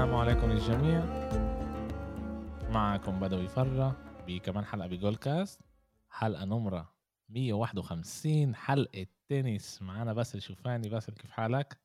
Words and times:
السلام 0.00 0.20
عليكم 0.20 0.50
الجميع. 0.50 1.04
معكم 2.70 3.20
بدوي 3.20 3.48
فرة 3.48 3.96
بكمان 4.26 4.64
حلقة 4.64 4.88
ب 4.88 5.16
GoalCast 5.16 5.60
حلقة 6.10 6.44
نمرة 6.44 6.92
151 7.28 8.54
حلقة 8.54 9.06
تنس 9.28 9.82
معنا 9.82 10.12
باسل 10.12 10.42
شوفاني. 10.42 10.88
باسل 10.88 11.12
كيف 11.12 11.30
حالك؟ 11.30 11.80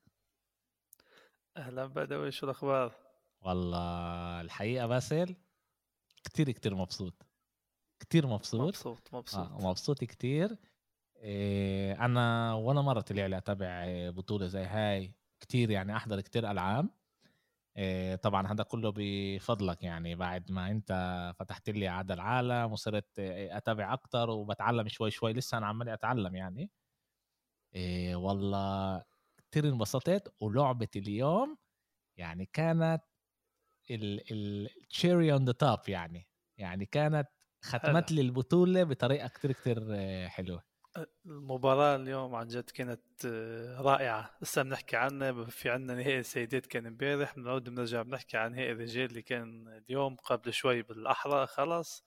أهلا 1.56 1.86
بدوي. 1.86 2.30
شو 2.30 2.46
الأخبار؟ 2.46 2.92
والله 3.40 4.40
الحقيقة 4.40 4.86
باسل 4.86 5.36
كتير 6.24 6.50
كتير 6.50 6.74
مبسوط. 6.74 7.26
كتير 8.00 8.26
مبسوط. 8.26 8.60
مبسوط 8.60 9.14
مبسوط. 9.14 9.40
آه 9.40 9.68
مبسوط 9.68 10.04
كتير. 10.04 10.56
إيه 11.16 12.04
أنا 12.04 12.54
ولا 12.54 12.80
مرة 12.82 13.00
طلع 13.00 13.26
لي 13.26 13.38
أتابع 13.38 13.84
بطولة 14.10 14.46
زي 14.46 14.64
هاي. 14.64 15.12
كتير 15.40 15.70
يعني 15.70 15.96
أحضر 15.96 16.20
كتير 16.20 16.50
ألعاب. 16.50 16.84
إيه 16.84 17.05
طبعا 18.22 18.46
هذا 18.52 18.62
كله 18.64 18.92
بفضلك 18.96 19.82
يعني 19.82 20.14
بعد 20.14 20.52
ما 20.52 20.70
أنت 20.70 20.92
فتحت 21.38 21.70
لي 21.70 21.88
عاد 21.88 22.10
العالم 22.12 22.72
وصرت 22.72 23.18
أتابع 23.18 23.92
أكتر 23.92 24.30
وبتعلم 24.30 24.88
شوي 24.88 25.10
شوي 25.10 25.32
لسه 25.32 25.58
أنا 25.58 25.66
عمالي 25.66 25.94
أتعلم 25.94 26.36
يعني. 26.36 26.70
إيه 27.74 28.16
والله 28.16 29.04
كتير 29.50 29.68
انبسطت. 29.68 30.34
ولعبة 30.40 30.88
اليوم 30.96 31.58
يعني 32.18 32.46
كانت 32.46 33.02
ال 33.90 34.10
cherry 34.10 35.32
on 35.32 35.44
the 35.44 35.52
top 35.52 35.80
يعني 35.88 36.28
يعني 36.58 36.86
كانت 36.86 37.28
ختمت 37.64 38.12
لي 38.12 38.20
البطولة 38.20 38.84
بطريقة 38.84 39.28
كتير 39.28 39.52
كتير 39.52 39.80
حلوة. 40.28 40.64
المباراة 41.26 41.96
اليوم 41.96 42.34
عن 42.34 42.48
جد 42.48 42.70
كانت 42.70 43.00
آه، 43.26 43.80
رائعة. 43.80 44.36
لسه 44.42 44.62
بنحكي 44.62 44.96
عنها 44.96 45.44
في 45.44 45.70
عنا 45.70 45.94
نهائي 45.94 46.18
السيدات 46.18 46.66
كان 46.66 46.86
امبارح. 46.86 47.36
بنعود 47.36 47.68
بنرجع 47.68 48.02
بنحكي 48.02 48.36
عن 48.36 48.52
نهائي 48.52 48.72
الرجال 48.72 49.04
اللي 49.10 49.22
كان 49.22 49.68
اليوم 49.68 50.16
قبل 50.16 50.52
شوي 50.52 50.82
بالأحرى. 50.82 51.46
خلص 51.46 52.04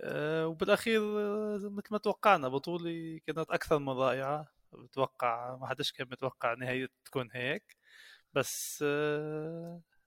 آه، 0.00 0.46
وبالأخير 0.46 1.02
آه، 1.02 1.58
مثل 1.58 1.88
ما 1.92 1.98
توقعنا 1.98 2.48
بطولة 2.48 3.20
كانت 3.26 3.50
أكثر 3.50 3.78
من 3.78 3.88
رائعة. 3.88 4.48
بتوقع 4.72 5.56
ما 5.56 5.66
حدش 5.66 5.92
كان 5.92 6.08
متوقع 6.10 6.54
نهاية 6.54 6.88
تكون 7.04 7.28
هيك. 7.32 7.76
بس 8.34 8.84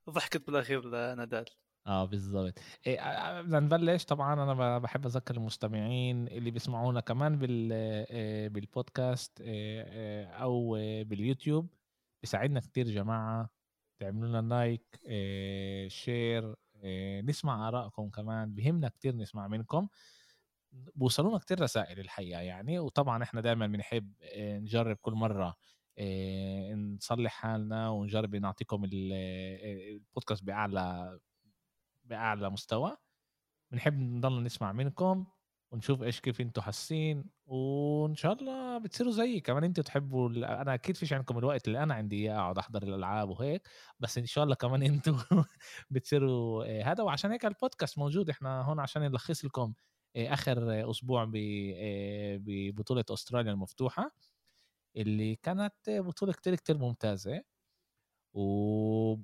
ضحكت 0.09 0.47
بالأخير 0.47 0.85
لنادال. 0.85 1.45
آه 1.87 2.05
بالضبط. 2.05 2.59
إيه 2.87 3.41
بدنا 3.41 3.59
نبلش. 3.59 4.05
طبعا 4.05 4.33
أنا 4.33 4.79
بحب 4.79 5.05
أذكر 5.05 5.35
المستمعين 5.35 6.27
اللي 6.27 6.51
بيسمعونا 6.51 6.99
كمان 6.99 7.37
بال 7.39 7.69
بالبودكاست 8.49 9.41
أو 10.41 10.71
باليوتيوب. 11.03 11.69
بيساعدنا 12.23 12.59
كتير 12.59 12.85
جماعة. 12.87 13.49
تعملوا 13.99 14.41
لنا 14.41 14.55
like 14.55 14.99
share 15.91 16.55
نسمع 17.23 17.67
آرائكم 17.67 18.09
كمان. 18.09 18.55
بهمنا 18.55 18.89
كتير 18.89 19.15
نسمع 19.15 19.47
منكم. 19.47 19.87
بوصلونا 20.95 21.37
كتير 21.37 21.61
رسائل 21.61 21.99
الحقيقة 21.99 22.41
يعني. 22.41 22.79
وطبعا 22.79 23.23
إحنا 23.23 23.41
دائما 23.41 23.67
بنحب 23.67 24.13
نجرب 24.37 24.97
كل 24.97 25.13
مرة 25.13 25.55
نصلح 26.73 27.31
حالنا 27.31 27.89
ونجرب 27.89 28.35
نعطيكم 28.35 28.83
البودكاست 28.85 30.43
بأعلى 30.43 31.19
بأعلى 32.05 32.49
مستوى. 32.49 32.97
بنحب 33.71 33.99
نضل 33.99 34.43
نسمع 34.43 34.71
منكم 34.71 35.25
ونشوف 35.71 36.03
إيش 36.03 36.19
كيف 36.21 36.41
أنتم 36.41 36.61
حاسين 36.61 37.25
وإن 37.45 38.15
شاء 38.15 38.33
الله 38.33 38.77
بتصيروا 38.77 39.11
زيي 39.11 39.39
كمان 39.41 39.63
أنتم 39.63 39.81
تحبوا 39.83 40.29
أنا 40.29 40.73
أكيد 40.73 40.97
فيش 40.97 41.13
عندكم 41.13 41.37
الوقت 41.37 41.67
اللي 41.67 41.83
أنا 41.83 41.93
عندي 41.93 42.15
إياه 42.15 42.35
أقعد 42.39 42.57
أحضر 42.57 42.83
الألعاب 42.83 43.29
وهيك 43.29 43.67
بس 43.99 44.17
إن 44.17 44.25
شاء 44.25 44.43
الله 44.43 44.55
كمان 44.55 44.83
أنتم 44.93 45.17
بتصيروا 45.89 46.65
آه، 46.65 46.83
هذا 46.83 47.03
وعشان 47.03 47.31
هيك 47.31 47.45
البودكاست 47.45 47.97
موجود. 47.99 48.29
إحنا 48.29 48.61
هون 48.61 48.79
عشان 48.79 49.01
نلخص 49.01 49.45
لكم 49.45 49.73
آه، 50.15 50.33
آخر 50.33 50.91
أسبوع 50.91 51.23
آه، 51.35 52.37
ببطوله 52.41 53.03
أستراليا 53.11 53.51
المفتوحة 53.51 54.11
اللي 54.97 55.35
كانت 55.35 55.73
بطولة 55.89 56.33
كتير 56.33 56.55
كتير 56.55 56.77
ممتازة 56.77 57.43
و 58.33 59.15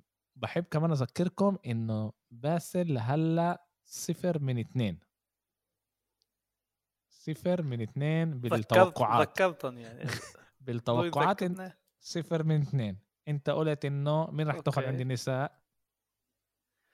بحب 0.42 0.64
كمان 0.64 0.92
أذكركم 0.92 1.58
إنه 1.66 2.14
باسل 2.32 2.98
هلأ 2.98 3.66
صفر 3.86 4.40
من 4.40 4.60
اثنين 4.60 5.00
صفر 7.10 7.62
من 7.62 7.82
اثنين 7.82 8.40
بالتوقعات. 8.40 9.30
ذكرتني 9.30 9.82
يعني. 9.82 10.10
بالتوقعات 10.66 11.40
صفر 12.00 12.44
من 12.44 12.62
اثنين 12.62 13.00
أنت 13.28 13.50
قلت 13.50 13.86
إنه 13.86 14.32
مين 14.32 14.48
راح 14.48 14.60
تاخذ 14.60 14.84
عند 14.84 15.02
النساء 15.02 15.62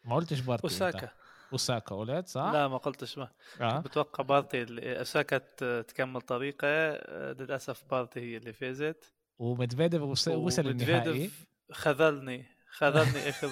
ما 0.03 0.15
قلتش 0.15 0.39
بارتي 0.39 0.63
أوساكا. 0.63 1.09
أوساكا 1.53 1.95
قلت 1.95 2.27
صح؟ 2.27 2.51
لا 2.53 2.67
ما 2.67 2.77
قلتش 2.77 3.17
ما. 3.17 3.31
آه. 3.61 3.79
بتوقع 3.79 4.23
بارتي 4.23 4.65
أوساكا 4.99 5.37
تكمل 5.81 6.21
طريقة. 6.21 6.67
للأسف 7.33 7.83
بارتي 7.91 8.19
هي 8.19 8.37
اللي 8.37 8.53
فازت. 8.53 9.13
ومدفيديف 9.39 10.01
وصل 10.01 10.67
النهائي. 10.67 11.31
خذلني. 11.71 12.56
خذلني 12.77 13.29
اخر 13.29 13.49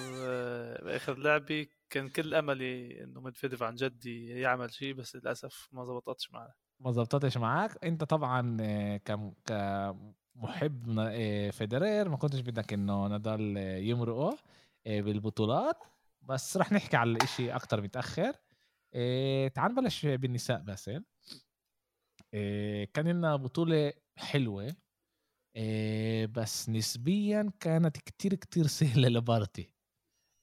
اخر 0.96 1.18
لعبي. 1.18 1.70
كان 1.90 2.08
كل 2.08 2.34
أملي 2.34 3.04
إنه 3.04 3.20
مدفيديف 3.20 3.62
عن 3.62 3.74
جد 3.74 4.06
يعمل 4.06 4.72
شيء 4.72 4.94
بس 4.94 5.16
للأسف 5.16 5.68
ما 5.72 5.84
زبطتش 5.84 6.30
معه. 6.30 6.54
ما 6.80 6.92
زبطتش 6.92 7.36
معك. 7.36 7.84
أنت 7.84 8.04
طبعا 8.04 8.56
كمحب 9.04 11.00
فيدرير 11.50 12.08
ما 12.08 12.16
كنتش 12.16 12.40
بدك 12.40 12.72
إنه 12.72 13.06
نضل 13.06 13.56
يمرقه 13.56 14.38
بالبطولات. 14.86 15.84
بس 16.22 16.56
رح 16.56 16.72
نحكي 16.72 16.96
على 16.96 17.10
الإشي 17.10 17.50
أكتر 17.50 17.80
متأخر. 17.80 18.32
تعال 19.54 19.72
نبلش 19.72 20.06
بالنساء 20.06 20.60
باسل. 20.60 21.04
كان 22.94 23.08
لنا 23.08 23.36
بطولة 23.36 23.92
حلوة. 24.16 24.76
إيه 25.56 26.26
بس 26.26 26.68
نسبيا 26.68 27.52
كانت 27.60 27.96
كتير 27.96 28.34
كتير 28.34 28.66
سهلة 28.78 29.08
لبارتي. 29.08 29.70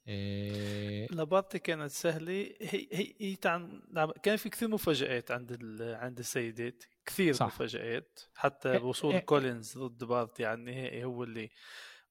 إيه 0.07 1.07
لبارتي 1.12 1.59
كانت 1.59 1.91
سهلة. 1.91 2.31
هي 2.62 2.88
هي, 2.91 3.13
هي 3.19 3.35
تعن... 3.35 3.81
نعم، 3.91 4.12
كان 4.12 4.35
في 4.38 4.50
كثير 4.50 4.68
مفاجآت 4.68 5.31
عند 5.31 5.51
ال... 5.51 5.96
عند 5.96 6.19
السيدات 6.19 6.84
كثير 7.06 7.34
صح. 7.34 7.46
مفاجآت. 7.46 8.19
حتى 8.35 8.72
إيه 8.72 8.84
وصول 8.84 9.13
إيه 9.13 9.19
كولينز 9.19 9.78
ضد 9.78 10.03
بارتي 10.03 10.46
على 10.46 10.59
النهائي 10.59 11.03
هو 11.03 11.24
اللي 11.24 11.50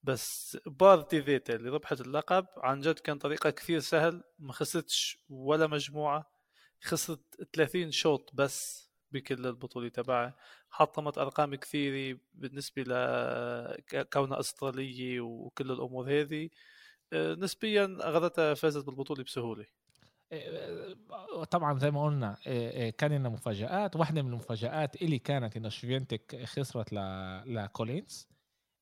بس 0.03 0.59
بارتي 0.67 1.19
ذاته 1.19 1.55
اللي 1.55 1.71
ربحت 1.71 2.01
اللقب 2.01 2.47
عن 2.57 2.81
جد 2.81 2.99
كان 2.99 3.19
طريقة 3.19 3.51
كثير 3.51 3.81
سهل. 3.81 4.23
ما 4.39 4.53
خسرتش 4.53 5.25
ولا 5.29 5.67
مجموعة 5.67 6.33
خسرت 6.81 7.49
30 7.55 7.91
شوط 7.91 8.31
بس 8.35 8.91
بكل 9.11 9.47
البطولة 9.47 9.89
تبعها. 9.89 10.37
حطمت 10.73 11.19
أرقام 11.19 11.55
كثيرة 11.55 12.19
بالنسبة 12.35 12.83
لكونها 12.83 14.41
أسترالية 14.41 15.21
وكل 15.21 15.71
الأمور 15.73 16.21
هذه 16.21 16.51
آه، 17.13 17.35
نسبيا 17.35 17.97
أخذتها 18.01 18.55
فازت 18.55 18.87
بالبطولة 18.87 19.25
بسهولة. 19.25 19.67
آه، 20.33 21.45
طبعا 21.51 21.79
زي 21.79 21.91
ما 21.91 22.05
قلنا 22.05 22.37
آه، 22.47 22.91
كان 22.91 23.13
لنا 23.13 23.29
مفاجآت 23.29 23.97
واحدة 23.97 24.23
من 24.23 24.33
المفاجآت 24.33 25.03
اللي 25.03 25.19
كانت 25.19 25.57
إنه 25.57 25.69
شفيونتك 25.69 26.45
خسرت 26.45 26.93
لكولينز. 27.47 28.29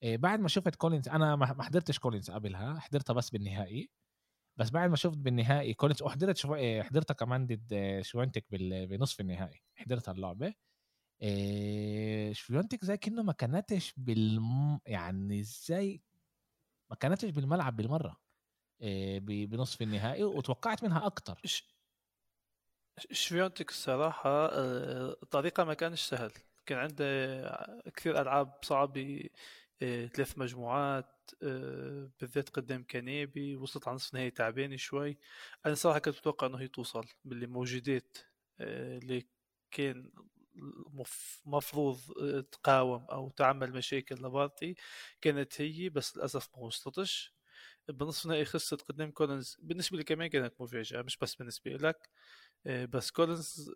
بعد 0.05 0.41
ما 0.41 0.49
شفت 0.49 0.75
كولينز 0.75 1.09
أنا 1.09 1.37
ما 1.37 1.63
حضرتش 1.63 1.99
كولينز 1.99 2.31
قبلها 2.31 2.79
حضرتها 2.81 3.15
بس 3.15 3.31
بالنهائي. 3.31 3.91
بس 4.57 4.71
بعد 4.71 4.91
ما 4.91 4.97
شفت 4.97 5.19
بالنهائي 5.19 5.75
كولينز 5.75 6.03
وحضرت 6.03 6.37
شو... 6.37 6.57
حضرتها 6.83 7.15
كمان 7.15 7.47
ضد 7.47 8.01
شوينتك 8.03 8.45
بنصف 8.51 9.21
النهائي 9.21 9.63
حضرتها 9.75 10.13
اللعبة. 10.13 10.55
آه، 11.23 12.33
شفيونتك 12.33 12.85
زي 12.85 12.97
كأنه 12.97 13.23
ما 13.23 13.33
كانتش 13.33 13.95
بالم 13.97 14.81
يعني 14.87 15.41
إزاي 15.41 16.03
ما 16.91 16.97
كانتش 16.97 17.31
بالملعب 17.31 17.77
بالمرة 17.77 18.21
آه، 18.83 19.19
بنصف 19.19 19.83
النهائي 19.83 20.25
وتوقعت 20.25 20.85
منها 20.85 21.07
أكتر. 21.07 21.41
شفيونتك 23.11 23.71
الصراحة 23.71 24.47
الطريقة 25.23 25.61
آه، 25.61 25.65
ما 25.65 25.75
كانش 25.75 26.03
سهل. 26.03 26.33
كان 26.67 26.79
عنده 26.79 27.05
كثير 27.97 28.21
ألعاب 28.21 28.55
صعبة 28.63 29.29
ثلاث 29.81 30.39
مجموعات 30.39 31.31
بالذات 32.21 32.49
قدام 32.49 32.85
كانيبي 32.91 33.57
وصلت 33.57 33.89
على 33.89 33.95
نصف 33.95 34.15
نهائي 34.15 34.31
تعبانة 34.31 34.77
شوي. 34.77 35.19
أنا 35.67 35.75
صراحة 35.75 35.99
كنت 35.99 36.17
متوقع 36.17 36.47
إنه 36.47 36.59
هي 36.59 36.69
توصل 36.69 37.07
باللي 37.25 37.47
موجودات 37.47 38.19
اللي 38.61 39.27
كان 39.71 40.11
مفروض 41.47 42.01
آه، 42.23 42.41
تقاوم 42.41 43.05
أو 43.11 43.31
تعمل 43.31 43.73
مشاكل 43.73 44.15
لبارتي 44.15 44.75
كانت 45.21 45.61
هي 45.61 45.89
بس 45.89 46.17
للأسف 46.17 46.49
ما 46.57 46.63
وصلتش. 46.63 47.35
بنصف 47.89 48.27
نهائي 48.27 48.45
خسرت 48.45 48.83
قدام 48.83 49.11
كولنز 49.11 49.57
بالنسبة 49.63 49.97
لي 49.99 50.05
كمان 50.05 50.29
كانت 50.29 50.55
مفاجأة 50.61 51.03
مش 51.03 51.17
بس 51.19 51.35
بالنسبة 51.35 51.71
لك. 51.71 52.09
آه، 52.67 52.85
بس 52.85 53.11
كولنز 53.11 53.73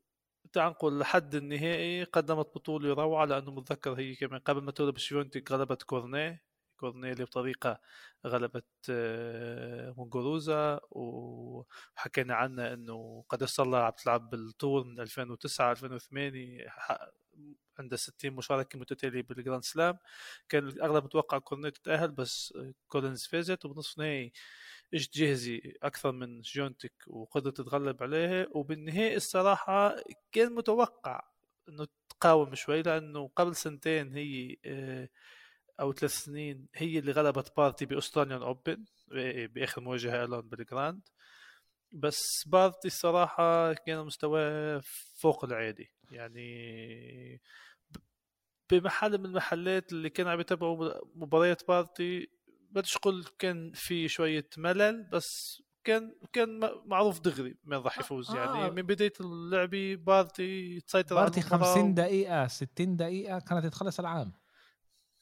تعال 0.53 0.71
نقول 0.73 1.01
لحد 1.01 1.35
النهائي 1.35 2.05
قدمت 2.05 2.47
بطولة 2.55 2.95
روعة 2.95 3.25
لأنه 3.27 3.51
متذكر 3.53 3.93
هي 3.95 4.15
كمان 4.17 4.41
قبل 4.41 4.63
ما 4.63 4.73
تغلب 4.73 4.99
شفيونتك 4.99 5.45
غلبت 5.51 5.83
كورنيه. 5.83 6.43
كورنيه 6.77 7.25
بطريقة 7.25 7.81
غلبت 8.27 8.65
آه، 8.91 9.95
موجوروزا 9.97 10.81
وحكينا 10.91 12.35
عنها 12.35 12.75
إنه 12.75 13.25
قد 13.29 13.45
صار 13.45 13.67
لها 13.67 13.81
عم 13.81 13.91
تلعب 13.93 14.31
بالطول 14.31 14.87
من 14.87 15.01
2009 15.01 15.71
2008 15.71 16.67
عندها 17.79 17.97
60 17.99 18.33
مشاركة 18.33 18.79
متتالية 18.79 19.23
بال 19.23 19.35
Grand 19.35 19.65
Slam. 19.65 19.99
كان 20.49 20.69
الأغلب 20.69 21.05
متوقع 21.05 21.39
كورنيه 21.39 21.71
تتأهل 21.71 22.11
بس 22.11 22.55
كولينز 22.89 23.27
فازت 23.27 23.65
وبنصف 23.65 23.99
النهائي 23.99 24.33
اجت 24.95 25.15
جاهزة 25.19 25.61
أكثر 25.83 26.13
من 26.13 26.41
شفيونتك 26.41 26.93
وقدرت 27.07 27.57
تتغلب 27.57 28.03
عليها 28.03 28.47
وبالنهائي 28.51 29.17
الصراحة 29.17 29.97
كان 30.33 30.53
متوقع 30.55 31.23
إنه 31.69 31.87
تقاوم 32.09 32.55
شوي 32.55 32.83
لأنه 32.83 33.31
قبل 33.37 33.57
سنتين 33.57 34.13
هي 34.13 34.57
آه، 35.81 35.83
أو 35.83 35.93
ثلاث 35.93 36.13
سنين 36.13 36.67
هي 36.75 36.99
اللي 36.99 37.13
غلبت 37.13 37.53
بارتي 37.57 37.87
ب 37.87 37.92
Australian 37.92 38.43
Open 38.43 38.85
بآخر 39.55 39.81
مواجهة 39.81 40.25
لهم 40.25 40.49
بال 40.49 40.64
Grand. 40.64 41.09
بس 41.93 42.45
بارتي 42.47 42.89
الصراحة 42.89 43.73
كان 43.73 44.07
مستواه 44.07 44.81
فوق 45.17 45.45
العادي. 45.45 45.93
يعني 46.11 47.41
بمحل 48.71 49.19
من 49.19 49.27
المحلات 49.27 49.93
اللي 49.93 50.11
كانوا 50.11 50.33
عم 50.33 50.41
يتابعوا 50.41 50.91
مباريات 51.15 51.69
بارتي 51.69 52.29
بديش 52.71 52.97
أقول 52.97 53.25
كان 53.39 53.73
في 53.75 54.09
شوية 54.09 54.49
ملل 54.59 55.03
بس 55.13 55.63
كان 55.85 56.15
كان 56.33 56.61
معروف 56.85 57.21
دغري 57.21 57.57
من 57.65 57.77
راح 57.77 57.99
يفوز. 57.99 58.31
آه. 58.31 58.37
يعني 58.37 58.71
من 58.71 58.83
بداية 58.83 59.13
اللعبه 59.21 59.95
بارتي 59.95 60.81
تسيطر 60.81 61.15
بارتي 61.15 61.41
50 61.41 61.95
دقيقة 61.95 62.47
60 62.47 62.97
دقيقة 62.97 63.39
كانت 63.39 63.67
تخلص 63.67 64.01
ألعاب. 64.01 64.33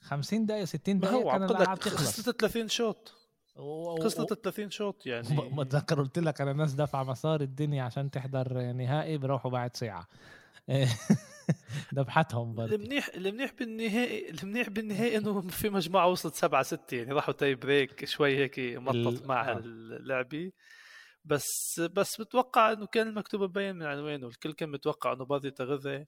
50 0.03 0.47
دقيقة 0.47 0.65
60 0.65 0.99
دقيقة 0.99 1.31
كان 1.31 1.43
العاب 1.45 1.79
تخلص. 1.79 1.97
خلصت 1.97 2.41
30 2.41 2.69
شوط. 2.69 3.15
خلصت 4.03 4.35
30 4.35 4.71
شوط 4.71 5.07
يعني 5.07 5.51
بتذكر 5.53 6.01
قلت 6.01 6.19
لك 6.19 6.41
أنا 6.41 6.53
ناس 6.53 6.73
دافعه 6.73 7.05
مصاري 7.05 7.45
الدنيا 7.45 7.83
عشان 7.83 8.11
تحضر 8.11 8.73
نهائي 8.73 9.19
بروحوا 9.19 9.51
بعد 9.51 9.77
ساعة. 9.77 10.09
ذبحتهم 11.95 12.55
برضه. 12.55 12.75
المنيح 12.75 13.09
المنيح 13.09 13.53
بالنهائي 13.53 14.31
المنيح 14.31 14.69
بالنهائي 14.69 15.17
إنه 15.17 15.41
في 15.41 15.71
مجموعة 15.71 16.07
وصلت 16.07 16.35
7 16.35 16.63
6 16.63 16.97
يعني 16.97 17.13
راحوا 17.13 17.35
tie 17.35 17.55
break 17.55 18.05
شوي 18.05 18.37
هيك 18.37 18.59
مطط 18.59 19.27
مع 19.27 19.51
آه. 19.51 19.59
اللعبه 19.59 20.53
بس 21.25 21.81
بس 21.81 22.21
بتوقع 22.21 22.73
إنه 22.73 22.87
كان 22.87 23.09
المكتوب 23.09 23.43
مبين 23.43 23.77
من 23.77 23.87
عنوانه 23.87 24.27
الكل 24.27 24.53
كان 24.53 24.69
متوقع 24.69 25.13
إنه 25.13 25.25
بارتي 25.25 25.51
تاخذها. 25.51 26.07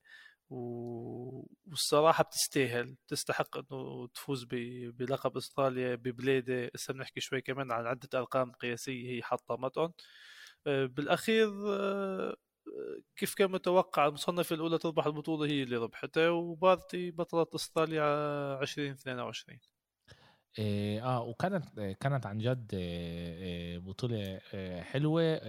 والصراحة 0.51 2.25
بتستاهل 2.25 2.97
بتستحق 3.07 3.57
إنه 3.59 4.09
تفوز. 4.15 4.45
بلقب 4.91 5.37
إستراليا 5.37 5.95
ببلاده 5.95 6.71
هسه 6.75 6.95
بنحكي 6.95 7.21
شوي 7.21 7.41
كمان 7.41 7.73
عن 7.73 7.87
عدة 7.87 8.09
أرقام 8.19 8.53
قياسية 8.53 9.11
هي 9.17 9.23
حطمتهم 9.23 9.93
آه، 10.67 10.87
بالأخير 10.87 11.49
آه، 11.69 12.37
كيف 13.17 13.35
كان 13.35 13.51
متوقع 13.51 14.07
المصنفة 14.07 14.55
الأولى 14.55 14.79
تربح 14.79 15.07
البطولة 15.07 15.47
هي 15.47 15.63
اللي 15.63 15.77
ربحتها 15.77 16.31
وبارتي 16.31 17.11
بطلة 17.11 17.47
إستراليا 17.55 18.05
2022 18.63 19.59
إيه 20.59 21.05
آه 21.05 21.23
وكانت 21.23 21.81
كانت 21.81 22.27
عن 22.27 22.39
جد 22.39 22.71
بطولة 23.85 24.41
حلوة. 24.83 25.41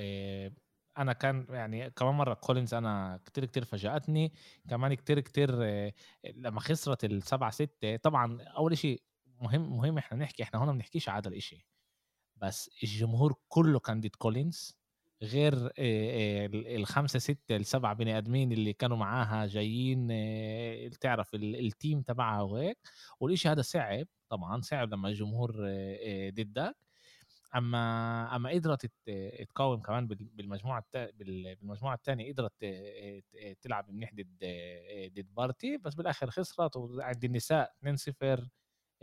أنا 0.98 1.14
كان 1.14 1.46
يعني 1.50 1.90
كمان 1.90 2.14
مرة 2.16 2.34
كولينز 2.34 2.74
أنا 2.74 3.20
كتير 3.26 3.46
كتير 3.46 3.66
فاجأتني 3.66 4.34
كمان 4.70 4.94
كتير 4.94 5.20
كتير 5.20 5.52
لما 6.36 6.60
خسرت 6.60 7.06
السبعة 7.06 7.52
ستة 7.52 7.96
طبعا 7.96 8.42
أول 8.42 8.78
شيء 8.78 9.02
مهم 9.42 9.78
مهم 9.78 9.98
إحنا 9.98 10.18
نحكي 10.18 10.44
إحنا 10.44 10.60
هون 10.60 10.68
ما 10.68 10.74
بنحكيش 10.74 11.10
هذا 11.10 11.30
الشيء 11.30 11.66
بس 12.38 12.70
الجمهور 12.84 13.36
كله 13.48 13.80
كان 13.80 14.00
ضد 14.02 14.16
كولينز 14.18 14.78
غير 15.24 15.72
الخمسة 15.78 17.20
ستة 17.20 17.56
السبعة 17.56 17.94
بني 17.94 18.18
آدمين 18.18 18.52
اللي 18.52 18.74
كانوا 18.74 18.98
معاها 18.98 19.46
جايين 19.48 20.08
تعرف 21.02 21.36
ال 21.36 21.49
team 21.49 22.02
تبعها 22.02 22.42
وهيك. 22.42 22.78
والشيء 23.20 23.52
هذا 23.52 23.62
صعب 23.62 24.08
طبعا 24.30 24.62
صعب 24.62 24.94
لما 24.94 25.10
الجمهور 25.10 25.52
ضدك. 26.30 26.76
أما 27.56 28.36
أما 28.36 28.50
قدرت 28.50 28.86
تقاوم 29.50 29.82
كمان 29.82 30.08
بالمجموعة 30.08 30.86
بالمجموعة 30.94 31.96
الثانية 31.96 32.34
قدرت 32.34 32.66
تلعب 33.62 33.92
منيح 33.92 34.14
ضد 34.14 34.46
ضد 35.14 35.34
بارتي 35.34 35.78
بس 35.78 35.94
بالآخر 35.96 36.30
خسرت 36.30 36.76
وعند 36.78 37.24
النساء 37.24 37.74
2-0 37.82 38.50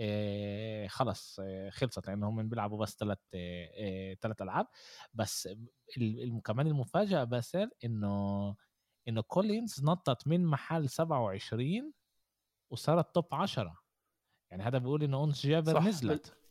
آه 0.00 0.86
خلص 0.86 1.40
آه 1.40 1.70
خلصت 1.70 2.06
لأنهم 2.06 2.48
بيلعبوا 2.48 2.78
بس 2.78 2.96
ثلاث 2.96 3.18
آه 3.34 4.14
ثلاث 4.14 4.42
ألعاب. 4.42 4.66
بس 5.14 5.48
كمان 6.44 6.66
المفاجأة 6.66 7.24
باسل 7.24 7.70
إنه 7.84 8.56
إنه 9.08 9.20
كولينز 9.22 9.84
نطت 9.84 10.26
من 10.26 10.46
محل 10.46 10.88
27 10.88 11.92
وصارت 12.72 13.14
top 13.14 13.34
10 13.34 13.82
يعني 14.50 14.62
هذا 14.62 14.78
بيقول 14.78 15.02
إنه 15.02 15.16
أونس 15.16 15.46
جابر 15.46 15.72
نزلت. 15.80 16.28
آه، 16.28 16.41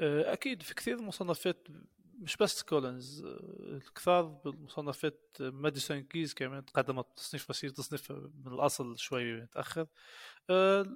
أكيد 0.00 0.62
في 0.62 0.74
كثير 0.74 1.02
مصنفات 1.02 1.68
مش 2.20 2.36
بس 2.36 2.62
كولينز 2.62 3.24
الكثار 3.60 4.22
بالمصنفات 4.22 5.36
ماديسون 5.40 6.00
كيز 6.00 6.34
كمان 6.34 6.62
قدمت 6.74 7.06
تصنيف 7.16 7.48
بس 7.48 7.60
تصنيف 7.60 8.12
من 8.12 8.52
الأصل 8.52 8.98
شوي 8.98 9.40
متأخر. 9.42 9.86
آه، 10.50 10.86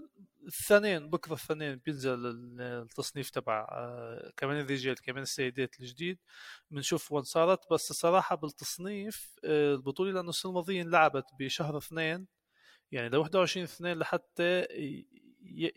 الثانيين 0.47 1.11
بكرة 1.11 1.33
الثانيين 1.33 1.77
بينزل 1.77 2.27
التصنيف 2.61 3.31
تبع 3.31 3.67
آه، 3.71 4.33
كمان 4.37 4.61
الرجال 4.61 4.95
كمان 5.03 5.23
السيدات 5.23 5.81
الجديد. 5.81 6.19
بنشوف 6.71 7.13
وين 7.13 7.23
صارت 7.25 7.73
بس 7.73 7.91
الصراحه 7.91 8.37
بالتصنيف 8.37 9.37
آه، 9.45 9.75
البطولة 9.75 10.13
لأنه 10.13 10.29
السنة 10.29 10.51
الماضية 10.51 10.83
انلعبت 10.83 11.25
بشهر 11.41 11.79
اثنين 11.79 12.27
يعني 12.93 13.09
ل 13.09 13.17
21 13.17 13.65
اثنين 13.65 13.99
لحتى 13.99 14.67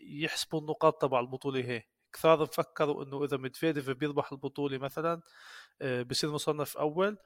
يحسبوا 0.00 0.60
النقاط 0.60 1.02
تبع 1.02 1.20
البطولة 1.20 1.60
هي. 1.60 1.84
كثار 2.12 2.46
فكروا 2.46 3.04
إنه 3.04 3.24
إذا 3.24 3.36
ميدفيديف 3.36 3.90
بيربح 3.90 4.32
البطولة 4.32 4.78
مثلا 4.78 5.20
بصير 6.10 6.30
مصنف 6.32 6.76
أول. 6.78 7.18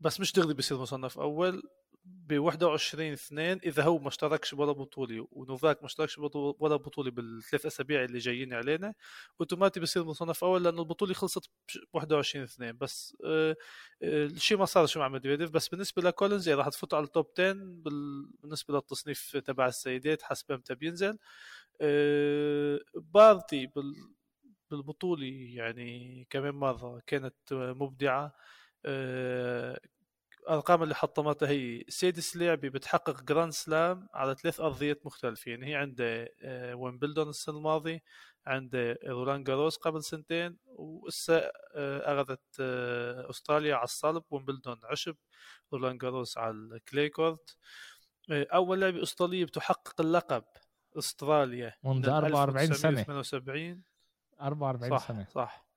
بس 0.00 0.20
مش 0.20 0.32
دغري 0.32 0.54
بصير 0.54 0.78
مصنف 0.78 1.18
أول. 1.18 1.62
ب 2.04 2.38
21 2.38 3.12
2 3.12 3.60
إذا 3.64 3.82
هو 3.82 3.98
ما 3.98 4.08
اشتركش 4.08 4.52
ولا 4.54 4.72
بطولة 4.72 5.28
ونوفاك 5.32 5.80
ما 5.80 5.86
اشتركش 5.86 6.18
ولا 6.18 6.76
بطولة 6.76 7.10
بالثلاث 7.10 7.66
أسابيع 7.66 8.04
اللي 8.04 8.18
جايين 8.18 8.54
علينا 8.54 8.94
اوتوماتي 9.40 9.80
بصير 9.80 10.04
مصنف 10.04 10.44
أول 10.44 10.64
لأنه 10.64 10.82
البطولة 10.82 11.14
خلصت 11.14 11.46
ب 11.48 11.50
21 11.92 12.44
2 12.44 12.78
بس 12.78 13.16
آه, 13.24 13.56
آه، 14.02 14.26
الشيء 14.26 14.58
ما 14.58 14.64
صار 14.64 14.86
شو 14.86 15.00
مع 15.00 15.08
ميدفيديف. 15.08 15.50
بس 15.50 15.68
بالنسبة 15.68 16.02
لكولنز 16.02 16.48
راح 16.48 16.68
تفوت 16.68 16.94
على 16.94 17.04
ال 17.04 17.09
top 17.09 17.26
10 17.38 17.52
بالنسبة 18.42 18.74
للتصنيف 18.74 19.36
تبع 19.36 19.66
السيدات 19.68 20.22
حسب 20.22 20.52
إمتى 20.52 20.74
بينزل 20.74 21.08
آه 21.08 21.18
بارتي 22.94 23.70
بالبطولة 24.70 25.26
يعني 25.54 26.26
كمان 26.30 26.54
مرة 26.54 27.02
كانت 27.06 27.34
مبدعة. 27.52 28.34
آه 28.84 29.80
الارقام 30.48 30.82
اللي 30.82 30.94
حطمتها 30.94 31.48
هي 31.48 31.84
سادس 31.88 32.36
لعبه 32.36 32.68
بتحقق 32.68 33.22
Grand 33.22 33.52
Slam 33.52 34.08
على 34.14 34.34
ثلاث 34.34 34.60
أرضيات 34.60 35.06
مختلفة. 35.06 35.50
يعني 35.50 35.66
هي 35.66 35.74
عندها 35.74 36.28
آه، 36.42 36.74
ويمبلدون 36.74 37.28
السنة 37.28 37.56
الماضية 37.58 38.02
عندها 38.46 38.96
رولان 39.06 39.44
جاروس 39.44 39.76
قبل 39.76 40.02
سنتين 40.04 40.58
آه، 41.30 42.22
أخذت 42.22 42.40
آه، 42.60 43.30
أستراليا 43.30 43.74
على 43.74 43.84
الصلب 43.84 44.24
ويمبلدون 44.30 44.80
عشب 44.84 45.16
رولان 45.72 45.98
جاروس 45.98 46.38
على 46.38 46.52
ال 46.54 46.65
clay 46.65 47.08
court. 47.08 47.56
أول 48.30 48.80
لعبه 48.80 49.02
استراليه 49.02 49.44
بتحقق 49.44 50.00
اللقب 50.00 50.44
استراليا 50.98 51.74
منذ 51.84 52.08
44 52.08 52.72
سنة. 52.72 53.02
78 53.02 53.82
44 54.40 54.98
صح 54.98 55.08
سنة. 55.08 55.26
صح. 55.34 55.68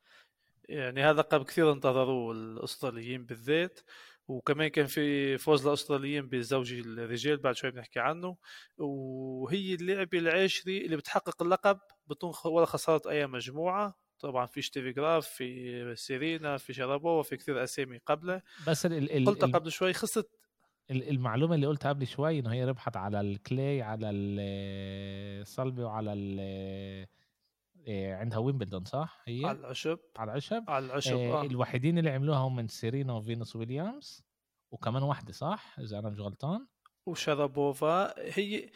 يعني 0.70 1.04
هذا 1.04 1.22
لقب 1.22 1.44
كثير 1.44 1.72
انتظروه 1.72 2.32
الأستراليين 2.32 3.26
بالذات 3.26 3.80
وكمان 4.28 4.68
كان 4.68 4.86
في 4.86 5.38
فوز 5.38 5.68
الأستراليين 5.68 6.30
بزوج 6.30 6.74
الرجال 6.74 7.38
بعد 7.38 7.56
شوي 7.56 7.72
بنحكي 7.72 8.00
عنه. 8.00 8.38
وهي 8.78 9.74
اللعبة 9.74 10.18
العاشرة 10.18 10.78
اللي 10.78 10.98
بتحقق 10.98 11.44
اللقب 11.44 11.80
بدون 12.08 12.34
ولا 12.46 12.66
خسارة 12.66 13.10
أي 13.10 13.28
مجموعة. 13.28 14.02
طبعا 14.20 14.46
في 14.46 14.62
شتيفي 14.62 15.22
في 15.22 15.96
سيرينا 15.96 16.58
في 16.58 16.74
شرابوفا 16.74 17.30
في 17.30 17.38
كثير 17.38 17.64
أسامي 17.64 17.98
قبله. 17.98 18.42
بس 18.68 18.86
ال 18.86 19.12
ال 19.12 19.26
قلت 19.26 19.44
قبل 19.44 19.72
شوي 19.72 19.94
خصت 19.94 20.41
المعلومة 20.92 21.56
اللي 21.56 21.68
قلتها 21.68 21.90
قبل 21.90 22.08
شوي 22.08 22.40
انه 22.40 22.54
هي 22.54 22.66
ربحت 22.66 22.98
على 22.98 23.22
ال 23.22 23.34
clay 23.34 23.82
على 23.82 24.10
الصلبه 24.12 25.86
وعلى 25.86 26.12
عندها 27.88 28.38
ويمبلدون 28.38 28.86
صح؟ 28.86 29.22
هي؟ 29.26 29.46
على 29.46 29.60
العشب. 29.60 30.00
على 30.18 30.32
العشب. 30.32 30.64
على 30.68 30.86
العشب 30.86 31.18
آه. 31.18 31.42
الوحيدين 31.42 31.98
اللي 31.98 32.10
عملوها 32.10 32.38
هم 32.38 32.56
من 32.56 32.68
سيرينا 32.68 33.14
وفينوس 33.14 33.56
ويليامز 33.56 34.24
وكمان 34.72 35.04
واحدة 35.04 35.34
صح؟ 35.34 35.76
إذا 35.80 36.00
أنا 36.00 36.10
مش 36.10 36.20
غلطان. 36.20 36.68
وشربوفا 37.06 38.14
هي 38.38 38.70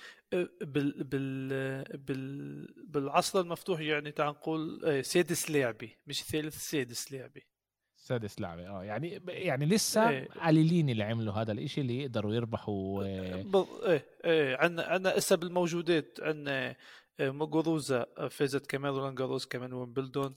بال 0.61 1.03
بال 1.03 1.83
بال 1.97 2.85
بالعصر 2.87 3.39
المفتوح 3.39 3.79
يعني 3.79 4.11
تعال 4.11 4.29
نقول 4.29 4.85
آه، 4.85 5.01
سادس 5.01 5.51
لعبه 5.51 5.91
مش 6.07 6.23
ثالث 6.23 6.69
سادس 6.69 7.11
لعبه 7.11 7.41
سادس 8.05 8.41
لعبه 8.41 8.67
آه 8.67 8.83
يعني 8.83 9.21
يعني 9.27 9.65
لسه 9.65 10.09
إيه. 10.09 10.27
قليلين 10.27 10.89
اللي 10.89 11.03
عملوا 11.03 11.33
هذا 11.33 11.51
الإشي 11.51 11.81
اللي 11.81 12.01
يقدروا 12.01 12.33
يربحوا 12.33 13.03
آه، 13.03 13.45
إيه 13.85 14.05
إيه 14.25 14.57
عندنا 14.57 14.83
عندنا 14.83 15.17
هسه 15.17 15.35
بالموجودات 15.35 16.17
عندنا 16.21 16.75
آه، 17.19 17.29
مقروزة 17.29 18.05
فازت 18.29 18.67
كمان 18.67 18.93
رولان 18.93 19.15
جاروس 19.15 19.45
كمان 19.45 19.73
ويمبلدون 19.73 20.35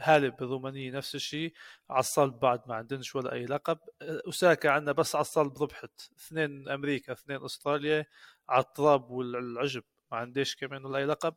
هالب 0.00 0.34
الرومانية 0.42 0.90
نفس 0.90 1.14
الشيء 1.14 1.52
على 1.90 2.00
الصلب 2.00 2.40
بعد 2.40 2.60
ما 2.68 2.74
عندناش 2.74 3.14
ولا 3.14 3.32
أي 3.32 3.46
لقب. 3.46 3.78
أوساكا 4.02 4.70
عندنا 4.70 4.92
بس 4.92 5.14
على 5.14 5.22
الصلب 5.22 5.62
ربحت. 5.62 6.10
اثنين 6.18 6.68
أمريكا 6.68 7.12
اثنين 7.12 7.44
أستراليا 7.44 8.06
على 8.48 8.64
التراب 8.64 9.10
والعجب 9.10 9.82
ما 10.12 10.18
عنديش 10.18 10.56
كمان 10.56 10.84
ولا 10.84 10.98
أي 10.98 11.06
لقب. 11.06 11.34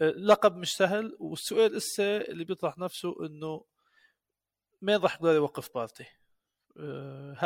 لقب 0.00 0.56
مش 0.56 0.72
سهل. 0.76 1.16
والسؤال 1.20 1.76
هسه 1.76 2.16
اللي 2.16 2.44
بيطرح 2.44 2.78
نفسه 2.78 3.26
إنه 3.26 3.64
مين 4.82 4.96
راح 4.96 5.14
يقدر 5.14 5.34
يوقف 5.34 5.74
بارتي. 5.74 6.06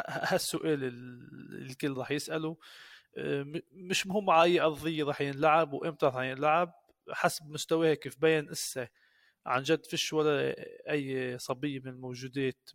هالسؤال 0.07 0.85
الكل 1.63 1.97
راح 1.97 2.11
يسأله. 2.11 2.57
مش 3.73 4.07
مهم 4.07 4.31
على 4.31 4.43
اي 4.43 4.61
ارضيه 4.61 5.05
راح 5.05 5.21
ينلعب 5.21 5.73
وإمتى 5.73 6.07
راح 6.07 6.17
ينلعب 6.17 6.75
حسب 7.11 7.51
مستواه 7.51 7.95
كيف 7.95 8.19
بين 8.19 8.51
إسا 8.51 8.89
عن 9.47 9.63
جد 9.63 9.87
فيش 9.87 10.13
ولا 10.13 10.55
أي 10.91 11.39
صبية 11.39 11.81
من 11.81 11.89
الموجودات 11.89 12.71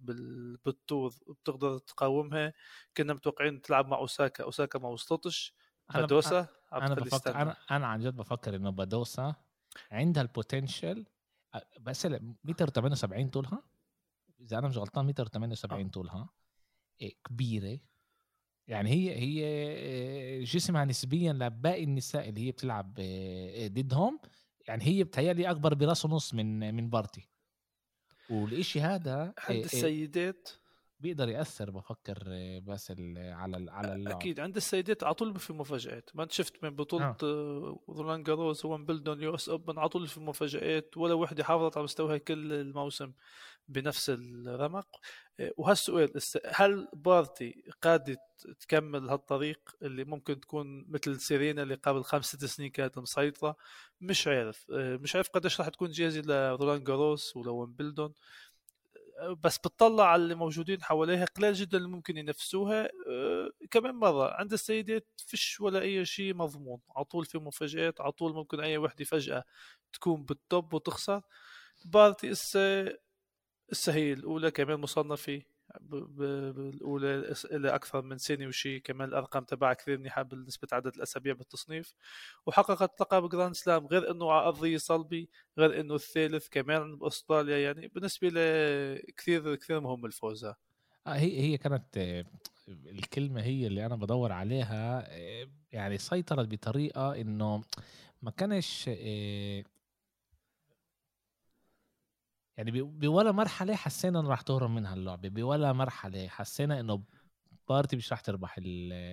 بالطور 0.65 1.13
بتقدر 1.27 1.77
تقاومها. 1.77 2.53
كنا 2.97 3.13
متوقعين 3.13 3.62
تلعب 3.62 3.88
مع 3.88 3.97
أوساكا 3.97 4.43
أوساكا 4.43 4.79
ما 4.79 4.89
وصلتش. 4.89 5.53
بدوسا 5.95 6.47
أنا 6.74 6.93
بفكر 6.93 7.35
أنا 7.35 7.57
أنا 7.71 7.88
عن 7.88 8.00
جد 8.00 8.15
بفكر 8.15 8.55
إنه 8.55 8.69
بدوسا 8.69 9.35
عندها 9.91 10.24
ال 10.24 10.32
potential 10.32 11.05
بس 11.79 12.07
متر 12.43 12.69
78 12.69 13.29
طولها؟ 13.29 13.63
إذا 14.45 14.57
أنا 14.57 14.67
مش 14.67 14.77
غلطان 14.77 15.05
متر 15.05 15.27
78 15.27 15.89
طولها 15.89 16.29
كبيرة. 17.23 17.79
يعني 18.67 18.89
هي 18.89 19.15
هي 19.15 19.43
آه، 19.45 20.43
جسمها 20.43 20.85
نسبيا 20.85 21.33
لباقي 21.33 21.83
النساء 21.83 22.29
اللي 22.29 22.47
هي 22.47 22.51
بتلعب 22.51 22.97
آه، 22.99 23.67
ضدهم. 23.67 24.19
يعني 24.67 24.83
هي 24.83 25.03
بتهيألي 25.03 25.51
أكبر 25.51 25.73
برأس 25.73 26.05
ونص 26.05 26.33
من 26.33 26.75
من 26.75 26.89
بارتي. 26.89 27.29
والإشي 28.29 28.81
هذا 28.81 29.33
عند 29.37 29.59
آه، 29.59 29.65
السيدات 29.65 30.49
بيقدر 30.99 31.29
يأثر 31.29 31.71
بفكر 31.71 32.23
بس 32.63 32.91
على 32.91 33.71
على 33.71 33.93
اللعب. 33.93 34.15
أكيد 34.15 34.39
عند 34.39 34.55
السيدات 34.55 35.03
على 35.03 35.13
طول 35.13 35.39
في 35.39 35.53
مفاجآت 35.53 36.09
ما 36.13 36.23
أنت 36.23 36.31
شفت 36.31 36.63
من 36.63 36.69
بطولة 36.69 37.15
آه. 37.23 37.79
رولان 37.89 38.23
جاروس 38.23 38.65
ومبلدون 38.65 39.21
US 39.22 39.50
Open 39.50 39.79
على 39.79 39.89
طول 39.89 40.07
في 40.07 40.19
مفاجآت 40.19 40.97
ولا 40.97 41.13
وحده 41.13 41.43
حافظت 41.43 41.77
على 41.77 41.83
مستواها 41.83 42.17
كل 42.17 42.53
الموسم 42.53 43.11
بنفس 43.67 44.09
الرمق 44.09 44.87
آه، 45.39 45.51
وهالسؤال 45.57 46.11
هل 46.45 46.87
بارتي 46.93 47.63
قادرة 47.81 48.19
تكمل 48.59 49.09
هالطريق 49.09 49.59
اللي 49.81 50.03
ممكن 50.03 50.39
تكون 50.39 50.85
مثل 50.87 51.19
سيرينا 51.19 51.63
اللي 51.63 51.75
قبل 51.75 52.03
خمس 52.03 52.25
ست 52.25 52.45
سنين 52.45 52.69
كانت 52.69 52.97
مسيطرة 52.97 53.55
مش 54.01 54.27
عارف 54.27 54.65
آه، 54.71 54.97
مش 54.97 55.15
عارف 55.15 55.29
قديش 55.29 55.59
راح 55.59 55.69
تكون 55.69 55.91
جاهزة 55.91 56.21
لرولان 56.21 56.83
جاروس 56.83 57.35
ولا 57.35 57.51
ويمبلدون 57.51 58.13
بس 59.43 59.57
بتطلع 59.57 60.05
على 60.12 60.24
اللي 60.24 60.36
موجودين 60.36 60.84
حواليها 60.84 61.25
قليل 61.25 61.53
جدا 61.53 61.77
اللي 61.77 61.89
ممكن 61.89 62.17
ينافسوها. 62.17 62.89
أه 63.10 63.51
كمان 63.72 63.95
مرة 63.95 64.34
عند 64.34 64.53
السيدات 64.53 65.07
فيش 65.17 65.62
ولا 65.62 65.81
أي 65.81 66.05
شيء 66.05 66.34
مضمون 66.36 66.79
على 66.95 67.05
طول 67.05 67.25
في 67.25 67.38
مفاجآت 67.38 68.01
على 68.01 68.12
طول 68.12 68.34
ممكن 68.34 68.60
أي 68.60 68.77
وحدة 68.77 69.05
فجأة 69.05 69.43
تكون 69.93 70.24
بال 70.25 70.45
top 70.45 70.74
وتخسر. 70.74 71.22
بارتي 71.86 72.31
إسا 72.31 72.93
إسا 73.72 73.93
هي 73.95 74.13
الأولى 74.13 74.51
كمان 74.51 74.79
مصنفة. 74.79 75.41
بالأولى 75.82 77.34
إلها 77.51 77.75
أكثر 77.75 78.01
من 78.01 78.17
سنة 78.17 78.48
وشي 78.48 78.79
كمان 78.79 79.10
الأرقام 79.10 79.44
تبعها 79.44 79.74
كثير 79.74 79.98
منيحة 79.98 80.22
بالنسبة 80.22 80.67
عدد 80.72 80.96
الأسابيع 80.96 81.34
بالتصنيف. 81.34 81.94
وحققت 82.46 83.01
لقب 83.01 83.29
جراند 83.29 83.55
سلام 83.55 83.88
غير 83.88 84.12
إنه 84.12 84.32
على 84.32 84.48
أرضية 84.48 84.77
صلبي 84.77 85.29
غير 85.58 85.79
إنه 85.79 85.96
الثالث 85.96 86.48
كمان 86.50 86.96
بأستراليا 86.98 87.58
يعني 87.58 87.88
بالنسبة 87.88 88.27
ل 88.29 88.39
كثير 89.17 89.79
مهم 89.82 90.05
الفوز 90.05 90.46
آه 90.46 90.55
هي 91.08 91.39
هي 91.41 91.58
كانت 91.58 91.98
الكلمة 92.70 93.41
هي 93.41 93.67
اللي 93.67 93.86
أنا 93.86 93.96
بدور 93.96 94.32
عليها 94.32 95.08
يعني 95.72 95.98
سيطرت 95.98 96.48
بطريقة 96.48 97.22
إنه 97.22 97.63
ما 98.22 98.32
كانش 98.32 98.89
آه، 98.89 99.63
يعني 102.57 102.81
بولا 102.81 103.31
مرحلة 103.31 103.75
حسينا 103.75 104.19
إنه 104.19 104.29
راح 104.29 104.41
تهرب 104.41 104.69
منها 104.69 104.93
اللعبه 104.93 105.29
بولا 105.29 105.74
مرحلة 105.74 106.27
حسينا 106.27 106.79
إنه 106.79 107.03
بارتي 107.69 107.95
مش 107.95 108.12
راح 108.12 108.21
تربح 108.21 108.59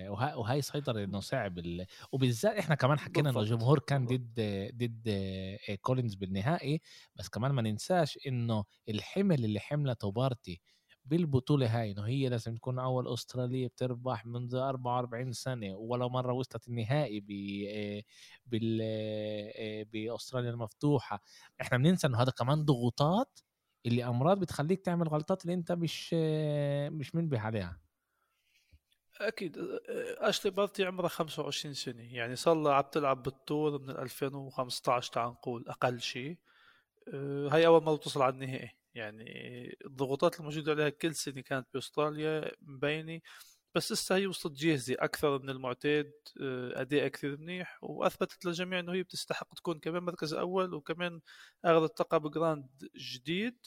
وهاي, 0.09 0.33
وهي 0.35 0.61
سيطر 0.61 1.03
إنه 1.03 1.19
صعب 1.19 1.59
ال... 1.59 1.85
وبالذات 2.11 2.55
إحنا 2.57 2.75
كمان 2.75 2.99
حكينا 2.99 3.29
إنه 3.29 3.39
الجمهور 3.39 3.79
كان 3.79 4.05
ضد 4.05 4.33
ضد 4.75 5.09
كولينز 5.81 6.15
بالنهائي 6.15 6.81
بس 7.15 7.29
كمان 7.29 7.51
ما 7.51 7.61
ننساش 7.61 8.19
إنه 8.27 8.63
الحمل 8.89 9.45
اللي 9.45 9.59
حملته 9.59 10.11
بارتي 10.11 10.61
بالبطولة 11.05 11.79
هاي 11.81 11.91
إنه 11.91 12.07
هي 12.07 12.29
لازم 12.29 12.55
تكون 12.55 12.79
أول 12.79 13.13
أسترالية 13.13 13.67
بتربح 13.67 14.25
منذ 14.25 14.55
44 14.55 15.33
سنة 15.33 15.75
ولا 15.75 16.07
مرة 16.07 16.33
وصلت 16.33 16.67
النهائي 16.67 17.19
ب 17.19 17.27
بال 18.45 18.81
بأستراليا 19.85 20.49
المفتوحة. 20.49 21.21
إحنا 21.61 21.77
بننسى 21.77 22.07
إنه 22.07 22.21
هذا 22.21 22.31
كمان 22.31 22.65
ضغوطات 22.65 23.39
اللي 23.85 24.05
مرات 24.05 24.39
بتخليك 24.39 24.81
تعمل 24.81 25.07
غلطات 25.07 25.41
اللي 25.41 25.53
أنت 25.53 25.71
مش 25.71 26.13
مش 26.93 27.15
منبه 27.15 27.39
عليها. 27.39 27.79
أكيد 29.21 29.57
أشلي 30.17 30.51
بارتي 30.51 30.85
عمره 30.85 31.07
25 31.07 31.73
سنة 31.73 32.15
يعني 32.15 32.35
صار 32.35 32.55
له 32.55 32.73
عم 32.73 32.83
تلعب 32.91 33.23
بال 33.23 33.42
tour 33.42 33.81
من 33.81 33.89
2015 33.89 35.11
تعال 35.13 35.29
نقول 35.29 35.65
أقل 35.67 36.01
شيء 36.01 36.37
هاي 37.51 37.65
أول 37.67 37.83
مرة 37.83 37.95
توصل 37.95 38.21
على 38.21 38.33
النهائي. 38.33 38.82
يعني 38.95 39.25
الضغوطات 39.85 40.39
الموجودة 40.39 40.71
عليها 40.71 40.89
كل 40.89 41.15
سنة 41.15 41.41
كانت 41.41 41.67
بأستراليا 41.73 42.51
مبينة 42.61 43.21
بس 43.75 43.91
لسه 43.91 44.15
هي 44.15 44.27
وصلت 44.27 44.53
جاهزة 44.53 44.95
أكثر 44.99 45.39
من 45.39 45.49
المعتاد 45.49 46.11
آه، 46.41 46.81
أداء 46.81 47.07
كثير 47.07 47.37
منيح 47.37 47.83
وأثبتت 47.83 48.45
للجميع 48.45 48.79
أنه 48.79 48.93
هي 48.93 49.03
بتستحق 49.03 49.53
تكون 49.55 49.79
كمان 49.79 50.03
مركز 50.03 50.33
أول 50.33 50.73
وكمان 50.73 51.21
أخذت 51.65 51.99
لقب 52.01 52.31
جراند 52.31 52.89
جديد 52.95 53.57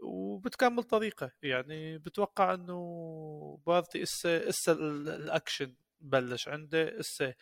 وبتكمل 0.00 0.82
طريقها 0.82 1.32
يعني 1.42 1.98
بتوقع 1.98 2.54
أنه 2.54 3.58
بارتي 3.66 4.02
إسا 4.02 4.48
إسا 4.48 4.72
الأكشن 4.72 5.74
بلش 6.00 6.48
عنده 6.48 7.00
إسا 7.00 7.34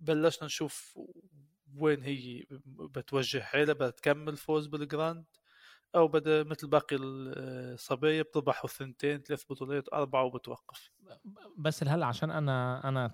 بلشنا 0.00 0.44
نشوف 0.46 0.98
وين 1.76 2.02
هي 2.02 2.44
بتوجه 2.66 3.40
حالها 3.40 3.74
بتكمل 3.74 4.36
فوز 4.36 4.66
بالجراند. 4.66 5.24
أو 5.94 6.08
بدأ 6.08 6.44
مثل 6.44 6.66
باقي 6.66 6.96
الصبايا 7.00 8.22
بتربحوا 8.22 8.70
ثنتين 8.70 9.18
ثلاث 9.18 9.44
بطولات 9.50 9.92
أربعة 9.92 10.24
وبتوقف. 10.24 10.90
بس 11.58 11.84
هلأ 11.84 12.06
عشان 12.06 12.30
أنا 12.30 12.88
أنا 12.88 13.12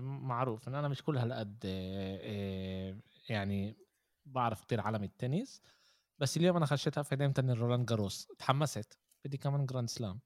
معروف 0.00 0.68
إن 0.68 0.74
أنا 0.74 0.88
مش 0.88 1.02
كل 1.02 1.18
هالقد 1.18 1.62
آه، 1.66 2.96
يعني 3.28 3.76
بعرف 4.24 4.64
كثير 4.64 4.80
عالم 4.80 5.02
التنس. 5.04 5.62
بس 6.18 6.36
اليوم 6.36 6.56
أنا 6.56 6.66
خشيتها 6.66 7.02
في 7.02 7.16
ديم 7.16 7.32
تاني 7.32 7.52
رولان 7.52 7.84
جاروس. 7.84 8.28
تحمست 8.38 8.98
بدي 9.24 9.36
كمان 9.36 9.66
جراند 9.66 9.88
سلام. 9.88 10.20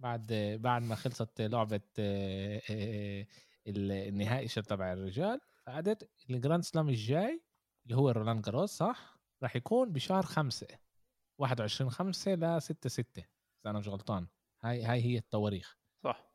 بعد 0.00 0.32
بعد 0.60 0.82
ما 0.82 0.94
خلصت 0.94 1.40
لعبة 1.40 1.80
آه، 1.98 2.62
آه، 2.70 3.26
النهائي 3.66 4.48
تبع 4.48 4.92
الرجال 4.92 5.40
قعدت 5.66 6.10
الجراند 6.30 6.64
سلام 6.64 6.88
الجاي 6.88 7.42
اللي 7.84 7.96
هو 7.96 8.10
رولان 8.10 8.40
جاروس 8.40 8.70
صح؟ 8.70 9.18
راح 9.42 9.56
يكون 9.56 9.92
بشهر 9.92 10.22
خمسة. 10.22 10.66
21 11.38 11.90
5 11.90 12.34
ل 12.34 12.62
6 12.62 12.88
6 12.88 13.22
إذا 13.62 13.70
أنا 13.70 13.78
مش 13.78 13.88
غلطان. 13.88 14.26
هاي 14.60 14.82
هاي 14.84 15.02
هي 15.02 15.18
التواريخ. 15.18 15.78
صح. 16.04 16.32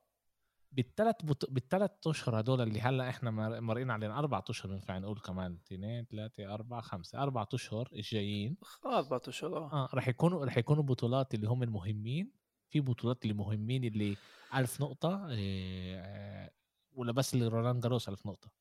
بالثلاث 0.72 1.16
بط... 1.24 1.50
بالثلاث 1.50 1.92
أشهر 2.08 2.40
هدول 2.40 2.62
اللي 2.62 2.82
هلأ 2.82 3.10
إحنا 3.10 3.32
مرقين 3.60 3.92
علينا 3.92 4.20
أربع 4.20 4.44
أشهر 4.50 4.72
ينفع 4.74 4.98
نقول 4.98 5.20
كمان. 5.20 5.60
اثنين 5.66 6.06
ثلاثة 6.06 6.54
أربعة 6.54 6.82
خمسة. 6.82 7.24
أربع 7.24 7.46
أشهر 7.54 7.90
الجايين. 7.94 8.58
أربع 8.86 9.20
أشهر 9.28 9.58
آه, 9.58 9.72
آه 9.74 9.90
رح 9.94 10.08
يكونوا 10.08 10.46
رح 10.46 10.58
يكونوا 10.58 10.84
بطولات 10.84 11.34
اللي 11.34 11.48
هم 11.48 11.64
المهمين. 11.64 12.32
في 12.70 12.80
بطولات 12.80 13.24
اللي 13.24 13.34
مهمين 13.34 13.84
اللي 13.84 14.18
ألف 14.56 14.82
نقطة 14.82 15.30
إيه 15.30 16.54
ولا 16.94 17.12
بس 17.12 17.34
اللي 17.34 17.48
رولان 17.48 17.80
جاروس 17.80 18.10
ألف 18.10 18.26
نقطة. 18.26 18.52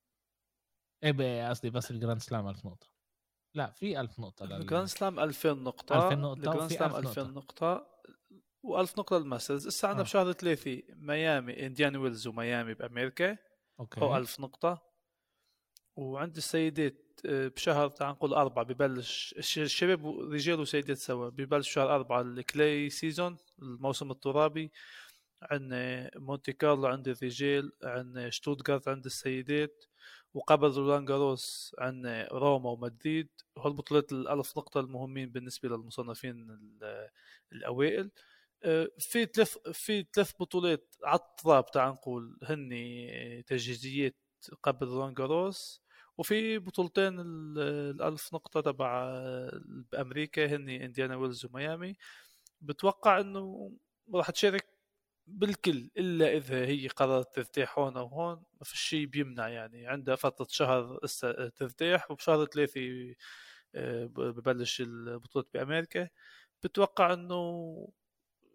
إيه 1.03 1.49
قصدي 1.49 1.71
بس 1.71 1.91
الجراند 1.91 2.21
سلام 2.21 2.49
ألف 2.49 2.67
نقطة. 2.67 2.96
لا 3.57 3.71
في 3.71 4.01
1000 4.01 4.21
نقطة 4.21 4.45
الجراند 4.45 4.87
سلام 4.87 5.21
2000 5.21 5.53
نقطة 5.53 6.07
2000 6.07 6.15
نقطة 6.15 6.39
الجراند 6.39 6.73
سلام 6.73 6.97
2000 6.97 7.23
نقطة. 7.23 7.87
و1000 8.67 8.99
نقطة 8.99 9.19
للماسترز. 9.19 9.67
هسه 9.67 9.89
عندنا 9.89 10.01
آه. 10.03 10.05
بشهر 10.05 10.33
ثلاثة 10.33 10.83
ميامي 10.89 11.67
إنديان 11.67 11.97
ويلز 11.97 12.27
وميامي 12.27 12.75
بأمريكا 12.75 13.37
أوكي. 13.81 14.01
هو 14.01 14.17
1000 14.17 14.41
نقطة. 14.41 14.83
وعند 15.97 16.37
السيدات 16.37 17.21
آه، 17.27 17.49
بشهر 17.49 17.89
تعال 17.89 18.11
نقول 18.11 18.35
أربعة 18.35 18.65
ببلش 18.65 19.35
الشباب 19.39 20.07
رجال 20.07 20.61
وسيدات 20.61 20.97
سوا 20.97 21.29
ببلش 21.29 21.71
شهر 21.71 21.95
أربعة 21.95 22.21
ال 22.21 22.35
clay 22.35 22.91
season 22.91 23.37
الموسم 23.63 24.11
الترابي. 24.11 24.73
عندنا 25.43 26.11
مونتي 26.17 26.53
كارلو 26.53 26.87
عند 26.87 27.09
الرجال 27.09 27.73
عندنا 27.85 28.31
شتوتغارت 28.31 28.89
عند 28.89 29.05
السيدات. 29.05 29.85
وقبل 30.37 30.71
رولان 30.77 31.05
جاروس 31.05 31.77
عندنا 31.79 32.29
روما 32.33 32.71
ومدريد. 32.71 33.29
هالبطولات 33.59 34.13
الألف 34.13 34.59
نقطة 34.59 34.81
المهمين 34.81 35.31
بالنسبة 35.31 35.69
للمصنفين 35.69 36.59
الأوائل. 37.53 38.11
آه، 38.65 38.89
في 38.99 39.27
ثلاث 39.27 39.59
في 39.73 40.07
ثلاث 40.15 40.33
بطولات 40.41 40.95
على 41.05 41.19
الطراب 41.21 41.71
تعال 41.71 41.93
نقول 41.93 42.39
هني 42.43 43.43
تجهيزيات 43.43 44.17
قبل 44.63 44.87
رولان 44.87 45.15
جاروس. 45.15 45.83
وفي 46.19 46.59
بطولتين 46.59 47.21
الألف 47.21 48.35
نقطة 48.35 48.61
تبع 48.61 49.11
بأمريكا 49.93 50.47
هني 50.47 50.85
إنديانا 50.85 51.17
ويلز 51.17 51.45
وميامي. 51.47 51.97
بتوقع 52.61 53.21
إنه 53.21 53.73
راح 54.15 54.31
تشارك 54.31 54.76
بالكل 55.27 55.91
إلا 55.99 56.37
إذا 56.37 56.67
هي 56.67 56.89
قررت 56.89 57.35
ترتاح 57.35 57.79
هون 57.79 57.97
أو 57.97 58.07
هون 58.07 58.37
ما 58.37 58.65
في 58.65 58.77
شيء 58.79 59.07
بيمنع 59.07 59.49
يعني. 59.49 59.87
عندها 59.87 60.17
فترة 60.17 60.47
شهر 60.51 60.99
ترتاح 61.57 62.11
وبشهر 62.11 62.45
ثلاثة 62.47 62.81
آه، 63.75 64.07
ببلش 64.07 64.81
البطولات 64.81 65.49
بأمريكا. 65.55 66.09
بتوقع 66.65 67.13
إنه 67.13 67.89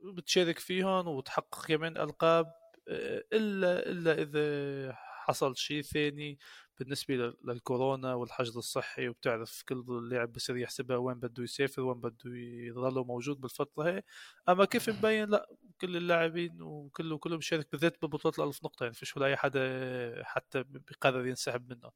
بتشارك 0.04 0.60
فيهم 0.60 1.08
وتحقق 1.08 1.66
كمان 1.68 1.98
ألقاب 1.98 2.54
آه، 2.90 3.24
إلا 3.34 3.90
إلا 3.92 4.22
إذا 4.22 4.94
حصل 4.98 5.58
شيء 5.58 5.82
ثاني. 5.82 6.40
بالنسبة 6.84 7.34
للكورونا 7.44 8.14
والحجر 8.14 8.60
الصحي 8.60 9.08
وبتعرف 9.10 9.64
كل 9.68 10.10
لاعب 10.10 10.34
بصير 10.34 10.58
يحسبها 10.58 10.98
وين 10.98 11.20
بده 11.20 11.44
يسافر 11.44 11.82
وين 11.82 12.00
بده 12.00 12.32
يضل 12.68 13.06
موجود 13.06 13.42
بالفترة 13.42 13.84
هي. 13.84 14.04
أما 14.50 14.66
كيف 14.66 14.90
مبين؟ 14.90 15.30
لا 15.30 15.50
كل 15.82 15.98
اللاعبين 15.98 16.62
وكله 16.62 17.18
كله 17.18 17.38
مشارك 17.38 17.72
بالذات 17.72 18.06
ببطولات 18.06 18.40
الألف 18.40 18.64
نقطة 18.64 18.84
يعني 18.84 18.96
فيش 18.96 19.18
ولا 19.18 19.26
أي 19.26 19.38
حدا 19.38 20.24
حتى 20.24 20.64
بيقرر 20.64 21.28
ينسحب 21.28 21.74
منه. 21.74 21.92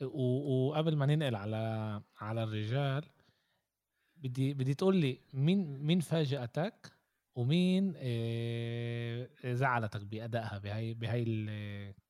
وقبل 0.00 0.96
ما 0.96 1.06
ننقل 1.06 1.34
على 1.34 2.02
على 2.20 2.44
الرجال 2.44 3.04
بدي 4.16 4.54
بدي 4.54 4.74
تقول 4.74 4.96
لي 4.96 5.20
مين 5.34 5.82
مين 5.82 6.00
فاجأتك 6.00 6.92
ومين 7.34 7.94
آه، 7.96 9.28
زعلتك 9.44 10.00
بأدائها 10.00 10.58
بهاي 10.58 10.94
بهاي 10.94 11.24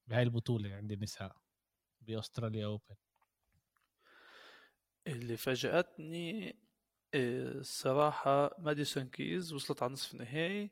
بهاي 0.09 0.23
البطولة 0.23 0.75
عند 0.75 0.93
النساء؟ 0.93 1.40
باستراليا 2.17 2.67
أوبن. 2.67 2.95
اللي 5.07 5.37
فاجأتني 5.37 6.57
الصراحة 7.15 8.57
ماديسون 8.59 9.09
كيز 9.09 9.53
وصلت 9.53 9.83
على 9.83 9.93
نصف 9.93 10.13
النهائي 10.15 10.71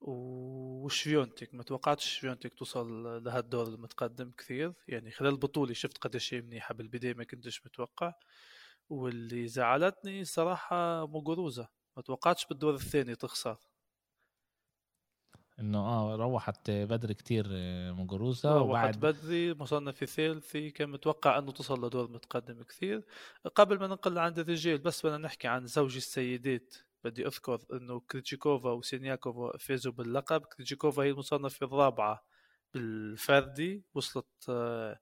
وشفيونتك 0.00 1.54
ما 1.54 1.62
توقعتش 1.62 2.04
شفيونتك 2.16 2.54
توصل 2.54 3.02
لهالدور 3.24 3.68
المتقدم 3.68 4.30
كثير. 4.30 4.72
يعني 4.88 5.10
خلال 5.10 5.32
البطولة 5.32 5.72
شفت 5.74 5.98
قديش 5.98 6.34
هي 6.34 6.40
منيحة 6.40 6.74
بالبداية 6.74 7.14
ما 7.14 7.24
كنتش 7.24 7.66
متوقع. 7.66 8.12
واللي 8.88 9.48
زعلتني 9.48 10.24
صراحة 10.24 11.06
موغوروزا 11.06 11.68
ما 11.96 12.02
توقعتش 12.02 12.46
بالدور 12.46 12.74
الثاني 12.74 13.14
تخسر. 13.14 13.58
إنه 15.60 15.78
آه 15.78 16.16
روحت 16.16 16.70
بدري 16.70 17.14
كتير 17.14 17.46
آه، 17.50 17.92
موغوروزا 17.92 18.52
روحت 18.58 18.68
وبعد 18.68 18.96
بدري 19.00 19.54
مصنف 19.54 20.04
ثالثي 20.04 20.70
كان 20.70 20.90
متوقع 20.90 21.38
إنه 21.38 21.52
تصل 21.52 21.86
لدور 21.86 22.10
متقدم 22.10 22.62
كثير 22.62 23.04
قبل 23.54 23.78
ما 23.80 23.86
ننقل 23.86 24.18
عند 24.18 24.38
الرجال 24.38 24.78
بس 24.78 25.06
بدنا 25.06 25.18
نحكي 25.18 25.48
عن 25.48 25.66
زوج 25.66 25.96
السيدات. 25.96 26.74
بدي 27.04 27.26
أذكر 27.26 27.60
إنه 27.72 28.00
كريتشيكوفا 28.00 28.70
وسينياكوفا 28.70 29.58
فازوا 29.58 29.92
باللقب. 29.92 30.40
كريتشيكوفا 30.44 31.02
هي 31.02 31.10
المصنفة 31.10 31.66
الرابعة 31.66 32.24
بالفردي 32.74 33.84
وصلت 33.94 34.26
آه 34.48 35.00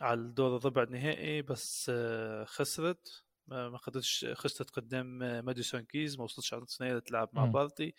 على 0.00 0.20
الدور 0.20 0.56
الربع 0.56 0.82
النهائي 0.82 1.42
بس 1.42 1.90
آه 1.94 2.44
خسرت. 2.44 3.24
ما 3.48 3.76
قدرتش 3.76 4.26
خسرت 4.32 4.70
قدام 4.70 5.18
ماديسون 5.44 5.80
كيز 5.80 6.18
ما 6.18 6.24
وصلتش 6.24 6.54
على 6.54 6.62
الثنائيه 6.62 6.98
تلعب 6.98 7.28
مع 7.32 7.44
بارتي 7.44 7.94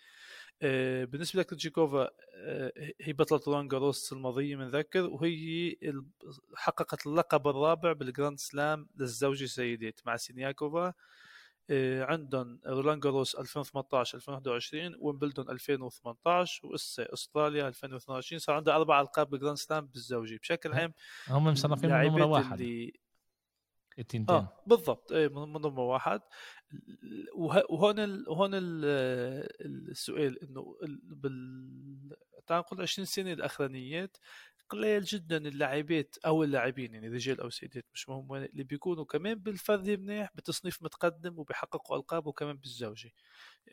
آه، 0.62 1.06
بالنسبة 1.06 1.40
لكريتشيكوفا 1.40 2.10
آه، 2.36 2.72
هي 3.02 3.14
بطلة 3.14 3.42
رولان 3.48 3.68
جاروس 3.68 4.14
الماضيه 4.14 4.56
بنذكر 4.56 5.04
وهي 5.04 5.76
حققت 6.56 7.08
اللقب 7.08 7.48
الرابع 7.48 7.94
بالجراند 7.94 8.40
سلام 8.40 8.90
للزوجي 8.98 9.46
سيدات 9.46 10.00
مع 10.06 10.16
سينياكوفا. 10.18 10.94
آه، 11.72 12.04
عندهم 12.04 12.60
رولان 12.68 13.00
جاروس 13.00 13.36
2018 13.36 14.18
2021 14.18 14.96
ويمبلدون 15.00 15.50
2018 15.50 16.68
وإسا 16.68 17.14
أستراليا 17.14 17.68
2022 17.68 18.40
صار 18.40 18.56
عندها 18.56 18.76
أربع 18.76 19.02
ألقاب 19.02 19.30
بالجراند 19.30 19.58
سلام 19.58 19.86
بالزوجي 19.86 20.38
بشكل 20.38 20.74
عام 20.74 20.94
هم 21.28 21.44
مصنفين 21.44 21.90
من 21.90 22.08
نمره 22.08 22.26
واحد. 22.26 22.62
اللي 22.62 22.94
التنتين. 24.00 24.36
آه 24.36 24.64
بالضبط. 24.68 25.12
إيه 25.12 25.28
من 25.28 25.54
ضمن 25.54 25.78
واحد. 25.78 26.22
وهون 27.70 28.00
ال... 28.00 28.26
هون 28.30 28.52
ال... 28.54 28.86
السؤال 29.90 30.44
إنه 30.44 30.76
بال 31.04 32.18
تعال 32.48 32.60
نقول 32.60 32.82
20 32.82 33.06
سنة 33.06 33.34
الأخرانيات 33.34 34.18
قليل 34.70 35.04
جدا 35.04 35.38
اللاعبات 35.38 36.16
أو 36.26 36.44
اللاعبين 36.44 36.94
يعني 36.94 37.08
رجال 37.08 37.42
أو 37.42 37.50
سيدات 37.50 37.86
مش 37.94 38.10
مهم 38.10 38.36
اللي 38.36 38.64
بيكونوا 38.64 39.06
كمان 39.06 39.34
بالفردي 39.34 39.98
منيح 39.98 40.30
بتصنيف 40.36 40.84
متقدم 40.84 41.40
وبيحققوا 41.40 41.98
ألقاب 41.98 42.28
وكمان 42.28 42.58
بالزوجي 42.58 43.14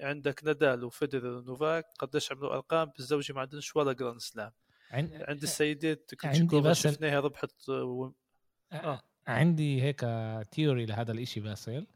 عندك 0.01 0.45
نادال 0.45 0.85
وفيدرر 0.85 1.37
ونوفاك 1.37 1.85
قديش 1.99 2.33
عملوا 2.33 2.55
ارقام 2.55 2.91
بالزوجي 2.97 3.33
ما 3.33 3.41
عندناش 3.41 3.77
ولا 3.77 3.93
جراند 3.93 4.21
سلام. 4.21 4.53
عند, 4.91 5.25
عند 5.29 5.43
السيدات 5.43 6.11
عندي 6.25 6.61
بس 6.61 6.77
شفناها 6.77 7.21
ربحت 7.21 7.69
و... 7.69 8.11
آه. 8.73 9.03
عندي 9.27 9.83
هيك 9.83 10.07
theory 10.51 10.87
لهذا 10.87 11.13
الإشي 11.13 11.41
باسل 11.41 11.87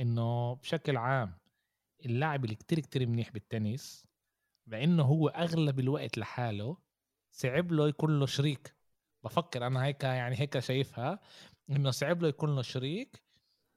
إنه 0.00 0.54
بشكل 0.54 0.96
عام 0.96 1.38
اللاعب 2.06 2.44
اللي 2.44 2.56
كتير 2.56 2.80
كتير 2.80 3.06
منيح 3.06 3.30
بالتنس 3.30 4.06
لأنه 4.66 5.02
هو 5.02 5.28
أغلب 5.28 5.80
الوقت 5.80 6.18
لحاله 6.18 6.76
صعب 7.30 7.72
له 7.72 7.88
يكون 7.88 8.20
له 8.20 8.26
شريك. 8.26 8.74
بفكر 9.24 9.66
أنا 9.66 9.84
هيك 9.84 10.04
يعني 10.04 10.40
هيك 10.40 10.58
شايفها 10.58 11.20
إنه 11.70 11.90
صعب 11.90 12.22
له 12.22 12.28
يكون 12.28 12.56
له 12.56 12.62
شريك 12.62 13.22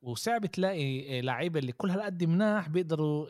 وصعب 0.02 0.46
تلاقي 0.46 1.22
لعيبة 1.22 1.60
اللي 1.60 1.72
كل 1.72 1.90
هالقد 1.90 2.24
مناح 2.24 2.70
بيقدروا 2.70 3.30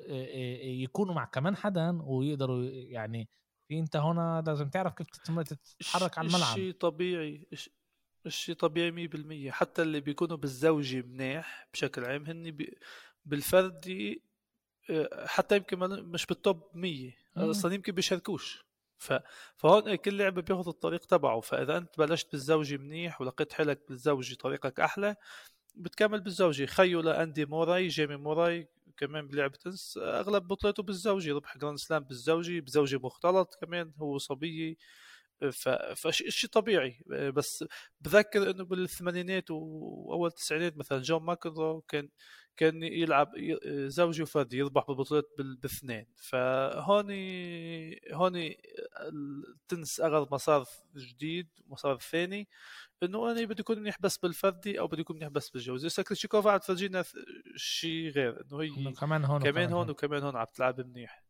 يكونوا 0.64 1.14
مع 1.14 1.26
كمان 1.26 1.56
حدا 1.56 2.02
ويقدروا 2.04 2.64
يعني 2.64 3.30
في 3.68 3.80
أنت 3.80 3.96
هنا 3.96 4.44
لازم 4.48 4.70
تعرف 4.70 4.94
كيف 4.94 5.08
تتحرك 5.10 6.18
على 6.18 6.28
الملعب. 6.28 6.56
شيء 6.56 6.74
طبيعي 6.74 7.48
الشيء 8.26 8.56
طبيعي 8.56 8.92
100% 9.50 9.52
حتى 9.52 9.82
اللي 9.82 10.00
بيكونوا 10.00 10.38
بالزوجي 10.38 11.02
منيح 11.02 11.68
بشكل 11.74 12.06
عام 12.06 12.26
هن 12.26 12.52
بي 12.52 12.78
بالفردي 13.26 14.22
آه، 14.90 15.26
حتى 15.26 15.56
يمكن 15.56 15.80
مش 15.80 16.26
بالتوب 16.26 16.64
100 16.74 17.12
أصلا 17.38 17.74
يمكن 17.74 17.92
بيشاركوش. 17.94 18.66
ف... 18.98 19.14
فهون 19.56 19.96
كل 19.96 20.18
لعبة 20.18 20.42
بياخذ 20.42 20.68
الطريق 20.68 21.06
تبعه. 21.06 21.40
فإذا 21.40 21.78
أنت 21.78 21.98
بلشت 21.98 22.32
بالزوجي 22.32 22.78
منيح 22.78 23.22
ولقيت 23.22 23.54
حالك 23.54 23.82
بالزوجي 23.90 24.36
طريقك 24.36 24.80
أحلى 24.80 25.16
بتكمل 25.76 26.22
بالزوجي. 26.22 26.68
خيو 26.68 27.02
لاندي 27.02 27.46
موراي 27.46 27.88
جيمي 27.88 28.16
موراي 28.16 28.68
كمان 28.98 29.28
بلعبة 29.28 29.58
تنس. 29.58 30.00
أغلب 30.02 30.48
بطولته 30.48 30.84
بالزوجي. 30.84 31.32
ربح 31.32 31.58
جراند 31.58 31.78
سلام 31.78 32.04
بالزوجي 32.04 32.62
بزوجي 32.62 32.98
مختلط 32.98 33.56
كمان 33.62 33.94
هو 33.98 34.18
صبية. 34.18 34.76
فشيء 35.96 36.50
طبيعي. 36.50 37.04
بس 37.10 37.66
بذكر 38.02 38.50
إنه 38.50 38.64
بالثمانينات 38.64 39.52
وأول 39.52 40.28
التسعينات 40.28 40.78
مثلا 40.78 41.02
جون 41.02 41.24
ماكنرو 41.24 41.82
كان 41.82 42.10
كان 42.58 42.84
يلعب 42.84 43.32
زوجي 43.68 44.24
وفردي 44.24 44.58
يربح 44.58 44.88
بالبطولات 44.88 45.26
بالاثنين. 45.38 46.06
فهون 46.16 47.06
هون 48.14 48.54
التنس 49.12 50.00
اخذ 50.00 50.28
مسار 50.32 50.66
جديد 50.96 51.48
مسار 51.68 51.98
ثاني 52.00 52.48
إنه 53.04 53.32
أنا 53.32 53.46
بدي 53.46 53.62
اكون 53.62 53.80
منيح 53.80 54.02
بس 54.02 54.18
بالفردي 54.18 54.80
أو 54.80 54.88
بدي 54.88 55.02
اكون 55.02 55.16
منيح 55.16 55.30
بس 55.30 55.50
بالجوزي 55.50 55.90
ساكريتشيكوفا 55.90 56.52
عم 56.52 56.58
تفرجينا 56.58 57.04
شيء 57.56 58.10
غير 58.10 58.42
إنه 58.42 58.62
هي 58.62 58.94
كمان 58.94 59.26
هون 59.26 59.42
كمان 59.44 59.74
هون 59.74 59.90
وكمان 59.90 60.24
هون 60.24 60.36
عم 60.36 60.46
تلعب 60.54 60.82
منيح. 60.82 61.24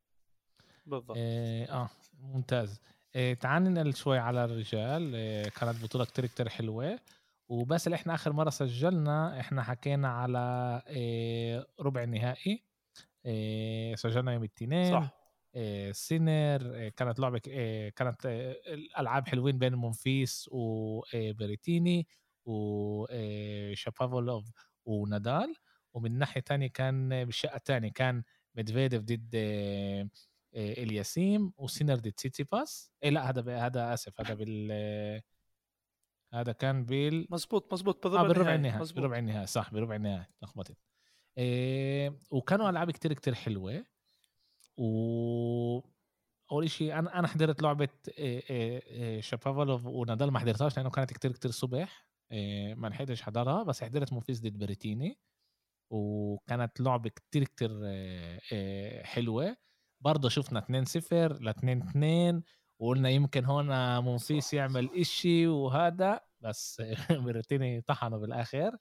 بالضبط. 0.85 1.17
آه 1.17 1.89
ممتاز. 2.19 2.81
إيه 3.15 3.33
تعال 3.33 3.63
ننقل 3.63 3.95
شوي 3.95 4.17
على 4.17 4.45
الرجال. 4.45 5.15
إيه 5.15 5.49
كانت 5.49 5.83
بطولة 5.83 6.05
كتير 6.05 6.25
كتير 6.25 6.49
حلوة. 6.49 6.99
وبس 7.49 7.87
اللي 7.87 7.95
إحنا 7.95 8.13
آخر 8.13 8.33
مرة 8.33 8.49
سجلنا 8.49 9.39
إحنا 9.39 9.63
حكينا 9.63 10.07
على 10.07 10.81
إيه 10.87 11.67
ربع 11.79 12.03
النهائي. 12.03 12.63
سجلنا 13.95 14.33
يوم 14.33 14.43
الاثنين. 14.43 14.91
صح. 14.91 15.25
سينر 15.91 16.89
كانت 16.89 17.19
لعبة 17.19 17.39
كانت 17.95 18.25
الألعاب 18.67 19.27
حلوين 19.27 19.59
بين 19.59 19.75
مونفيس 19.75 20.49
وبريتيني 20.51 22.07
وشابافولوف 22.45 24.51
ونادال. 24.85 25.55
ومن 25.93 26.17
ناحية 26.17 26.41
ثانية 26.41 26.67
كان 26.67 27.25
بالشقة 27.25 27.55
الثانية 27.55 27.91
كان 27.91 28.23
ميدفيديف 28.55 29.01
ضد 29.01 29.35
الياسيم 30.55 31.53
وسينر 31.57 31.95
ضد 31.95 32.13
سيتسيباس 32.17 32.91
إيه 33.03 33.09
لا 33.09 33.29
هذا 33.29 33.57
هذا 33.57 33.93
آسف 33.93 34.21
هذا 34.21 34.33
بال 34.33 34.71
هذا 36.33 36.51
كان 36.51 36.85
بال 36.85 37.27
مزبوط 37.29 37.73
مزبوط 37.73 38.07
بالربع 38.07 38.23
آه 38.23 38.27
بالربع 38.27 38.55
النهائي 38.55 38.93
بالربع 38.93 39.17
النهائي 39.17 39.47
صح 39.47 39.71
بالربع 39.73 39.95
النهائي 39.95 40.25
لخبطت. 40.41 40.77
إيه 41.37 42.19
وكانوا 42.31 42.69
ألعاب 42.69 42.91
كتير 42.91 43.13
كتير 43.13 43.35
حلوة. 43.35 43.85
و 44.77 45.79
أول 46.51 46.69
شيء 46.69 46.99
أنا 46.99 47.19
أنا 47.19 47.27
حضرت 47.27 47.61
لعبة 47.61 47.89
إيه 48.17 48.43
إيه 48.49 48.83
إيه 48.87 49.21
شابافالوف 49.21 49.85
ونادال 49.85 50.31
ما 50.31 50.39
حضرتهاش 50.39 50.77
لأنه 50.77 50.89
كانت 50.89 51.13
كتير 51.13 51.31
كتير 51.31 51.51
صبح. 51.51 52.07
إيه 52.31 52.75
ما 52.75 52.87
لحقتش 52.87 53.21
حضرها 53.21 53.63
بس 53.63 53.83
حضرت 53.83 54.13
مونفيس 54.13 54.41
ضد 54.41 54.57
بريتيني. 54.57 55.19
وكانت 55.89 56.81
لعبة 56.81 57.09
كتير 57.09 57.43
كتير 57.43 57.85
إيه 57.85 59.03
حلوة. 59.03 59.57
برضه 60.05 60.29
شفنا 60.29 60.59
2 60.59 60.85
0 60.85 61.33
ل 61.43 61.47
2 61.47 61.81
2 61.81 62.43
وقلنا 62.79 63.09
يمكن 63.09 63.45
هون 63.45 63.99
مونفيس 63.99 64.53
يعمل 64.53 64.89
إشي 64.95 65.47
وهذا 65.47 66.19
بس 66.41 66.81
بريتيني 67.25 67.81
طحنوا 67.81 68.19
بالآخر 68.19 68.77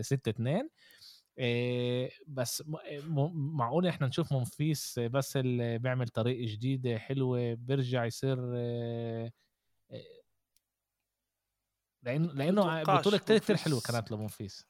6 0.00 0.30
2 0.30 0.68
بس 2.28 2.62
معقول 3.34 3.86
إحنا 3.86 4.06
نشوف 4.06 4.32
منفيس 4.32 4.98
بس 4.98 5.36
اللي 5.36 5.78
بيعمل 5.78 6.08
طريقة 6.08 6.52
جديدة 6.52 6.98
حلوة 6.98 7.54
بيرجع 7.54 8.04
يصير 8.04 8.38
لأنه 12.02 12.32
لأنه 12.32 12.82
بطولة 12.82 13.18
كتير 13.18 13.38
كتير 13.38 13.56
حلوة 13.56 13.80
كانت 13.80 14.10
لمنفيس. 14.10 14.64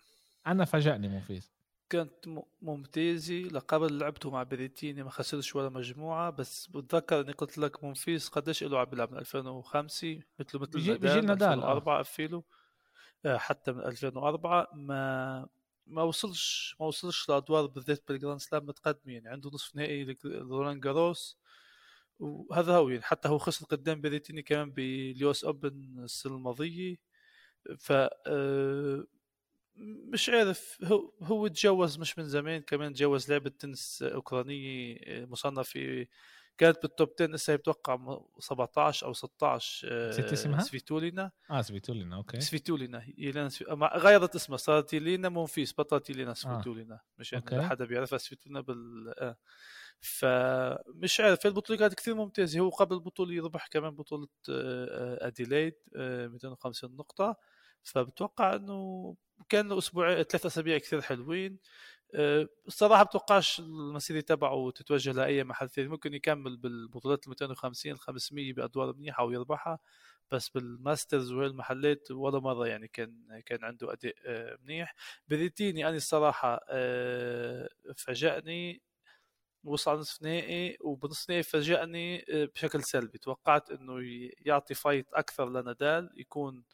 أنا 0.47 0.64
فاجأني 0.64 1.09
منفيس. 1.09 1.58
كانت 1.90 2.42
ممتازة 2.62 3.35
لقبل 3.35 3.98
لعبته 3.98 4.31
مع 4.31 4.42
بريتيني 4.42 5.03
ما 5.03 5.11
خسرش 5.11 5.57
ولا 5.57 5.68
مجموعة. 5.68 6.31
بس 6.31 6.66
بتذكر 6.66 7.20
إني 7.20 7.33
قلت 7.33 7.59
لك 7.59 7.85
منفيس 7.85 8.29
قديش 8.29 8.64
له 8.64 8.79
عم 8.79 8.85
بيلعب 8.85 9.12
من 9.12 9.18
2005 9.18 10.22
مثله 10.38 10.61
مثل 10.61 10.68
بيجي 10.72 10.90
نادال, 10.90 11.27
نادال 11.27 11.48
2004 11.48 11.98
قفيله 11.98 12.42
حتى 13.27 13.72
من 13.72 13.81
2004 13.81 14.68
ما 14.74 15.48
ما 15.87 16.03
وصلش 16.03 16.77
ما 16.81 16.87
وصلش 16.87 17.29
لأدوار 17.29 17.66
بالذات 17.66 18.03
بالجراند 18.09 18.40
سلام 18.40 18.66
متقدمين. 18.66 19.16
يعني 19.16 19.29
عنده 19.29 19.51
نصف 19.55 19.77
نهائي 19.77 20.16
رولان 20.25 20.81
جاروس. 20.81 21.38
وهذا 22.20 22.77
هو 22.77 22.88
يعني. 22.88 23.03
حتى 23.03 23.29
هو 23.29 23.38
خسر 23.38 23.66
قدام 23.66 24.01
بريتيني 24.01 24.42
كمان 24.42 24.70
بال 24.71 25.08
US 25.08 25.44
Open 25.44 26.05
السنة 26.05 26.35
الماضية. 26.37 26.96
ف 27.79 27.92
آه، 27.92 29.05
مش 29.81 30.29
عارف 30.29 30.79
هو 30.85 31.12
هو 31.23 31.47
تجوز 31.47 31.99
مش 31.99 32.19
من 32.19 32.25
زمان 32.25 32.62
كمان 32.62 32.93
تجوز 32.93 33.33
لعبة 33.33 33.51
تنس 33.51 34.03
أوكرانية 34.03 34.99
آه، 35.05 35.25
مصنفة 35.25 36.07
كانت 36.59 36.83
بال 36.83 36.93
top 36.93 37.09
10 37.21 37.35
هسه 37.35 37.57
بتوقع 37.57 38.21
17 38.38 39.07
أو 39.07 39.12
16 39.12 40.09
نسيت 40.09 40.33
اسمها؟ 40.33 40.61
سفيتولينا 40.61 41.31
آه 41.51 41.62
سفيتولينا 41.62 42.17
okay 42.16 42.40
سفيتولينا 42.41 43.03
يلينا 43.19 43.49
سفي... 43.49 43.64
غيرت 43.97 44.35
اسمها 44.35 44.57
صارت 44.57 44.93
يلينا 44.93 45.29
مونفيس 45.29 45.73
بطلت 45.79 46.11
يلينا 46.11 46.35
سفيتولينا 46.35 46.95
آه. 46.95 47.01
مشان 47.19 47.43
يعني 47.53 47.69
حدا 47.69 47.85
بيعرفها 47.85 48.19
سفيتولينا 48.19 48.61
بال 48.61 49.14
آه. 49.19 49.37
فمش 50.01 51.21
عارف 51.21 51.47
البطولة 51.47 51.79
كانت 51.79 51.95
كثير 51.95 52.14
ممتازة 52.14 52.61
هو 52.61 52.69
قبل 52.69 52.95
البطوله 52.95 53.35
يربح 53.35 53.67
كمان 53.67 53.91
بطولة 53.91 54.29
آه، 54.51 55.27
اديلايد 55.27 55.75
250 55.95 56.97
نقطة 56.97 57.37
فبتوقع 57.83 58.55
إنه 58.55 59.14
كان 59.48 59.72
أسبوع 59.72 60.22
ثلاث 60.22 60.46
أسابيع 60.46 60.79
كثير 60.79 61.01
حلوين. 61.01 61.59
الصراحة 62.66 63.03
بتوقعش 63.03 63.61
المسيرة 63.61 64.20
تبعه 64.20 64.70
تتوجه 64.70 65.12
لأي 65.12 65.44
محل 65.44 65.68
ثاني. 65.68 65.88
ممكن 65.88 66.14
يكمل 66.14 66.57
بالبطولات 66.57 67.24
ال 67.24 67.29
250 67.31 67.92
ال 67.92 67.98
500 67.98 68.53
بأدوار 68.53 68.92
منيحة 68.96 69.24
ويربحها 69.24 69.79
بس 70.33 70.48
بال 70.49 70.67
Masters 70.67 71.33
والمحلات 71.33 72.11
ولا 72.11 72.38
مرة 72.40 72.66
يعني 72.66 72.88
كان 72.88 73.40
كان 73.46 73.64
عنده 73.64 73.92
أداء 73.92 74.14
آه، 74.27 74.59
منيح. 74.62 74.94
بريتيني 75.29 75.88
أنا 75.88 75.96
الصراحة 75.96 76.61
آه، 76.70 77.68
فاجأني 77.96 78.83
وصل 79.64 79.98
نصف 79.98 80.22
نهائي 80.22 80.77
وبنصف 80.81 81.31
نهائي 81.31 81.42
فاجأني 81.42 82.24
آه، 82.31 82.44
بشكل 82.55 82.83
سلبي. 82.85 83.18
توقعت 83.18 83.70
إنه 83.70 83.94
يعطي 84.46 84.74
fight 84.75 85.07
أكثر 85.14 85.51
لنادال 85.51 86.11
يكون 86.16 86.64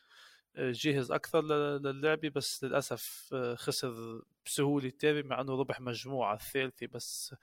جاهز 0.58 1.12
أكثر 1.12 1.42
للعبة 1.78 2.28
بس 2.28 2.64
للأسف 2.64 3.30
آه، 3.32 3.54
خسر 3.54 4.22
بسهولة 4.46 4.92
تاني 4.98 5.22
مع 5.22 5.40
إنه 5.40 5.52
ربح 5.60 5.80
مجموعة 5.80 6.34
الثالثة 6.34 6.86
بس 6.86 7.34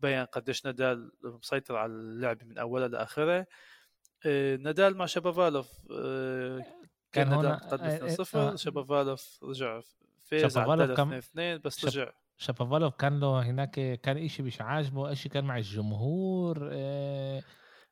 بين 0.00 0.24
قديش 0.24 0.64
نادال 0.66 1.12
مسيطر 1.24 1.76
على 1.76 1.92
اللعبة 1.92 2.44
من 2.46 2.58
أولها 2.58 2.88
لآخرها. 2.88 3.46
آه، 4.26 4.56
نادال 4.56 4.96
مع 4.96 5.06
شابافالوف 5.06 5.68
آه، 5.92 6.64
كان 7.12 7.28
نادال 7.30 7.52
متقدم 7.52 8.08
2-0 8.08 8.56
شابافالوف 8.56 9.38
رجع 9.44 9.80
فاز 10.24 10.58
على 10.58 10.86
3 10.86 11.18
2 11.18 11.60
بس 11.64 11.84
رجع. 11.84 12.10
شابافالوف 12.36 12.94
كان 12.94 13.20
له 13.20 13.42
هناك 13.42 14.00
كان 14.00 14.28
شيء 14.28 14.46
مش 14.46 14.60
عاجبه 14.60 15.14
شيء 15.14 15.32
كان 15.32 15.44
مع 15.44 15.56
الجمهور 15.56 16.70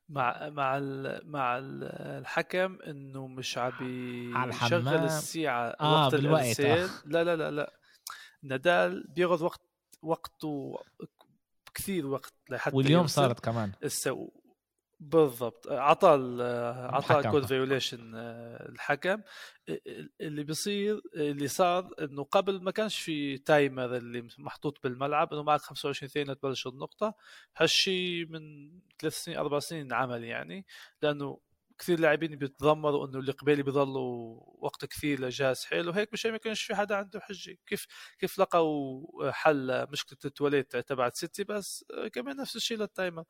مع 0.09 0.49
مع 0.49 0.79
مع 1.23 1.57
الحكم 1.57 2.77
إنه 2.87 3.27
مش 3.27 3.57
عم 3.57 4.49
يشغل 4.49 4.87
الساعة 4.87 5.67
آه 5.81 6.03
وقت 6.03 6.13
الإرسال. 6.13 6.65
آه. 6.65 6.89
لا 7.05 7.23
لا 7.23 7.35
لا 7.35 7.51
لا. 7.51 7.73
نادال 8.43 9.07
بياخذ 9.07 9.43
وقت 9.43 9.61
وقته 10.01 10.79
كثير 11.75 12.07
وقت 12.07 12.33
لحتى 12.49 12.75
واليوم 12.75 13.07
صارت 13.07 13.39
كمان. 13.39 13.71
also 13.83 14.29
بالضبط. 14.99 15.67
عطى 15.67 16.07
عطى 16.93 17.29
code 17.29 17.45
violation 17.45 18.11
الحكم. 18.15 19.21
اللي 20.21 20.43
بيصير 20.43 21.01
اللي 21.15 21.47
صار 21.47 21.89
إنه 22.01 22.23
قبل 22.23 22.63
ما 22.63 22.71
كانش 22.71 22.99
في 22.99 23.37
timer 23.37 23.95
اللي 23.97 24.27
محطوط 24.37 24.83
بالملعب 24.83 25.33
إنه 25.33 25.43
معك 25.43 25.61
25 25.61 26.09
ثانية 26.09 26.33
تبلش 26.33 26.67
النقطة. 26.67 27.13
هالشيء 27.57 28.25
من 28.29 28.71
ثلاث 28.99 29.13
سنين 29.23 29.37
أربع 29.37 29.59
سنين 29.59 29.93
عمل 29.93 30.23
يعني 30.23 30.65
لأنه 31.01 31.39
كثير 31.79 31.99
لاعبين 31.99 32.35
بيتذمروا 32.35 33.07
إنه 33.07 33.19
اللي 33.19 33.31
قبالي 33.31 33.63
بيضلوا 33.63 34.39
وقت 34.59 34.85
كثير 34.85 35.21
لجهاز 35.21 35.65
حلو 35.65 35.89
وهيك 35.91 36.13
مش 36.13 36.25
ما 36.25 36.35
يكونش 36.35 36.63
في 36.63 36.75
حدا 36.75 36.95
عنده 36.95 37.19
حجة. 37.19 37.57
كيف 37.67 37.87
كيف 38.19 38.39
لقوا 38.39 39.31
حل 39.31 39.87
مشكلة 39.91 40.19
ال 40.25 40.32
toilet 40.32 40.77
تبعت 40.77 41.15
سيتسي؟ 41.15 41.43
بس 41.43 41.85
كمان 42.13 42.37
نفس 42.37 42.55
الشيء 42.55 42.77
لل 42.77 42.88
timer. 42.88 43.23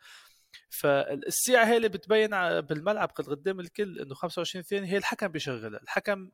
فالساعة 0.69 1.65
هي 1.65 1.77
اللي 1.77 1.89
بتبين 1.89 2.29
بالملعب 2.61 3.09
قدام 3.09 3.59
الكل 3.59 3.99
إنه 3.99 4.15
25 4.15 4.63
ثانية 4.63 4.91
هي 4.91 4.97
الحكم 4.97 5.27
بيشغلها. 5.27 5.79
الحكم 5.83 6.31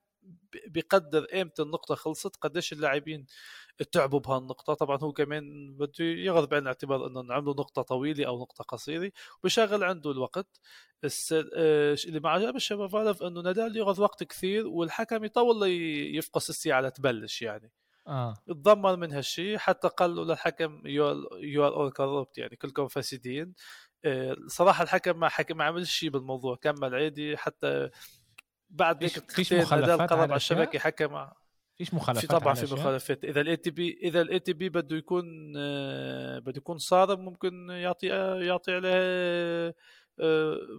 بيقدر 0.67 1.27
إمتى 1.41 1.61
النقطة 1.61 1.95
خلصت 1.95 2.35
قديش 2.35 2.73
اللاعبين 2.73 3.25
تعبوا 3.91 4.19
بهالنقطة. 4.19 4.73
طبعا 4.73 4.97
هو 4.97 5.13
كمان 5.13 5.73
بده 5.77 6.05
ياخذ 6.05 6.47
بعين 6.47 6.63
الاعتبار 6.63 7.07
إنه 7.07 7.33
عملوا 7.33 7.53
نقطة 7.53 7.81
طويلة 7.81 8.27
أو 8.27 8.41
نقطة 8.41 8.63
قصيرة. 8.63 9.11
وبيشغل 9.39 9.83
عنده 9.83 10.11
الوقت. 10.11 10.59
آه، 11.33 11.97
اللي 12.05 12.19
ما 12.19 12.29
عجب 12.29 12.55
الشباب 12.55 12.89
فالوف 12.89 13.23
إنه 13.23 13.41
نادال 13.41 13.77
ياخذ 13.77 14.01
وقت 14.01 14.23
كثير 14.23 14.67
والحكم 14.67 15.23
يطول 15.23 15.67
يفقس 16.15 16.49
الساعة 16.49 16.81
لتبلش 16.81 17.41
يعني. 17.41 17.71
آه. 18.07 18.33
تذمر 18.47 18.99
من 18.99 19.11
هالشيء 19.11 19.57
حتى 19.57 19.87
قال 19.87 20.15
له 20.15 20.25
للحكم 20.25 20.81
you 20.87 21.67
are 21.67 21.75
all 21.75 21.91
corrupt 21.91 22.37
يعني 22.37 22.55
كلكم 22.55 22.87
فاسدين. 22.87 23.53
صراحة 24.47 24.83
الحكم 24.83 25.19
ما 25.19 25.29
حكم 25.29 25.57
ما 25.57 25.63
عمل 25.63 25.87
شيء 25.87 26.09
بالموضوع 26.09 26.55
كمل 26.55 26.95
عادي 26.95 27.37
حتى 27.37 27.89
بعد 28.69 29.03
هيك 29.03 29.31
فيش 29.31 29.53
مخالفات 29.53 30.09
قرب 30.09 30.19
على 30.19 30.35
الشبكة 30.35 30.79
حكم. 30.79 31.27
فيش 31.77 31.93
مخالفات 31.93 32.21
في 32.21 32.27
طبعا 32.27 32.53
في 32.53 32.73
مخالفات. 32.73 33.25
إذا 33.25 33.41
ال 33.41 33.57
ATP 33.57 33.99
إذا 34.03 34.21
ال 34.21 34.39
ATP 34.39 34.69
بده 34.69 34.97
يكون 34.97 35.53
آه، 35.57 36.39
بده 36.39 36.57
يكون 36.57 36.77
صارم 36.77 37.25
ممكن 37.25 37.69
يعطي 37.69 38.07
يعطي 38.45 38.75
عليه 38.75 38.89
آه، 38.93 39.73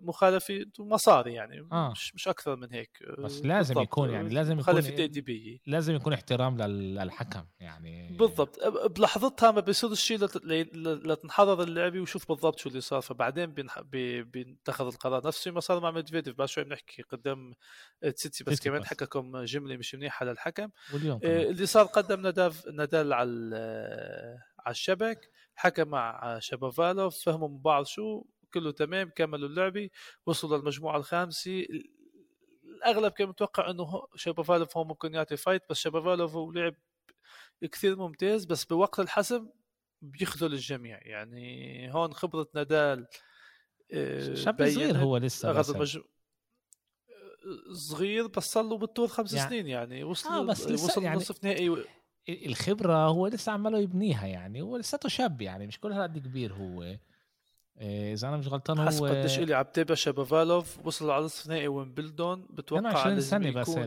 مخالفه 0.02 0.64
مصاري 0.78 1.34
يعني 1.34 1.68
آه. 1.72 1.90
مش 1.90 2.14
مش 2.14 2.28
أكثر 2.28 2.56
من 2.56 2.72
هيك 2.72 2.98
بس 3.18 3.42
لازم 3.44 3.74
بالضبط. 3.74 3.86
يكون 3.86 4.10
يعني 4.10 4.28
لازم 4.28 4.58
يكون 4.58 4.74
مخالفة 4.74 5.04
ادبيه 5.04 5.58
لازم 5.66 5.94
يكون 5.94 6.12
احترام 6.12 6.62
للحكم 6.62 7.44
يعني. 7.60 8.16
بالضبط. 8.16 8.66
بلحظتها 8.66 9.50
ما 9.50 9.60
بيصير 9.60 9.92
الشيء 9.92 10.18
لتنحضر 11.06 11.62
اللعبة 11.62 12.00
وشوف 12.00 12.28
بالضبط 12.28 12.58
شو 12.58 12.68
اللي 12.68 12.80
صار. 12.80 13.00
فبعدين 13.00 13.54
بيتخذ 14.24 14.86
القرار 14.86 15.26
نفسه. 15.26 15.50
ما 15.50 15.60
صار 15.60 15.80
مع 15.80 15.90
ميدفيديف 15.90 16.38
بعد 16.38 16.48
شوي 16.48 16.64
بنحكي 16.64 17.02
قدام 17.02 17.54
سيتي 18.14 18.44
بس 18.44 18.60
كمان 18.60 18.84
حكاكم 18.84 19.44
جملة 19.44 19.76
مش 19.76 19.94
منيحة 19.94 20.26
للحكم. 20.26 20.68
واليوم 20.94 21.20
آه 21.24 21.42
اللي 21.42 21.66
صار 21.66 21.84
قدم 21.86 22.20
نادال 22.20 22.52
نادال 22.72 23.12
على 23.12 23.54
على 24.58 24.72
الشبك 24.72 25.30
حكى 25.54 25.84
مع 25.84 26.38
شابافالوف 26.38 27.24
فهموا 27.24 27.48
من 27.48 27.58
بعض 27.58 27.84
شو 27.84 28.24
كله 28.54 28.70
تمام 28.70 29.10
كملوا 29.16 29.48
اللعبة 29.48 29.90
وصلوا 30.26 30.58
للمجموعة 30.58 30.96
الخامسة. 30.96 31.66
الأغلب 32.64 33.12
كان 33.12 33.28
متوقع 33.28 33.70
إنه 33.70 34.06
شابافالوف 34.14 34.76
هو 34.76 34.84
ممكن 34.84 35.14
يعطي 35.14 35.36
فايت 35.36 35.62
بس 35.70 35.76
شابافالوف 35.76 36.36
هو 36.36 36.52
لعب 36.52 36.74
كثير 37.72 37.96
ممتاز 37.96 38.44
بس 38.44 38.64
بوقت 38.64 39.00
الحسم 39.00 39.48
بيخذل 40.02 40.52
الجميع. 40.52 40.98
يعني 41.02 41.94
هون 41.94 42.12
خبرة 42.12 42.48
نادال 42.54 43.06
آه، 43.92 44.34
شاب 44.34 44.68
صغير 44.68 44.96
هو 44.96 45.16
لسه 45.16 45.60
المج... 45.70 45.98
صغير 47.72 48.26
بس 48.26 48.52
صار 48.52 48.64
له 48.64 48.78
بالطول 48.78 49.08
خمس 49.08 49.34
يعني... 49.34 49.48
سنين 49.48 49.66
يعني. 49.66 50.04
وصل 50.04 50.28
آه 50.28 50.42
بس 50.42 50.66
وصل 50.66 51.02
يعني... 51.02 51.16
نصف 51.16 51.44
نهائي 51.44 51.70
و... 51.70 51.84
الخبرة 52.28 53.06
هو 53.06 53.26
لسه 53.26 53.52
عماله 53.52 53.78
يبنيها 53.78 54.26
يعني. 54.26 54.62
هو 54.62 54.76
لساته 54.76 55.08
شاب 55.08 55.42
يعني 55.42 55.66
مش 55.66 55.80
كل 55.80 55.92
هالقد 55.92 56.18
كبير 56.18 56.52
هو. 56.52 56.96
إذا 57.80 58.28
أنا 58.28 58.36
مش 58.36 58.48
غلطان 58.48 58.78
هو 58.78 58.86
حسب 58.86 59.04
قديش 59.04 59.38
إلي 59.38 59.54
عم 59.54 59.64
تابع 59.72 59.94
شابافالوف 59.94 60.86
وصل 60.86 61.10
على 61.10 61.24
نصف 61.24 61.46
نهائي 61.46 61.68
ويمبلدون 61.68 62.46
بتوقع 62.50 62.98
20 62.98 63.20
سنة 63.20 63.50
بس 63.50 63.78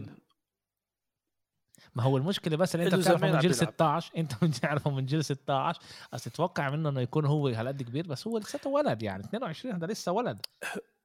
ما 1.96 2.04
هو 2.04 2.18
المشكلة 2.18 2.58
بس 2.58 2.76
اللي 2.76 2.86
انت 2.86 2.96
بتعرفه 3.00 3.32
من 3.32 3.40
جيل 3.40 3.56
16 3.56 4.12
أنت 4.18 4.44
بتعرفه 4.44 4.92
من 4.92 5.06
جيل 5.06 5.24
16 5.24 5.82
بس 6.14 6.24
تتوقع 6.24 6.70
منه 6.70 6.90
إنه 6.90 7.02
يكون 7.02 7.26
هو 7.26 7.48
هالقد 7.48 7.82
كبير 7.82 8.08
بس 8.08 8.28
هو 8.28 8.38
لساته 8.38 8.70
ولد 8.70 9.04
يعني. 9.04 9.24
22 9.24 9.76
هذا 9.76 9.88
لسه 9.88 10.12
ولد. 10.12 10.46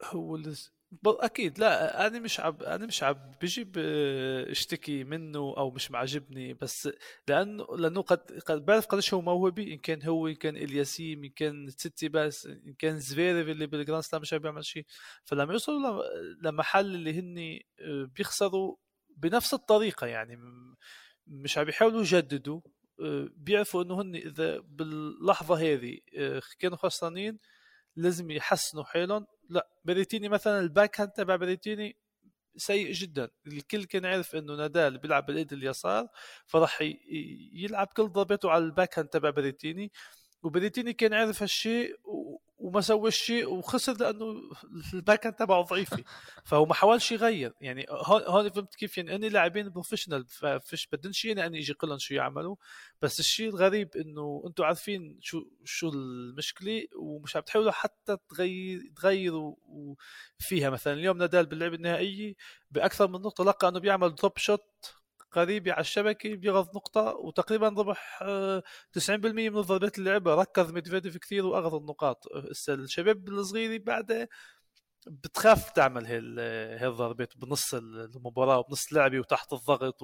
هو 0.05 0.37
لسه 0.37 0.73
أكيد 1.07 1.59
لا 1.59 2.07
أنا 2.07 2.19
مش 2.19 2.41
عب 2.41 2.63
أنا 2.63 2.87
مش 2.87 3.03
عب 3.03 3.35
بجي 3.43 3.69
اشتكي 4.51 5.05
منه 5.05 5.39
أو 5.39 5.71
مش 5.71 5.91
معجبني 5.91 6.55
بس 6.55 6.89
لأنه 7.29 7.67
لأنه 7.77 8.03
قد 8.03 8.19
قد 8.47 8.65
بعرف 8.65 8.87
قديش 8.87 9.15
هو 9.15 9.21
موهبي 9.21 9.73
إن 9.75 9.79
كان 9.79 10.03
هو 10.03 10.27
إن 10.29 10.35
كان 10.35 10.57
إلياسيم 10.57 11.25
إن 11.25 11.31
كان 11.31 11.71
ستسيباس 11.71 12.47
إن 12.47 12.75
كان 12.79 12.99
زفيريف 12.99 13.49
اللي 13.49 13.67
بالجراند 13.67 14.03
سلام 14.03 14.23
مش 14.23 14.35
عم 14.35 14.39
بيعمل 14.39 14.65
شيء. 14.65 14.87
فلما 15.25 15.53
يوصلوا 15.53 16.03
لمحل 16.43 16.95
اللي 16.95 17.21
هن 17.21 17.61
آه، 17.81 18.11
بيخسروا 18.17 18.77
بنفس 19.17 19.55
الطريقة 19.55 20.07
يعني 20.07 20.39
مش 21.27 21.59
عم 21.59 21.65
بيحاولوا 21.65 22.01
يجددوا 22.01 22.61
آه، 23.01 23.29
بيعرفوا 23.37 23.83
إنه 23.83 24.01
هن 24.03 24.15
إذا 24.15 24.59
باللحظة 24.61 25.57
هذه 25.57 25.99
آه، 26.19 26.43
كانوا 26.59 26.77
خسرانين 26.77 27.39
لازم 27.97 28.31
يحسنوا 28.31 28.85
حالهم 28.85 29.27
لا 29.49 29.69
بريتيني 29.85 30.29
مثلا 30.29 30.61
ال 30.61 31.01
backhand 31.01 31.11
تبع 31.11 31.37
بريتيني 31.37 31.97
سيء 32.57 32.93
جدا. 32.93 33.29
الكل 33.47 33.85
كان 33.85 34.05
يعرف 34.05 34.35
إنه 34.37 34.57
نادال 34.57 34.99
بيلعب 34.99 35.27
بالايد 35.27 35.53
اليسار 35.53 36.09
فراح 36.47 36.79
يلعب 37.53 37.87
كل 37.97 38.09
ضرباته 38.09 38.51
على 38.51 38.65
ال 38.65 38.99
backhand 38.99 39.09
تبع 39.09 39.31
بيريتيني. 39.31 39.93
وبيريتيني 40.43 40.93
كان 40.93 41.15
عارف 41.15 41.43
هالشيء 41.43 41.97
وما 42.63 42.81
سوى 42.81 43.11
شيء 43.11 43.51
وخسر 43.51 43.93
لأنه 43.93 44.43
ال 44.95 45.27
backhand 45.27 45.35
تبعه 45.35 45.63
ضعيفة. 45.63 46.05
فهو 46.45 46.67
ما 46.67 46.75
حاولش 46.75 47.13
يغير. 47.13 47.53
يعني 47.61 47.87
هون 47.91 48.23
هون 48.27 48.49
فهمت 48.49 48.75
كيف؟ 48.75 48.99
يعني 48.99 49.15
أني 49.15 49.29
لاعبين 49.29 49.69
professional 49.69 50.27
فيش 50.61 50.87
بدنش 50.93 51.25
يعني 51.25 51.47
أني 51.47 51.59
أجي 51.59 51.75
لهم 51.85 51.99
شو 51.99 52.15
يعملوا. 52.15 52.57
بس 53.03 53.21
الشيء 53.21 53.49
الغريب 53.49 53.97
إنه 53.97 54.43
أنتم 54.47 54.65
عارفين 54.65 55.19
شو 55.21 55.45
شو 55.65 55.89
المشكلة 55.89 56.87
ومش 56.97 57.37
عم 57.37 57.43
تحاولوا 57.43 57.73
حتى 57.73 58.17
تغير 58.29 58.93
تغيروا 58.97 59.55
فيها 60.39 60.71
مثلا 60.71 60.93
اليوم 60.93 61.19
نادال 61.19 61.47
باللعبة 61.47 61.75
النهائية 61.75 62.35
بأكثر 62.71 63.09
من 63.09 63.21
نقطة 63.21 63.45
لقى 63.45 63.69
إنه 63.69 63.79
بيعمل 63.79 64.15
drop 64.15 64.39
shot 64.39 65.02
قريبة 65.33 65.73
على 65.73 65.81
الشبكة 65.81 66.35
بياخد 66.35 66.77
نقطة 66.77 67.03
وتقريبا 67.03 67.69
ربح 67.69 68.19
90% 68.23 68.23
آه، 68.23 69.51
من 69.51 69.59
الضربات 69.59 69.99
اللي 69.99 70.11
لعبها 70.11 70.35
ركض 70.35 70.73
ميدفيديف 70.73 71.17
كثير 71.17 71.47
وأخذ 71.47 71.75
النقاط. 71.75 72.27
الشباب 72.69 73.29
الصغيرة 73.29 73.83
بعد 73.83 74.29
بتخاف 75.07 75.71
تعمل 75.71 76.07
هي 76.07 76.19
الضربات 76.87 77.37
بنص 77.37 77.75
المباراة 77.75 78.59
وبنص 78.59 78.93
اللعبة 78.93 79.19
وتحت 79.19 79.53
الضغط 79.53 80.03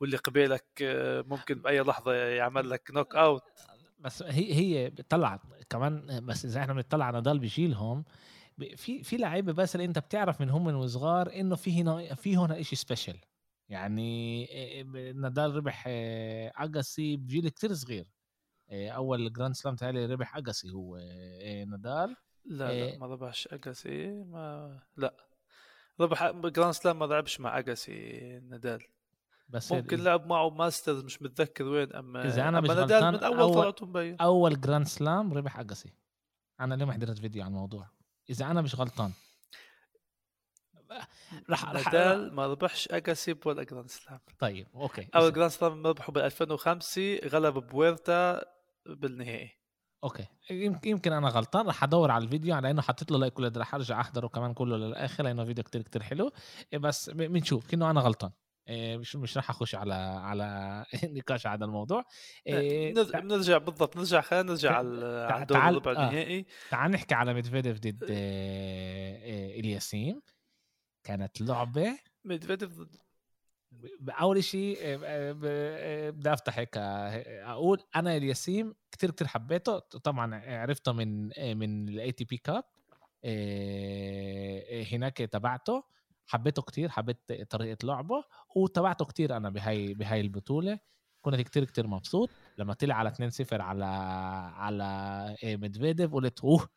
واللي 0.00 0.16
قبالك 0.16 0.66
آه، 0.82 1.24
ممكن 1.26 1.54
بأي 1.54 1.80
لحظة 1.80 2.14
يعمل 2.14 2.70
لك 2.70 2.90
knock 2.94 3.16
out 3.16 3.42
بس 3.98 4.22
هي 4.22 4.54
هي 4.54 4.90
طلعت 4.90 5.40
كمان 5.70 6.26
بس 6.26 6.44
إذا 6.44 6.60
إحنا 6.60 6.74
بنطلع 6.74 7.04
على 7.04 7.18
نادال 7.18 7.38
بيشيلهم 7.38 8.04
في 8.76 9.02
في 9.02 9.16
لعيبة 9.16 9.52
بس 9.52 9.74
اللي 9.74 9.84
أنت 9.84 9.98
بتعرف 9.98 10.40
من 10.40 10.50
هم 10.50 10.64
من 10.64 10.74
وصغار 10.74 11.32
إنه 11.32 11.56
في 11.56 11.82
هنا 11.82 12.14
في 12.14 12.36
هنا 12.36 12.62
شيء 12.62 12.78
special 12.78 13.18
يعني 13.68 14.44
نادال 15.12 15.56
ربح 15.56 15.84
أجاسي 16.56 17.16
بجيل 17.16 17.48
كتير 17.48 17.74
صغير. 17.74 18.06
أول 18.70 19.32
Grand 19.32 19.54
Slam 19.54 19.76
تالي 19.76 20.06
ربح 20.06 20.36
أجاسي 20.36 20.70
هو 20.70 20.96
نادال. 21.66 22.16
لا 22.44 22.90
لا 22.90 22.98
ما 22.98 23.06
ربحش 23.06 23.48
أجاسي 23.52 24.06
ما 24.24 24.78
لا. 24.96 25.14
ربح 26.00 26.30
Grand 26.30 26.72
Slam 26.72 26.98
ما 26.98 27.04
لعبش 27.04 27.40
مع 27.40 27.58
أجاسي 27.58 28.20
نادال. 28.38 28.82
بس 29.48 29.72
ممكن 29.72 30.00
لعب 30.00 30.26
معه 30.26 30.50
Masters 30.50 31.04
مش 31.04 31.22
متذكر 31.22 31.64
وين 31.64 31.92
أما 31.92 32.26
إذا 32.26 32.48
أنا 32.48 32.60
مش 32.60 32.68
نادال 32.68 33.12
من 33.12 33.24
أول 33.24 33.54
طلعته 33.54 33.86
مبين. 33.86 34.16
أول 34.20 34.60
Grand 34.60 34.86
Slam 34.86 35.34
ربح 35.34 35.60
أجاسي. 35.60 35.92
أنا 36.60 36.74
اليوم 36.74 36.92
حضرت 36.92 37.18
فيديو 37.18 37.42
عن 37.42 37.48
الموضوع. 37.48 37.88
إذا 38.30 38.50
أنا 38.50 38.62
مش 38.62 38.74
غلطان. 38.74 39.12
راح 41.50 41.72
نادال 41.72 42.34
ما 42.34 42.46
ربحش 42.46 42.88
اجاسي 42.90 43.34
ولا 43.44 43.62
Grand 43.62 43.90
Slam 43.90 44.20
طيب 44.38 44.66
okay. 44.74 45.08
اول 45.14 45.32
Grand 45.32 45.50
Slam 45.50 45.86
ربحوا 45.86 46.14
ب 46.14 46.18
2005 46.18 47.18
غلب 47.28 47.54
بويرتا 47.54 48.42
بالنهائي. 48.86 49.58
okay. 50.04 50.26
يمكن 50.84 51.12
أنا 51.12 51.28
غلطان 51.28 51.66
راح 51.66 51.84
أدور 51.84 52.10
على 52.10 52.24
الفيديو 52.24 52.54
على 52.54 52.70
إنه 52.70 52.82
حطيت 52.82 53.10
له 53.10 53.18
like 53.18 53.32
كل 53.32 53.52
راح 53.56 53.74
أرجع 53.74 54.00
أحضره 54.00 54.28
كمان 54.28 54.54
كله 54.54 54.76
للآخر 54.76 55.24
لأنه 55.24 55.44
فيديو 55.44 55.64
كتير 55.64 55.82
كتير 55.82 56.02
حلو. 56.02 56.30
إيه، 56.72 56.78
بس 56.78 57.10
بنشوف 57.10 57.70
كأنه 57.70 57.90
أنا 57.90 58.00
غلطان. 58.00 58.30
إيه، 58.68 58.96
مش 58.96 59.16
مش 59.16 59.36
راح 59.36 59.50
أخش 59.50 59.74
على 59.74 59.94
على 59.94 60.84
نقاش 61.04 61.46
على 61.46 61.64
الموضوع. 61.64 62.04
إيه 62.46 62.94
نرجع 63.20 63.58
بالضبط 63.58 63.96
نرجع 63.96 64.20
خلينا 64.20 64.50
نرجع 64.50 64.76
على 64.76 65.46
دور 65.48 65.68
الربع 65.68 65.92
آه، 65.92 65.94
النهائي. 65.94 66.46
تعال 66.70 66.90
نحكي 66.90 67.14
على 67.14 67.34
ميدفيديف 67.34 67.78
ضد 67.78 68.04
إلياسيم. 69.58 70.20
كانت 71.08 71.40
لعبة؟ 71.40 71.98
ميدفيديف 72.24 72.80
ضد 72.80 72.96
أول 74.08 74.44
شيء 74.44 74.78
آه، 74.80 75.00
آه، 75.04 75.36
آه، 75.44 76.10
بدي 76.10 76.32
أفتح 76.32 76.58
هيك 76.58 76.76
أقول 76.76 77.82
أنا 77.96 78.16
الياسيم 78.16 78.74
كثير 78.92 79.10
كثير 79.10 79.28
حبيته. 79.28 79.78
طبعا 79.78 80.34
عرفته 80.46 80.92
من 80.92 81.26
من 81.58 81.88
ال 81.88 82.12
ATP 82.12 82.36
Cup 82.36 82.64
هناك 84.92 85.16
تبعته 85.16 85.84
حبيته 86.26 86.62
كثير 86.62 86.88
حبيت 86.88 87.32
طريقة 87.50 87.86
لعبه 87.86 88.24
وتابعته 88.56 89.04
كثير 89.04 89.36
أنا 89.36 89.50
بهاي 89.50 89.94
بهاي 89.94 90.20
البطولة. 90.20 90.78
كنت 91.22 91.40
كتير 91.40 91.64
كتير 91.64 91.86
مبسوط. 91.86 92.30
لما 92.58 92.74
طلع 92.74 92.94
على 92.94 93.08
2-0 93.08 93.60
على 93.60 93.84
على 94.54 95.36
ميدفيديف 95.44 96.12
قلت 96.12 96.40
أوه 96.40 96.68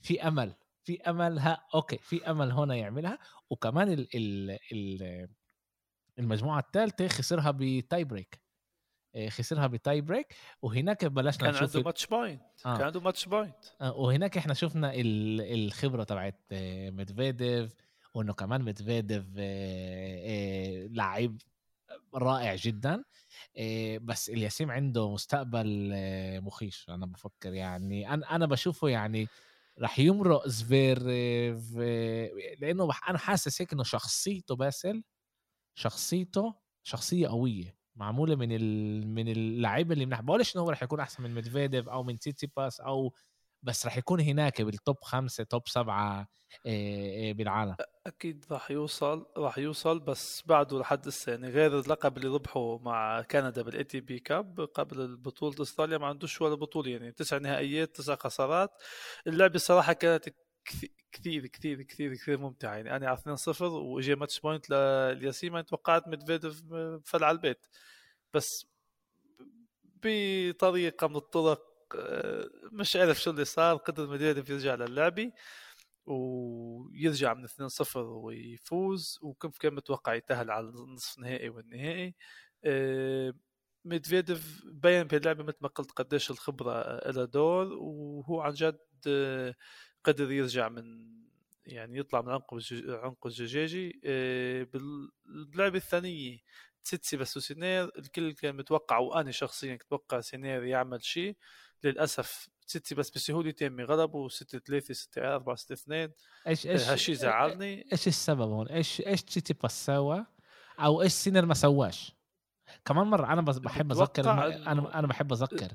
في 0.00 0.28
أمل. 0.28 0.54
في 0.84 1.02
امل 1.02 1.38
ها 1.38 1.66
okay 1.74 1.98
في 1.98 2.30
أمل 2.30 2.52
هنا 2.52 2.74
يعملها 2.74 3.18
وكمان 3.50 3.92
ال 3.92 4.08
ال 4.14 4.58
ال 4.72 5.28
المجموعة 6.18 6.58
الثالثه 6.58 7.08
خسرها 7.08 7.50
ب 7.50 8.04
tie-break 8.04 8.44
آه، 9.14 9.28
خسرها 9.28 9.66
ب 9.66 10.00
tie-break 10.00 10.34
وهناك 10.62 11.04
بلشنا 11.04 11.50
كان 11.50 11.62
عنده 11.62 11.82
match 11.82 12.06
point 12.06 12.42
آه. 12.66 12.76
كان 12.76 12.86
عنده 12.86 13.00
match 13.00 13.26
point 13.26 13.64
آه. 13.80 13.92
وهناك 13.92 14.36
إحنا 14.36 14.54
شفنا 14.54 14.92
الخبرة 14.94 16.04
تبعت 16.04 16.40
آه، 16.52 16.90
ميدفيديف 16.90 17.74
وإنه 18.14 18.32
كمان 18.32 18.62
ميدفيديف 18.62 19.24
لعيب 20.96 21.42
رائع 22.14 22.54
جدا 22.54 23.04
بس 24.00 24.30
الياسيم 24.30 24.70
عنده 24.70 25.12
مستقبل 25.12 25.92
مخيف 26.42 26.86
أنا 26.88 27.06
بفكر 27.06 27.52
يعني 27.52 28.14
أنا 28.14 28.36
أنا 28.36 28.46
بشوفه 28.46 28.88
يعني 28.88 29.28
راح 29.78 29.98
يمرق 29.98 30.48
زفيرف 30.48 31.72
لأنه 32.58 32.88
أنا 33.08 33.18
حاسس 33.18 33.62
هيك 33.62 33.72
إنه 33.72 33.82
شخصيته 33.82 34.56
بس 34.56 35.02
شخصيته 35.78 36.54
شخصية 36.82 37.28
قوية 37.28 37.76
معمولة 37.96 38.36
من 38.36 38.52
ال... 38.52 39.06
من 39.08 39.28
اللعيبة 39.28 39.92
اللي 39.94 40.04
بنحب 40.06 40.26
بقولش 40.26 40.56
إنه 40.56 40.64
هو 40.64 40.70
راح 40.70 40.82
يكون 40.82 41.00
أحسن 41.00 41.22
من 41.22 41.34
ميدفيديف 41.34 41.88
أو 41.88 42.02
من 42.02 42.18
تسيتسيباس 42.56 42.80
أو 42.80 43.14
بس 43.64 43.86
راح 43.86 43.96
يكون 43.96 44.20
هناك 44.20 44.62
بال 44.62 44.76
top 44.76 44.96
خمسة 45.02 45.44
top 45.44 45.68
سبعة 45.68 46.28
بالعالم. 47.32 47.76
أكيد 48.06 48.44
راح 48.50 48.70
يوصل 48.70 49.26
راح 49.36 49.58
يوصل 49.58 50.00
بس 50.00 50.42
بعده 50.46 50.78
لحد 50.78 51.08
هسه 51.08 51.32
يعني 51.32 51.48
غير 51.48 51.78
اللقب 51.78 52.16
اللي 52.16 52.28
ربحه 52.28 52.78
مع 52.78 53.22
كندا 53.22 53.62
بال 53.62 53.84
ATP 53.84 54.18
Cup 54.18 54.60
قبل 54.60 55.16
بطوله 55.16 55.62
استراليا 55.62 55.98
ما 55.98 56.06
عندوش 56.06 56.40
ولا 56.40 56.54
بطولة 56.54 56.90
يعني 56.90 57.12
تسع 57.12 57.38
نهائيات 57.38 57.96
تسع 57.96 58.16
خسارات. 58.16 58.70
اللعبة 59.26 59.54
الصراحه 59.54 59.92
كانت 59.92 60.28
كثير 60.64 61.46
كثير 61.46 61.82
كثير 61.82 62.14
كثير 62.14 62.38
ممتعة. 62.38 62.74
يعني 62.74 62.96
أنا 62.96 63.08
على 63.08 63.18
2 63.18 63.36
0 63.36 63.64
واجي 63.64 64.14
match 64.14 64.40
point 64.40 64.70
لإلياسيم 64.70 65.62
توقعت 65.62 66.08
ميدفيديف 66.08 66.62
فال 67.04 67.24
على 67.24 67.36
البيت. 67.36 67.66
بس 68.34 68.66
بطريقة 70.04 71.08
من 71.08 71.16
الطرق 71.16 71.73
مش 72.72 72.96
عارف 72.96 73.20
شو 73.22 73.30
اللي 73.30 73.44
صار. 73.44 73.76
قدر 73.76 74.06
مدريد 74.06 74.50
يرجع 74.50 74.74
للعبه 74.74 75.32
ويرجع 76.06 77.34
من 77.34 77.44
2-0 77.44 77.96
ويفوز 77.96 79.18
وكم 79.22 79.50
كان 79.50 79.74
متوقع 79.74 80.14
يتأهل 80.14 80.50
على 80.50 80.68
النصف 80.68 81.18
النهائي 81.18 81.48
والنهائي. 81.48 82.14
آه، 82.64 83.34
ميدفيديف 83.84 84.62
بين 84.66 85.04
بهاللعبة 85.04 85.44
مثل 85.44 85.56
ما 85.60 85.68
قلت 85.68 85.90
قديش 85.92 86.30
الخبرة 86.30 87.00
لها 87.10 87.24
دور 87.24 87.66
وهو 87.72 88.40
عن 88.40 88.52
جد 88.54 88.78
آه، 89.08 89.54
قدر 90.04 90.30
يرجع 90.32 90.68
من 90.68 91.14
يعني 91.66 91.98
يطلع 91.98 92.20
من 92.22 92.28
عنق 92.30 92.54
عنق 92.88 93.26
الزجاجي 93.26 94.00
آه، 94.04 94.62
باللعبة 95.26 95.76
الثانية 95.78 96.38
تسيتسيباس 96.84 97.36
وسينير. 97.36 97.84
الكل 97.98 98.32
كان 98.32 98.56
متوقع 98.56 98.98
وأنا 98.98 99.30
شخصيا 99.30 99.76
كنت 99.76 99.82
أتوقع 99.86 100.20
سينير 100.20 100.64
يعمل 100.64 101.04
شيء. 101.04 101.36
للأسف 101.84 102.48
تسيتسيباس 102.66 103.10
بسهولة 103.10 103.50
تامة 103.50 103.84
غلبوا 103.84 104.28
6 104.28 104.58
3 104.58 104.94
6 104.94 105.34
4 105.34 105.56
6 105.56 105.72
2 105.72 106.12
إيش 106.46 106.66
إيش 106.66 106.82
هالشيء 106.82 107.14
زعلني. 107.14 107.86
إيش 107.92 108.08
السبب 108.08 108.40
هون؟ 108.40 108.68
إيش 108.68 109.00
إيش 109.00 109.20
تسيتسيباس 109.28 109.86
سوى 109.86 110.26
أو 110.80 111.02
إيش 111.02 111.12
سينر 111.12 111.46
ما 111.46 111.54
سواش؟ 111.54 112.12
كمان 112.84 113.06
مرة 113.06 113.32
أنا 113.32 113.40
بحب 113.40 113.92
أذكر 113.92 114.30
أنا 114.30 114.98
أنا 114.98 115.06
بحب 115.06 115.32
أذكر. 115.32 115.72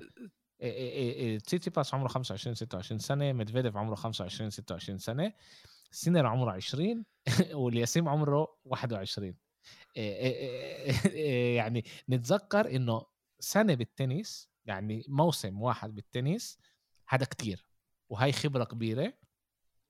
تسيتسيباس 1.47 1.93
عمره 1.93 2.07
25 2.07 2.55
26 2.55 2.99
سنة 2.99 3.33
ميدفيديف 3.33 3.77
عمره 3.77 3.95
25 3.95 4.49
26 4.49 4.97
سنة 4.97 5.33
سينر 5.91 6.25
عمره 6.25 6.51
20 6.51 7.05
والياسيم 7.53 8.09
عمره 8.09 8.57
21 8.65 9.35
يعني 11.55 11.85
نتذكر 12.09 12.75
إنه 12.75 13.05
سنة 13.39 13.73
بالتنس 13.73 14.49
يعني 14.65 15.05
موسم 15.07 15.61
واحد 15.61 15.95
بالتنس 15.95 16.57
هذا 17.07 17.25
كتير 17.25 17.65
وهي 18.09 18.31
خبرة 18.31 18.63
كبيرة. 18.63 19.13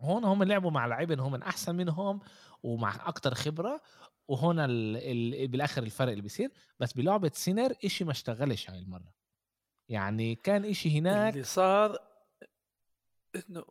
هون 0.02 0.24
هم 0.24 0.44
لعبوا 0.44 0.72
مع 0.72 0.86
لعيبة 0.86 1.24
هم 1.24 1.32
من 1.32 1.44
أحسن 1.44 1.76
منهم 1.76 2.20
ومع 2.64 3.08
أكتر 3.08 3.34
خبرة 3.34 3.82
وهون 4.28 4.60
ال 4.60 4.98
ال 4.98 5.48
بالآخر 5.48 5.84
الفرق 5.84 6.10
اللي 6.10 6.22
بيصير. 6.22 6.52
بس 6.80 6.94
بلعبة 6.94 7.32
سينر 7.34 7.74
إشي 7.86 8.04
ما 8.04 8.12
اشتغلش 8.12 8.70
هاي 8.70 8.80
المرة. 8.80 9.14
يعني 9.90 10.36
كان 10.36 10.66
إشي 10.66 11.00
هناك. 11.00 11.34
اللي 11.34 11.44
صار 11.44 11.98
إنه 13.36 13.66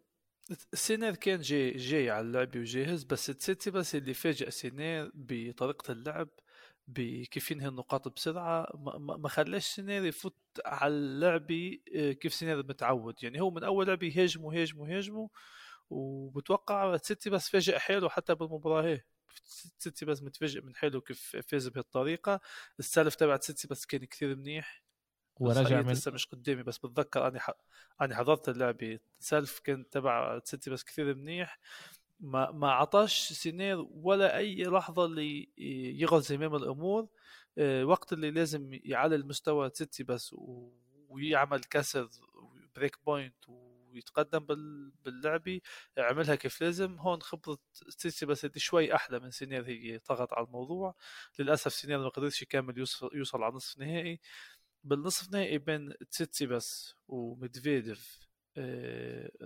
سينير 0.74 1.16
كان 1.16 1.40
جاي 1.40 1.70
جاي 1.70 2.11
على 2.11 2.26
اللعبة 2.26 2.61
وجاهز 2.61 3.04
بس 3.04 3.26
تسيتسيباس 3.26 3.94
اللي 3.94 4.14
فاجأ 4.14 4.50
سينير 4.50 5.11
بطريقة 5.14 5.92
اللعب 5.92 6.28
بكيف 6.88 7.51
ينهي 7.51 7.68
النقاط 7.68 8.09
بسرعة 8.09 8.66
ما 8.98 9.29
خلاش 9.29 9.66
سينير 9.66 10.05
يفوت 10.05 10.37
على 10.66 10.94
اللعبة 10.94 11.79
آه، 11.96 12.12
كيف 12.12 12.35
سينير 12.35 12.59
متعود. 12.59 13.22
يعني 13.22 13.40
هو 13.40 13.51
من 13.51 13.64
أول 13.64 13.87
لعبة 13.87 14.07
يهاجموا 14.07 14.55
يهاجموا 14.55 14.88
يهاجموا 14.88 15.29
وبتوقع 15.90 16.96
تسيتسيباس 16.96 17.48
فاجئ 17.48 17.79
حاله 17.79 18.09
حتى 18.09 18.35
بالمباراة. 18.35 18.83
هي 18.83 19.01
تسيتسيباس 19.78 20.22
متفاجئ 20.22 20.61
من 20.61 20.77
حاله 20.77 21.01
كيف 21.01 21.37
فاز 21.48 21.68
بهالطريقة. 21.68 22.40
ال 22.78 22.84
serve 22.84 23.14
تبعت 23.14 23.42
تسيتسيباس 23.42 23.87
كان 23.87 24.05
كثير 24.05 24.37
منيح. 24.37 24.83
ورجع 25.37 25.83
من 25.83 25.92
لسه 25.92 26.11
مش 26.11 26.27
قدامي 26.27 26.62
بس 26.62 26.79
بتذكر 26.79 27.29
أني 27.29 27.40
ح... 27.40 27.51
أني 28.03 28.14
حضرت 28.14 28.48
اللعبة. 28.48 28.98
serve 29.20 29.58
كان 29.59 29.90
تبع 29.90 30.40
تسيتسيباس 30.44 30.84
كثير 30.85 31.14
منيح. 31.14 31.59
ما 32.20 32.50
ما 32.50 32.70
عطاش 32.72 33.33
سينير 33.33 33.87
ولا 33.90 34.37
أي 34.37 34.62
لحظة 34.62 35.04
اللي 35.04 35.48
ياخذ 36.00 36.22
زمام 36.22 36.54
الأمور 36.57 37.09
آه، 37.59 37.85
وقت 37.85 38.12
اللي 38.12 38.31
لازم 38.31 38.70
يعلي 38.85 39.14
المستوى 39.16 39.70
تسيتسيباس 39.74 40.34
ويعمل 41.09 41.61
كسر 41.61 42.09
break 42.76 42.96
point 43.06 43.48
ويتقدم 43.48 44.38
باللعبه 45.04 45.61
عملها 45.98 46.35
كيف 46.35 46.61
لازم. 46.62 46.98
هون 46.98 47.22
خبرة 47.22 47.59
تسيتسيباس 47.72 48.46
شوي 48.57 48.94
أحلى 48.94 49.18
من 49.20 49.31
سينير 49.31 49.66
هي 49.68 49.98
طغت 49.98 50.33
على 50.33 50.46
الموضوع. 50.46 50.94
للأسف 51.38 51.72
سينير 51.72 51.98
ما 51.98 52.09
قدرش 52.09 52.42
يكمل 52.42 52.78
يوصل, 52.78 53.42
على 53.42 53.54
نصف 53.54 53.78
نهائي. 53.78 54.20
بالنصف 54.85 55.31
نهائي 55.33 55.59
بين 55.59 55.94
تسيتسيباس 56.11 56.94
وميدفيديف. 57.09 58.27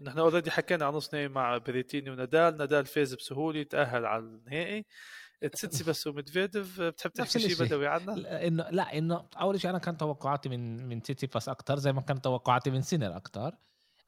نحن 0.03 0.19
already 0.19 0.51
حكينا 0.51 0.85
عن 0.87 0.93
نصف 0.93 1.15
نهائي 1.15 1.29
مع 1.29 1.59
بيريتيني 1.59 2.11
ونادال 2.11 2.57
نادال 2.57 2.87
فاز 2.87 3.15
بسهولة 3.15 3.63
تأهل 3.63 4.07
على 4.07 4.23
النهائي 4.23 4.85
تسيتسيباس 5.53 6.07
وميدفيديف 6.07 6.81
بتحب 6.81 7.13
تحكي 7.13 7.39
شيء 7.39 7.67
بدوي 7.67 7.87
عنا؟ 7.87 8.47
انه 8.47 8.71
لا 8.71 8.99
إنه 8.99 9.29
أول 9.41 9.61
شيء 9.61 9.71
أنا 9.71 9.79
كان 9.79 9.97
توقعاتي 9.97 10.49
من 10.49 10.89
من 10.89 11.03
تسيتسيباس 11.03 11.49
أكثر 11.49 11.79
زي 11.79 11.93
ما 11.93 12.01
كان 12.01 12.21
توقعاتي 12.21 12.71
من 12.71 12.83
سينر 12.83 13.17
أكثر 13.17 13.55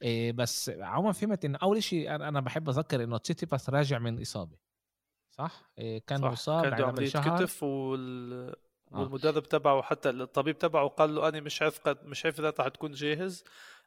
إيه 0.01 0.31
بس 0.31 0.71
عموما 0.79 1.11
فهمت 1.11 1.45
انه 1.45 1.57
أول 1.63 1.83
شيء 1.83 2.15
أنا 2.15 2.41
بحب 2.41 2.69
أذكر 2.69 3.03
إنه 3.03 3.17
تسيتسيباس 3.17 3.69
راجع 3.69 3.99
من 3.99 4.21
إصابة 4.21 4.57
صح؟ 5.31 5.71
إيه 5.77 6.01
كان 6.07 6.21
صح. 6.21 6.31
مصاب 6.31 6.75
كان 6.75 7.05
شهر 7.05 7.37
كتف 7.37 7.63
وال 7.63 8.55
آه. 8.93 8.99
والمدرب 8.99 9.43
تبعه 9.43 9.81
حتى 9.81 10.09
الطبيب 10.09 10.57
تبعه 10.57 10.87
قال 10.87 11.15
له 11.15 11.29
أنا 11.29 11.39
مش 11.39 11.61
عارف 11.61 11.79
قد 11.79 12.05
مش 12.05 12.25
عارف 12.25 12.39
اذا 12.39 12.53
رح 12.59 12.67
تكون 12.67 12.91
جاهز 12.91 13.43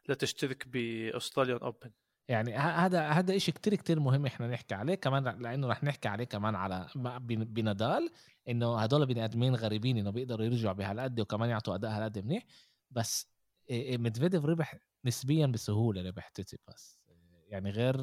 لتشترك 0.09 0.67
بأستراليان 0.67 1.57
أوبن. 1.57 1.91
يعني 2.27 2.55
هذا 2.55 3.07
هذا 3.07 3.37
شيء 3.37 3.53
كتير 3.53 3.75
كتير 3.75 3.99
مهم 3.99 4.25
إحنا 4.25 4.47
نحكي 4.47 4.75
عليه 4.75 4.95
كمان 4.95 5.41
لأنه 5.41 5.67
رح 5.67 5.83
نحكي 5.83 6.07
عليه 6.07 6.23
كمان 6.23 6.55
على 6.55 6.87
بنادال 7.29 8.09
إنه 8.49 8.79
هدول 8.79 9.05
بني 9.05 9.25
آدمين 9.25 9.55
غريبين 9.55 9.97
إنه 9.97 10.11
بيقدروا 10.11 10.45
يرجعوا 10.45 10.73
بهالقد 10.73 11.19
وكمان 11.19 11.49
يعطوا 11.49 11.75
أداء 11.75 11.91
هالقد 11.91 12.25
منيح. 12.25 12.43
بس 12.91 13.27
ميدفيديف 13.71 14.45
ربح 14.45 14.75
نسبيا 15.05 15.47
بسهولة 15.47 16.07
ربح 16.07 16.31
بس 16.67 16.99
يعني 17.47 17.69
غير 17.69 18.01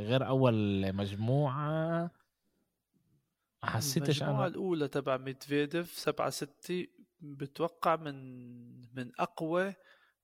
غير 0.00 0.26
أول 0.26 0.92
مجموعة 0.92 2.10
ما 3.62 3.70
حسيتش 3.70 4.22
المجموعة 4.22 4.40
أنا 4.40 4.46
الأولى 4.46 4.88
تبع 4.88 5.16
ميدفيديف 5.16 5.98
7 5.98 6.30
6 6.30 6.86
بتوقع 7.20 7.96
من 7.96 8.14
من 8.94 9.12
أقوى 9.18 9.74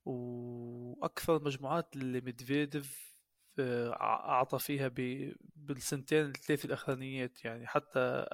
وأكثر 0.04 1.36
المجموعات 1.36 1.96
اللي 1.96 2.20
ميدفيديف 2.20 3.14
آه، 3.58 3.92
أعطى 4.00 4.58
فيها 4.58 4.90
بالسنتين 5.56 6.26
الثلاث 6.26 6.64
الأخرانيات. 6.64 7.44
يعني 7.44 7.66
حتى 7.66 8.26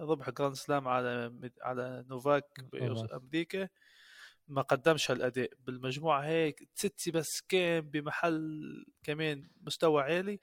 ربح 0.00 0.30
Grand 0.30 0.54
Slam 0.54 0.88
على 0.88 1.32
على 1.62 2.04
نوفاك 2.08 2.44
بأمريكا 2.72 3.68
ما 4.48 4.62
قدمش 4.62 5.10
هالأداء. 5.10 5.50
بالمجموعة 5.58 6.20
هيك 6.24 6.68
تسيتسيباس 6.74 7.40
كان 7.48 7.80
بمحل 7.80 8.60
كمان 9.02 9.50
مستوى 9.60 10.02
عالي 10.02 10.40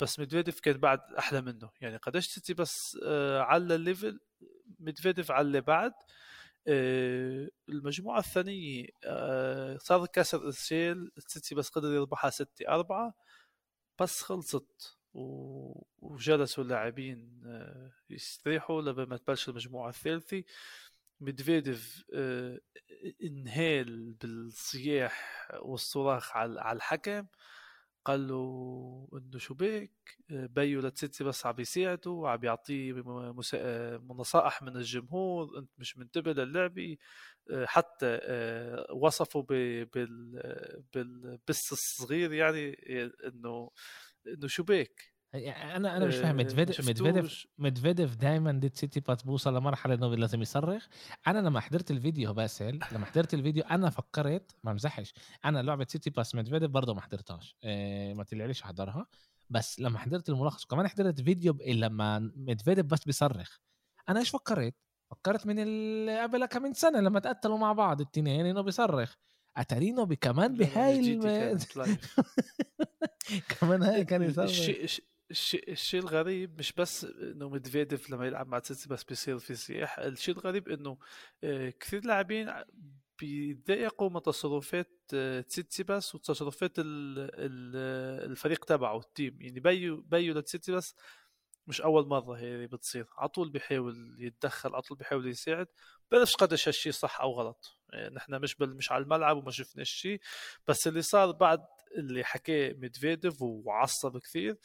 بس 0.00 0.18
ميدفيديف 0.18 0.60
كان 0.60 0.76
بعد 0.78 1.00
أحلى 1.18 1.40
منه. 1.40 1.70
يعني 1.80 1.96
قديش 1.96 2.26
تسيتسيباس 2.26 2.98
آه 3.04 3.40
على 3.40 3.74
ال 3.74 3.82
level 3.82 4.20
ميدفيديف 4.80 5.30
على 5.30 5.60
بعد 5.60 5.92
آه 6.68 7.48
المجموعة 7.68 8.18
الثانية 8.18 8.86
آه 9.04 9.76
صار 9.78 10.06
كسر 10.06 10.48
ال 10.48 11.10
serve 11.18 11.54
تسيتسيباس 11.54 11.68
قدر 11.68 11.92
يربحها 11.92 12.30
ستة 12.30 12.68
أربعة 12.68 13.14
بس 14.00 14.22
خلصت. 14.22 14.98
وجلسوا 15.98 16.64
اللاعبين 16.64 17.42
آه 17.46 17.92
يستريحوا 18.10 18.82
لما 18.82 19.04
ما 19.04 19.16
تبلش 19.16 19.48
المجموعة 19.48 19.88
الثالثة. 19.88 20.44
ميدفيديف 21.20 22.04
إنهال 23.22 24.12
بالصياح 24.12 25.48
والصراخ 25.60 26.36
على 26.36 26.72
الحكم. 26.76 27.26
قال 28.06 28.28
له 28.28 29.08
إنه 29.14 29.38
شو 29.38 29.54
بك 29.54 29.92
بيو 30.30 30.80
لتسيتسيباس 30.80 31.46
عم 31.46 31.54
يساعده 31.60 32.10
وعم 32.10 32.44
يعطيه 32.44 32.92
نصائح 34.10 34.62
من 34.62 34.76
الجمهور 34.76 35.58
أنت 35.58 35.70
مش 35.78 35.98
منتبه 35.98 36.32
للعبة. 36.32 36.96
حتى 37.64 38.20
وصفه 38.92 39.42
بالبس 40.94 41.72
الصغير 41.72 42.32
يعني 42.32 42.72
إنه 43.28 43.70
إنه 44.26 44.46
شو 44.46 44.62
بك 44.62 45.15
يعني 45.32 45.76
أنا 45.76 45.96
أنا 45.96 46.06
مش 46.06 46.16
فاهم 46.16 46.36
ميدفيديف 46.36 46.86
ميدفيديف 46.86 47.46
ميدفيديف 47.58 48.16
دائما 48.16 48.52
تسيتسيباس 48.52 49.22
بوصل 49.22 49.56
لمرحلة 49.56 49.94
إنه 49.94 50.14
لازم 50.14 50.42
يصرخ. 50.42 50.86
أنا 51.26 51.38
لما 51.38 51.60
حضرت 51.60 51.90
الفيديو 51.90 52.34
باسل 52.34 52.78
لما 52.92 53.06
حضرت 53.06 53.34
الفيديو 53.34 53.64
أنا 53.64 53.90
فكرت 53.90 54.56
ما 54.64 54.70
امزحش. 54.70 55.14
أنا 55.44 55.62
لعبة 55.62 55.86
تسيتسيباس 55.88 56.34
ميدفيديف 56.34 56.70
برضه 56.70 56.94
ما 56.94 57.00
حضرتها 57.00 57.40
إيه 57.64 58.14
ما 58.14 58.24
طلعليش 58.24 58.62
احضرها 58.62 59.06
بس 59.50 59.80
لما 59.80 59.98
حضرت 59.98 60.28
الملخص 60.28 60.64
وكمان 60.64 60.88
حضرت 60.88 61.20
فيديو 61.20 61.58
لما 61.66 62.18
ميدفيديف 62.36 62.86
بس 62.86 63.04
بيصرخ. 63.04 63.58
أنا 64.08 64.20
إيش 64.20 64.30
فكرت؟ 64.30 64.74
فكرت 65.10 65.46
من 65.46 65.58
قبل 66.10 66.46
كم 66.46 66.62
من 66.62 66.72
سنة 66.72 67.00
لما 67.00 67.20
تقتلوا 67.20 67.58
مع 67.58 67.72
بعض 67.72 68.00
التنين 68.00 68.46
إنه 68.46 68.60
بيصرخ. 68.60 69.14
اتارينو 69.56 70.06
كمان 70.06 70.54
بهاي 70.56 71.16
كمان 73.60 73.82
هاي 73.82 74.04
كان 74.04 74.22
يصرخ. 74.28 74.48
الشيء 75.30 75.72
الشيء 75.72 76.00
الغريب 76.00 76.58
مش 76.58 76.72
بس 76.72 77.04
إنه 77.04 77.48
ميدفيديف 77.48 78.10
لما 78.10 78.26
يلعب 78.26 78.48
مع 78.48 78.58
تسيتسيباس 78.58 79.04
بيصير 79.04 79.38
في 79.38 79.54
صياح 79.54 79.98
الشيء 79.98 80.34
الغريب 80.34 80.68
إنه 80.68 80.98
آه، 81.44 81.70
كثير 81.70 82.04
لاعبين 82.04 82.52
بيتضايقوا 83.18 84.10
من 84.10 84.22
تصرفات 84.22 84.90
تسيتسيباس 85.48 86.14
وتصرفات 86.14 86.72
الفريق 86.78 88.64
تبعه 88.64 88.98
ال 88.98 89.05
team. 89.05 89.42
يعني 89.42 89.60
بيو 89.60 90.00
بيو 90.00 90.34
لتسيتسيباس 90.34 90.94
مش 91.66 91.80
أول 91.80 92.08
مرة 92.08 92.38
هي 92.38 92.66
بتصير. 92.66 93.06
على 93.18 93.28
طول 93.28 93.50
بيحاول 93.50 94.16
يتدخل 94.18 94.72
على 94.74 94.82
طول 94.82 94.98
بيحاول 94.98 95.28
يساعد. 95.28 95.66
بعرفش 96.10 96.34
قديش 96.36 96.68
هالشيء 96.68 96.92
صح 96.92 97.20
أو 97.20 97.32
غلط. 97.32 97.78
يعني 97.92 98.14
نحن 98.14 98.34
مش 98.40 98.54
بل 98.56 98.76
مش 98.76 98.92
على 98.92 99.04
الملعب 99.04 99.36
وما 99.36 99.50
شفناش 99.50 99.90
شيء 99.90 100.20
بس 100.68 100.88
اللي 100.88 101.02
صار 101.02 101.32
بعد 101.32 101.60
اللي 101.96 102.24
حكاه 102.24 102.72
ميدفيديف 102.72 103.42
وعصب 103.42 104.18
كثير 104.18 104.56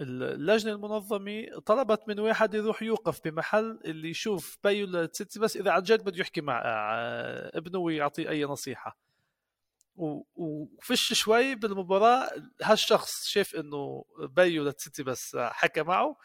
اللجنة 0.00 0.72
المنظمة 0.72 1.44
طلبت 1.66 2.08
من 2.08 2.20
واحد 2.20 2.54
يروح 2.54 2.82
يوقف 2.82 3.20
بمحل 3.24 3.80
اللي 3.84 4.10
يشوف 4.10 4.58
بيو 4.64 4.86
لتسيتسيباس 4.86 5.56
إذا 5.56 5.70
عن 5.70 5.82
جد 5.82 6.04
بده 6.04 6.20
يحكي 6.20 6.40
مع 6.40 6.62
آه، 6.64 7.58
ابنه 7.58 7.78
ويعطيه 7.78 8.28
أي 8.28 8.44
نصيحة. 8.44 8.98
وفش 10.36 11.12
شوي 11.12 11.54
بالمباراة 11.54 12.30
هالشخص 12.62 13.26
شاف 13.26 13.54
إنه 13.54 14.04
بيو 14.18 14.64
لتسيتسيباس 14.64 15.36
حكى 15.36 15.82
معه. 15.82 16.16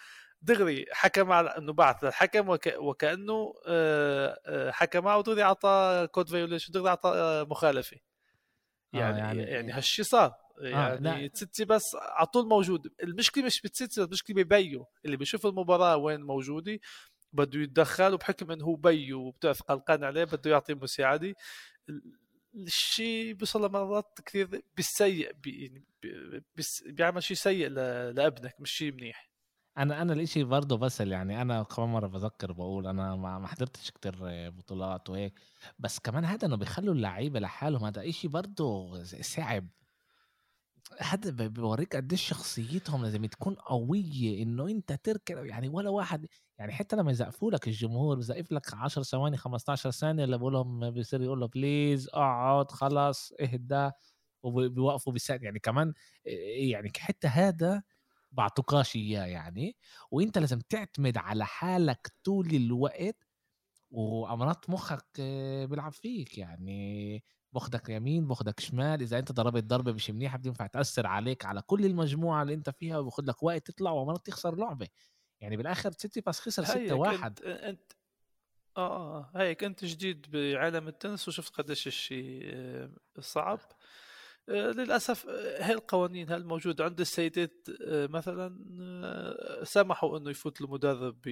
دغري 0.41 0.85
حكى 0.91 1.23
مع 1.23 1.57
إنه 1.57 1.73
بعث 1.73 2.03
للحكم 2.03 2.49
وك... 2.49 2.73
وكأنه 2.77 3.53
آه، 3.67 4.39
آه، 4.45 4.71
حكى 4.71 4.99
معه 4.99 5.23
دغري 5.23 5.43
أعطى 5.43 6.07
code 6.11 6.29
violation 6.29 6.71
دغري 6.73 6.89
أعطى 6.89 7.45
مخالفة. 7.49 7.97
يعني 8.93 9.21
آه 9.21 9.25
يعني, 9.25 9.43
يعني 9.43 9.71
هالشيء 9.71 10.05
صار. 10.05 10.42
يعني 10.61 11.25
آه 11.25 11.27
تسيتي 11.27 11.65
بس 11.65 11.83
على 11.95 12.27
طول 12.27 12.47
موجود. 12.47 12.93
المشكلة 13.03 13.45
مش 13.45 13.61
بتسيتي 13.61 14.03
المشكلة 14.03 14.43
ببيو. 14.43 14.85
اللي 15.05 15.17
بيشوف 15.17 15.45
المباراة 15.45 15.97
وين 15.97 16.21
موجودة 16.21 16.79
بده 17.33 17.59
يتدخل 17.59 18.13
وبحكم 18.13 18.51
إنه 18.51 18.65
هو 18.65 18.75
بيو 18.75 19.19
وبتعرف 19.21 19.63
قلقان 19.63 20.03
عليه 20.03 20.23
بده 20.23 20.51
يعطي 20.51 20.73
مساعدة. 20.73 21.33
الشيء 22.55 23.33
بيوصل 23.33 23.71
مرات 23.71 24.19
كثير 24.25 24.61
بالسيء 24.75 25.31
بي 25.33 25.65
يعني 25.65 26.43
بيعمل 26.85 27.23
شيء 27.23 27.37
سيء 27.37 27.69
لابنك 27.69 28.55
مش 28.59 28.71
شيء 28.71 28.91
منيح. 28.91 29.29
أنا 29.77 30.01
أنا 30.01 30.13
الإشي 30.13 30.43
برضه 30.43 30.77
بس 30.77 31.01
يعني 31.01 31.41
أنا 31.41 31.63
كمان 31.63 31.89
مرة 31.89 32.07
بذكر 32.07 32.51
بقول 32.51 32.87
أنا 32.87 33.15
ما 33.15 33.47
حضرتش 33.47 33.91
كتير 33.91 34.15
بطولات 34.49 35.09
وهيك 35.09 35.33
بس 35.79 35.99
كمان 35.99 36.25
هذا 36.25 36.47
إنه 36.47 36.55
بيخلوا 36.55 36.93
اللعيبة 36.93 37.39
لحالهم 37.39 37.85
هذا 37.85 38.09
إشي 38.09 38.27
برضه 38.27 39.03
صعب. 39.03 39.67
هذا 40.99 41.47
بيوريك 41.47 41.95
قديش 41.95 42.21
شخصيتهم 42.27 43.03
لازم 43.03 43.25
تكون 43.25 43.55
قوية 43.55 44.43
إنه 44.43 44.67
أنت 44.67 44.93
تركن 44.93 45.45
يعني 45.47 45.69
ولا 45.69 45.89
واحد 45.89 46.27
يعني 46.59 46.71
حتى 46.73 46.95
لما 46.95 47.11
يزقفوا 47.11 47.51
لك 47.51 47.67
الجمهور 47.67 48.17
بزقف 48.17 48.51
لك 48.51 48.73
10 48.73 49.03
ثواني 49.03 49.37
15 49.37 49.91
ثانية 49.91 50.23
اللي 50.23 50.37
بقول 50.37 50.53
لهم 50.53 50.91
بيصير 50.91 51.21
يقول 51.21 51.39
له 51.39 51.47
بليز 51.47 52.09
اقعد 52.09 52.71
خلص 52.71 53.31
اهدى 53.41 53.91
وبيوقفوا 54.43 55.13
بيساعد 55.13 55.43
يعني 55.43 55.59
كمان 55.59 55.93
يعني 56.25 56.91
حتى 56.97 57.27
هذا 57.27 57.83
بعطوكاش 58.31 58.95
إياه 58.95 59.25
يعني. 59.25 59.77
وأنت 60.11 60.37
لازم 60.37 60.59
تعتمد 60.59 61.17
على 61.17 61.45
حالك 61.45 62.13
طول 62.23 62.47
الوقت 62.55 63.17
وامرات 63.91 64.69
مخك 64.69 65.21
بيلعب 65.69 65.93
فيك 65.93 66.37
يعني. 66.37 67.23
باخدك 67.53 67.89
يمين 67.89 68.27
باخدك 68.27 68.59
شمال 68.59 69.01
إذا 69.01 69.19
أنت 69.19 69.31
ضربت 69.31 69.63
ضربة 69.63 69.91
مش 69.91 70.09
منيحة 70.09 70.37
بتنفع 70.37 70.67
تأثر 70.67 71.07
عليك 71.07 71.45
على 71.45 71.61
كل 71.61 71.85
المجموعة 71.85 72.41
اللي 72.41 72.53
أنت 72.53 72.69
فيها 72.69 72.97
وباخد 72.97 73.29
لك 73.29 73.43
وقت 73.43 73.67
تطلع 73.71 73.91
وامرات 73.91 74.25
تخسر 74.25 74.55
لعبة. 74.55 74.87
يعني 75.41 75.57
بالآخر 75.57 75.91
سيتي 75.91 76.21
بس 76.21 76.39
خسر 76.39 76.63
6 76.63 76.93
1 76.93 77.39
أنت 77.43 77.91
آه 78.77 78.81
آه 78.81 79.31
هيك 79.35 79.63
انت 79.63 79.85
جديد 79.85 80.31
بعالم 80.31 80.87
التنس 80.87 81.27
وشفت 81.27 81.55
قديش 81.55 81.87
الشيء 81.87 82.41
آه، 82.45 82.89
صعب. 83.19 83.59
آه، 84.49 84.71
للأسف 84.71 85.25
آه، 85.29 85.63
هاي 85.63 85.73
القوانين 85.73 86.29
هاي 86.29 86.37
الموجوده 86.37 86.85
عند 86.85 86.99
السيدات؟ 86.99 87.67
مثلا 87.89 88.59
سمحوا 89.63 90.17
إنه 90.17 90.29
يفوت 90.29 90.61
المدرب 90.61 91.27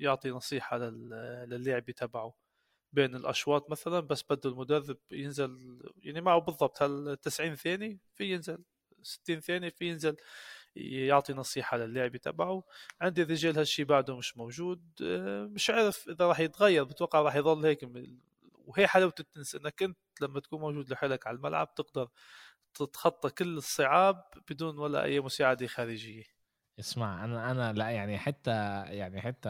يعطي 0.00 0.30
نصيحة 0.30 0.78
للاعب 0.78 1.90
تبعه. 1.90 2.47
بين 2.92 3.14
الأشواط 3.16 3.70
مثلا 3.70 4.00
بس 4.00 4.22
بده 4.30 4.50
المدرب 4.50 4.98
ينزل 5.10 5.80
يعني 5.96 6.20
معه 6.20 6.38
بالضبط 6.40 6.82
هال 6.82 7.20
90 7.20 7.54
ثانية 7.56 7.98
في 8.14 8.24
ينزل 8.32 8.58
60 9.02 9.40
ثانية 9.40 9.68
في 9.68 9.88
ينزل 9.88 10.16
يعطي 10.76 11.32
نصيحة 11.32 11.76
للاعب 11.76 12.16
تبعه 12.16 12.62
عندي 13.00 13.22
الرجال 13.22 13.58
هالشيء 13.58 13.84
بعده 13.84 14.16
مش 14.16 14.36
موجود 14.36 14.82
آه، 15.02 15.44
مش 15.46 15.70
عارف 15.70 16.08
إذا 16.08 16.26
راح 16.28 16.40
يتغير. 16.40 16.84
بتوقع 16.84 17.20
راح 17.22 17.36
يضل 17.36 17.66
هيك 17.66 17.90
وهي 18.66 18.86
حلاوة 18.86 19.14
التنس 19.20 19.54
إنك 19.54 19.82
أنت 19.82 19.98
لما 20.20 20.40
تكون 20.40 20.60
موجود 20.60 20.90
لحالك 20.90 21.26
على 21.26 21.36
الملعب 21.36 21.74
تقدر 21.74 22.08
تتخطى 22.74 23.30
كل 23.30 23.56
الصعاب 23.58 24.24
بدون 24.50 24.78
ولا 24.78 25.04
أي 25.04 25.20
مساعدة 25.20 25.66
خارجية. 25.66 26.37
اسمع 26.78 27.24
أنا 27.24 27.50
أنا 27.50 27.72
لا 27.72 27.90
يعني 27.90 28.18
حتى 28.18 28.50
يعني 28.86 29.20
حتى 29.20 29.48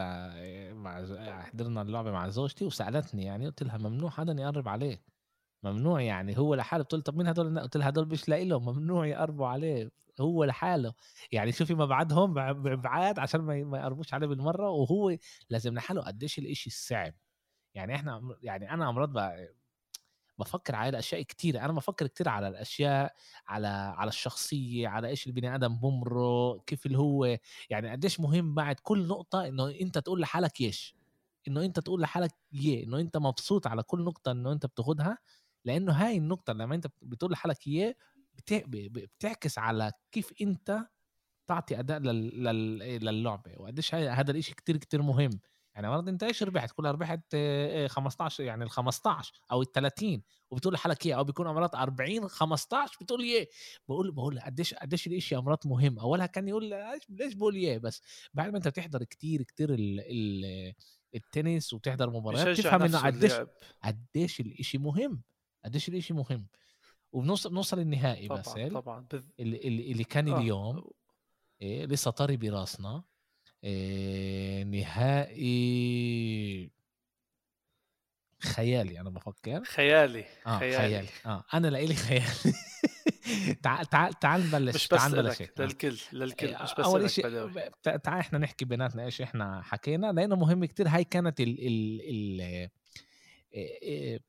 مع 0.73 1.05
حضرنا 1.41 1.81
اللعبه 1.81 2.11
مع 2.11 2.29
زوجتي 2.29 2.65
وسالتني 2.65 3.23
يعني 3.25 3.45
قلت 3.47 3.63
لها 3.63 3.77
ممنوع 3.77 4.09
حدا 4.09 4.33
يقرب 4.41 4.67
عليه. 4.67 5.03
ممنوع 5.63 6.01
يعني 6.01 6.37
هو 6.37 6.55
لحاله. 6.55 6.83
قلت 6.83 7.05
طب 7.07 7.17
مين 7.17 7.27
هدول؟ 7.27 7.59
قلت 7.59 7.77
لها 7.77 7.89
هدول 7.89 8.07
مش 8.07 8.29
لهم. 8.29 8.65
ممنوع 8.65 9.05
يقربوا 9.07 9.47
عليه 9.47 9.91
هو 10.21 10.43
لحاله. 10.43 10.93
يعني 11.31 11.51
شوفي 11.51 11.73
مبعدهم 11.75 12.33
بعاد 12.75 13.19
عشان 13.19 13.41
ما 13.41 13.77
يقربوش 13.79 14.13
عليه 14.13 14.27
بالمرة 14.27 14.69
وهو 14.69 15.17
لازم 15.49 15.73
لحاله 15.73 16.01
قديش 16.01 16.39
الإشي 16.39 16.67
الصعب 16.69 17.13
يعني 17.75 17.95
إحنا 17.95 18.21
يعني 18.43 18.73
أنا 18.73 18.89
أمراض 18.89 19.17
بفكر 20.39 20.75
على 20.75 20.89
الاشياء 20.89 21.21
كتير 21.21 21.59
أنا 21.65 21.73
بفكر 21.73 22.07
كتير 22.07 22.29
على 22.29 22.47
الأشياء 22.47 23.15
على 23.47 23.67
على 23.67 24.09
الشخصية 24.09 24.87
على 24.87 25.07
إيش 25.07 25.27
البني 25.27 25.55
آدم 25.55 25.75
بمره 25.75 26.59
كيف 26.59 26.85
اللي 26.85 26.97
هو 26.97 27.37
يعني 27.69 27.89
قديش 27.91 28.19
مهم 28.19 28.55
بعد 28.55 28.75
كل 28.83 29.07
نقطة 29.07 29.47
إنه 29.47 29.69
أنت 29.81 29.97
تقول 29.97 30.21
لحالك 30.21 30.61
يش 30.61 30.95
إنه 31.47 31.65
أنت 31.65 31.79
تقول 31.79 32.01
لحالك 32.01 32.31
يه 32.53 32.83
إنه 32.83 32.99
أنت 32.99 33.17
مبسوط 33.17 33.67
على 33.67 33.83
كل 33.83 34.03
نقطة 34.03 34.31
إنه 34.31 34.51
أنت 34.51 34.65
بتاخدها 34.65 35.17
لأنه 35.65 35.93
هاي 35.93 36.17
النقطة 36.17 36.53
لما 36.53 36.75
أنت 36.75 36.87
بتقول 37.01 37.31
لحالك 37.31 37.67
اياه 37.67 37.95
بتعكس 38.67 39.57
على 39.59 39.91
كيف 40.11 40.33
أنت 40.41 40.87
تعطي 41.47 41.79
أداء 41.79 41.99
للعبة. 41.99 43.51
وقديش 43.57 43.95
هذا 43.95 44.31
الإشي 44.31 44.55
كتير 44.55 44.77
كتير 44.77 45.01
مهم. 45.01 45.29
يعني 45.75 45.89
مرات 45.89 46.07
انت 46.07 46.23
إيش 46.23 46.43
ربحت 46.43 46.71
كلها 46.71 46.91
ربحت 46.91 47.35
15 47.87 48.43
يعني 48.43 48.63
ال 48.63 48.69
15 48.69 49.33
أو 49.51 49.61
ال 49.61 49.71
30 49.71 50.21
وبتقول 50.51 50.73
لحالك 50.73 51.05
إيه؟ 51.05 51.17
أو 51.17 51.23
بيكون 51.23 51.47
امرات 51.47 51.75
40 51.75 52.27
15 52.27 52.97
بتقول 53.01 53.21
إيه؟ 53.21 53.49
بقول 53.87 54.11
بقول 54.11 54.39
قديش 54.39 54.73
قديش 54.73 55.07
الشيء 55.07 55.39
امرات 55.39 55.65
مهم؟ 55.65 55.99
أولها 55.99 56.25
كان 56.25 56.47
يقول 56.47 56.69
ليش 57.09 57.33
بقول 57.33 57.55
إيه؟ 57.55 57.77
بس 57.77 58.01
بعد 58.33 58.51
ما 58.51 58.57
أنت 58.57 58.67
بتحضر 58.67 59.03
كتير 59.03 59.43
كتير 59.43 59.73
ال 59.73 59.99
ال 59.99 60.73
التنس 61.15 61.73
وتحضر 61.73 62.09
مباريات 62.09 62.57
تفهم 62.57 62.81
إنه 62.81 62.99
قديش 62.99 63.33
قديش 63.83 64.39
الشيء 64.39 64.81
مهم 64.81 65.21
قديش 65.65 65.89
الشيء 65.89 66.17
مهم. 66.17 66.47
وبنوصل 67.11 67.49
بنوصل 67.49 67.79
النهائي 67.79 68.27
طبعا 68.27 68.41
بس 68.41 68.49
طبعا 68.73 69.07
اللي, 69.39 69.91
اللي 69.91 70.03
كان 70.03 70.29
آه. 70.29 70.39
اليوم 70.39 70.89
إيه 71.61 71.85
لسه 71.85 72.11
طري 72.11 72.37
براسنا. 72.37 73.03
نهائي 74.63 75.49
خيالي 78.39 78.99
أنا 78.99 79.09
بفكر. 79.09 79.63
خيالي 79.63 80.25
آه 80.47 80.59
خيالي, 80.59 80.77
خيالي. 80.77 81.07
آه 81.25 81.43
أنا 81.53 81.67
لإلي 81.67 81.95
خيالي. 81.95 82.25
تعال 83.63 83.85
تعال 83.85 84.13
تعال 84.13 84.47
نبلش 84.47 84.75
مش 84.75 84.87
بس 84.87 84.99
تعال 84.99 85.11
نبلش 85.11 85.41
للكل 85.59 85.97
للكل 86.13 86.47
إيه، 86.47 86.63
مش 86.63 86.73
بس 86.73 86.85
أول 86.85 87.09
شيء 87.09 87.49
تعال 87.83 88.19
إحنا 88.19 88.39
نحكي 88.39 88.65
بيناتنا 88.65 89.05
إيش 89.05 89.21
إحنا 89.21 89.61
حكينا 89.61 90.11
لأنه 90.11 90.35
مهم 90.35 90.65
كتير. 90.65 90.87
هاي 90.87 91.03
كانت 91.03 91.39
ال 91.39 91.67
ال 91.67 92.01
ال 92.01 92.69
إيه، 93.53 94.19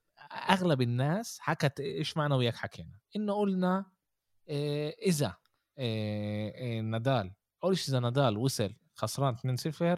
أغلب 0.51 0.83
الناس 0.83 1.39
حكت 1.41 1.81
إيش 1.81 2.17
ما 2.17 2.27
أنا 2.27 2.37
وياك 2.37 2.57
حكينا. 2.57 2.99
إنه 3.17 3.35
قلنا 3.35 3.85
إذا 5.07 5.37
نادال. 6.83 7.33
أول 7.65 7.79
شيء 7.79 7.89
إذا 7.89 8.01
نادال 8.01 8.37
وصل 8.37 8.75
خسران 9.01 9.37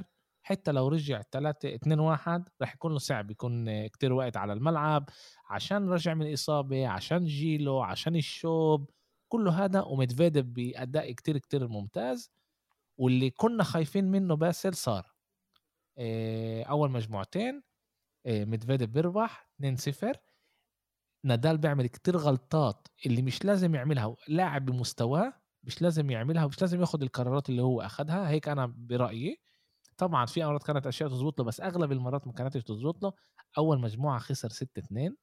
2-0 0.01 0.05
حتى 0.43 0.73
لو 0.73 0.89
رجع 0.89 1.23
3 1.33 1.75
2 1.75 2.01
1 2.01 2.49
رح 2.63 2.75
يكون 2.75 2.93
له 2.93 2.99
صعب 2.99 3.31
يكون 3.31 3.87
كتير 3.87 4.13
وقت 4.13 4.37
على 4.37 4.53
الملعب 4.53 5.09
عشان 5.51 5.89
رجع 5.89 6.15
من 6.15 6.27
الاصابه 6.27 6.89
عشان 6.89 7.25
جيله 7.25 7.87
عشان 7.87 8.17
الشوب 8.17 8.91
كله 9.29 9.65
هذا 9.65 9.83
ومتفيدب 9.83 10.55
بأداء 10.55 11.13
كتير 11.13 11.39
كتير 11.39 11.69
ممتاز. 11.69 12.31
واللي 12.99 13.31
كنا 13.31 13.65
خايفين 13.65 14.05
منه 14.11 14.37
باسل 14.37 14.75
صار. 14.75 15.13
آه، 15.99 16.63
أول 16.65 16.91
مجموعتين 16.91 17.63
آه، 18.27 18.45
متفيدب 18.45 18.93
بيربح 18.93 19.49
2-0 19.61 20.17
نادال 21.25 21.59
بيعمل 21.59 21.87
كتير 21.87 22.17
غلطات 22.17 22.89
اللي 23.07 23.23
مش 23.23 23.45
لازم 23.45 23.75
يعملها 23.75 24.17
لاعب 24.29 24.67
بمستواه 24.67 25.42
مش 25.65 25.83
لازم 25.83 26.11
يعملها 26.11 26.45
ومش 26.45 26.61
لازم 26.61 26.81
ياخد 26.81 27.03
القرارات 27.03 27.49
اللي 27.49 27.63
هو 27.63 27.81
اخذها 27.81 28.29
هيك 28.29 28.49
أنا 28.49 28.75
برأيي. 28.77 29.41
طبعا 29.99 30.27
في 30.27 30.45
مرات 30.45 30.63
كانت 30.63 30.87
أشياء 30.87 31.09
تزبط 31.09 31.39
له 31.39 31.45
بس 31.45 31.61
أغلب 31.61 31.93
المرات 31.93 32.27
ما 32.27 32.33
كانتش 32.33 32.63
تزبط 32.63 33.03
له. 33.03 33.13
أول 33.59 33.81
مجموعة 33.81 34.19
خسر 34.19 34.49
6 34.49 34.79
2 34.79 35.17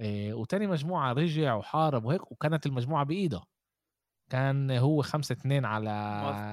إيه 0.00 0.34
وتاني 0.34 0.66
مجموعة 0.66 1.12
رجع 1.12 1.54
وحارب 1.54 2.04
وهيك 2.04 2.32
وكانت 2.32 2.66
المجموعة 2.66 3.04
بإيده. 3.04 3.40
كان 4.30 4.70
هو 4.70 5.02
خمسة 5.02 5.32
اثنين 5.32 5.64
على 5.64 5.90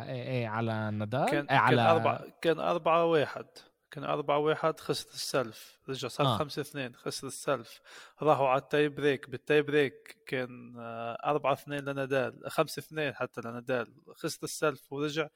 إيه 0.07 0.23
إيه 0.23 0.47
على 0.47 0.91
نادال 0.91 1.25
كان 1.25 1.45
إيه 1.45 1.57
على 1.57 1.75
كان 1.77 1.85
أربعة 1.85 2.25
كان 2.41 2.59
أربعة 2.59 3.05
واحد. 3.05 3.45
كان 3.91 4.03
أربعة 4.03 4.37
واحد 4.37 4.79
خسر 4.79 5.09
ال 5.13 5.23
serve. 5.23 5.79
رجع 5.89 6.07
صار 6.07 6.27
آه. 6.27 6.37
خمسة 6.37 6.61
اثنين 6.61 6.95
خسر 6.95 7.27
ال 7.27 7.35
serve. 7.35 7.81
راحوا 8.21 8.47
على 8.47 8.61
ال 8.61 8.89
tie-break. 8.89 9.29
بال 9.29 9.61
tie-break 9.61 10.17
كان 10.27 10.75
آه، 10.79 11.17
أربعة 11.25 11.53
اثنين 11.53 11.79
لنادال. 11.79 12.51
خمسة 12.51 12.79
اثنين 12.79 13.13
حتى 13.13 13.41
لنادال. 13.41 13.93
خسر 14.15 14.43
ال 14.43 14.51
serve 14.51 14.93
ورجع. 14.93 15.27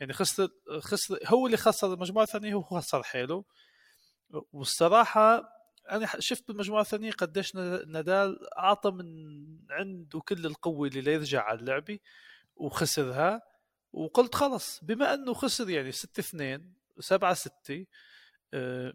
يعني 0.00 0.12
خسر 0.12 0.48
خسر 0.78 1.18
هو 1.26 1.46
اللي 1.46 1.56
خسر 1.56 1.94
المجموعة 1.94 2.24
الثانية 2.24 2.54
هو 2.54 2.62
خسر 2.62 3.02
حاله 3.02 3.44
والصراحة 4.52 5.42
أنا 5.90 6.06
شفت 6.18 6.48
بالمجموعة 6.48 6.80
الثانية 6.80 7.12
قديش 7.12 7.54
نادال 7.54 8.54
أعطى 8.58 8.90
من 8.90 9.06
عنده 9.70 10.20
كل 10.20 10.46
القوة 10.46 10.88
اللي 10.88 11.00
ليرجع 11.00 11.42
على 11.42 11.60
اللعبة 11.60 11.98
وخسرها. 12.56 13.42
وقلت 13.92 14.34
خلص 14.34 14.84
بما 14.84 15.14
إنه 15.14 15.34
خسر 15.34 15.70
يعني 15.70 15.92
6 15.92 16.20
2 16.20 16.74
7 16.98 17.34
6 17.34 17.86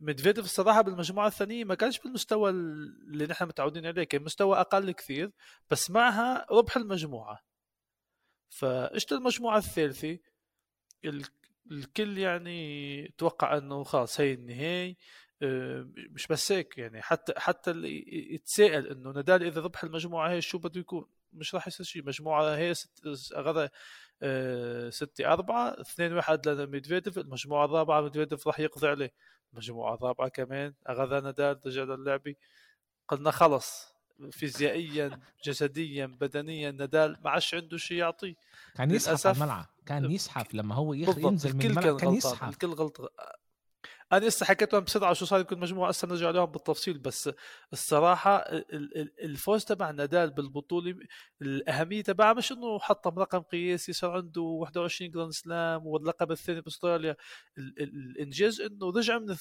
ميدفيديف 0.01 0.45
الصراحة 0.45 0.81
بالمجموعة 0.81 1.27
الثانية 1.27 1.63
ما 1.63 1.75
كانش 1.75 1.99
بالمستوى 1.99 2.49
اللي 2.49 3.25
نحن 3.25 3.45
متعودين 3.45 3.85
عليه 3.85 4.03
كان 4.03 4.23
مستوى 4.23 4.59
أقل 4.59 4.91
كثير 4.91 5.31
بس 5.71 5.91
معها 5.91 6.45
ربح 6.51 6.77
المجموعة. 6.77 7.39
فاجت 8.49 9.11
المجموعة 9.11 9.57
الثالثة؟ 9.57 10.17
الكل 11.71 12.17
يعني 12.17 13.07
توقع 13.17 13.57
إنه 13.57 13.83
خلاص 13.83 14.21
هي 14.21 14.33
النهاية. 14.33 14.95
آه، 15.41 15.89
مش 15.95 16.27
بس 16.27 16.51
هيك 16.51 16.77
يعني 16.77 17.01
حتى 17.01 17.33
حتى 17.37 17.71
اللي 17.71 18.05
يتساءل 18.33 18.87
إنه 18.87 19.11
نادال 19.11 19.43
إذا 19.43 19.61
ربح 19.61 19.83
المجموعة 19.83 20.31
هي 20.31 20.41
شو 20.41 20.57
بده 20.57 20.79
يكون؟ 20.79 21.05
مش 21.33 21.55
راح 21.55 21.67
يصير 21.67 21.85
شيء. 21.85 22.03
مجموعة 22.05 22.55
هي 22.55 22.73
ست 22.73 23.07
آه، 24.21 24.89
ستة 24.89 25.33
أربعة 25.33 25.81
اثنين 25.81 26.13
واحد 26.13 26.47
لميدفيديف 26.47 27.17
المجموعة 27.17 27.65
الرابعة 27.65 28.01
ميدفيديف 28.01 28.47
راح 28.47 28.59
يقضي 28.59 28.87
عليه. 28.87 29.13
المجموعة 29.53 29.93
الرابعة 29.95 30.27
كمان 30.29 30.73
أغذى 30.89 31.21
نادال 31.21 31.59
رجع 31.65 31.83
للعبة 31.83 32.35
قلنا 33.07 33.31
خلص 33.31 33.95
فيزيائيا 34.31 35.19
جسديا 35.45 36.05
بدنيا 36.05 36.71
نادال 36.71 37.17
ما 37.23 37.29
عادش 37.29 37.55
عنده 37.55 37.77
شيء 37.77 37.97
يعطيه 37.97 38.35
كان 38.75 38.91
يزحف 38.91 39.27
على 39.27 39.35
الملعب 39.35 39.65
كان 39.85 40.11
يزحف 40.11 40.53
لما 40.53 40.75
هو 40.75 40.93
ينزل 40.93 41.55
من 41.55 41.65
الملعب 41.65 41.99
كان 41.99 42.13
يزحف 42.13 42.49
الكل 42.49 42.67
غلط 42.67 43.13
أنا 44.11 44.25
لسه 44.25 44.45
حكيت 44.45 44.73
لهم 44.73 44.83
بسرعة 44.83 45.13
شو 45.13 45.25
صار 45.25 45.39
يكون 45.39 45.59
مجموعة 45.59 45.89
هسه 45.89 46.07
نرجع 46.07 46.29
لهم 46.29 46.45
بالتفصيل 46.45 46.97
بس 46.97 47.29
الصراحة 47.73 48.37
الفوز 49.23 49.65
تبع 49.65 49.91
نادال 49.91 50.31
بالبطولة 50.31 50.95
الأهمية 51.41 52.01
تبعها 52.03 52.33
مش 52.33 52.51
إنه 52.51 52.79
حطم 52.79 53.19
رقم 53.19 53.39
قياسي 53.39 53.93
صار 53.93 54.11
عنده 54.11 54.41
21 54.41 55.11
جراند 55.11 55.31
سلام 55.31 55.87
واللقب 55.87 56.31
الثاني 56.31 56.61
بأستراليا. 56.61 57.15
الإنجاز 57.57 58.61
إنه 58.61 58.89
رجع 58.89 59.19
من 59.19 59.35
2-0 59.35 59.39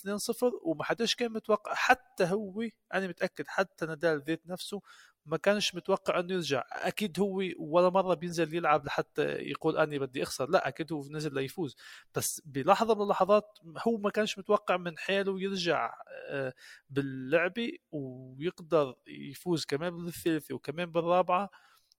وما 0.62 0.84
حداش 0.84 1.14
كان 1.14 1.32
متوقع 1.32 1.74
حتى 1.74 2.24
هو 2.24 2.62
أنا 2.94 3.06
متأكد 3.06 3.44
حتى 3.48 3.86
نادال 3.86 4.22
ذات 4.26 4.42
نفسه 4.46 4.80
ما 5.26 5.36
كانش 5.36 5.74
متوقع 5.74 6.20
إنه 6.20 6.34
يرجع 6.34 6.64
أكيد 6.72 7.20
هو 7.20 7.42
ولا 7.58 7.90
مرة 7.90 8.14
بينزل 8.14 8.54
يلعب 8.54 8.86
لحتى 8.86 9.22
يقول 9.22 9.76
أني 9.78 9.98
بدي 9.98 10.22
أخسر. 10.22 10.50
لا 10.50 10.68
أكيد 10.68 10.92
هو 10.92 11.04
نزل 11.10 11.34
ليفوز. 11.34 11.76
بس 12.14 12.42
بلحظة 12.44 12.94
من 12.94 13.02
اللحظات 13.02 13.58
هو 13.78 13.96
ما 13.98 14.10
كانش 14.10 14.38
متوقع 14.38 14.76
من 14.76 14.98
حاله 14.98 15.40
يرجع 15.40 15.94
آه، 16.28 16.54
باللعبه 16.90 17.72
ويقدر 17.92 18.94
يفوز 19.06 19.64
كمان 19.64 20.04
بالثالثه 20.04 20.54
وكمان 20.54 20.86
بالرابعة. 20.92 21.50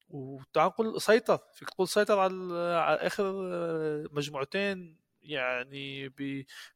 وتعال 0.10 0.68
نقول 0.68 1.02
سيطر. 1.02 1.40
فيك 1.54 1.70
تقول 1.70 1.88
سيطر 1.88 2.20
على 2.20 2.36
على 2.80 2.98
آخر 2.98 3.26
آه، 3.54 4.06
مجموعتين 4.12 4.98
يعني 5.22 6.10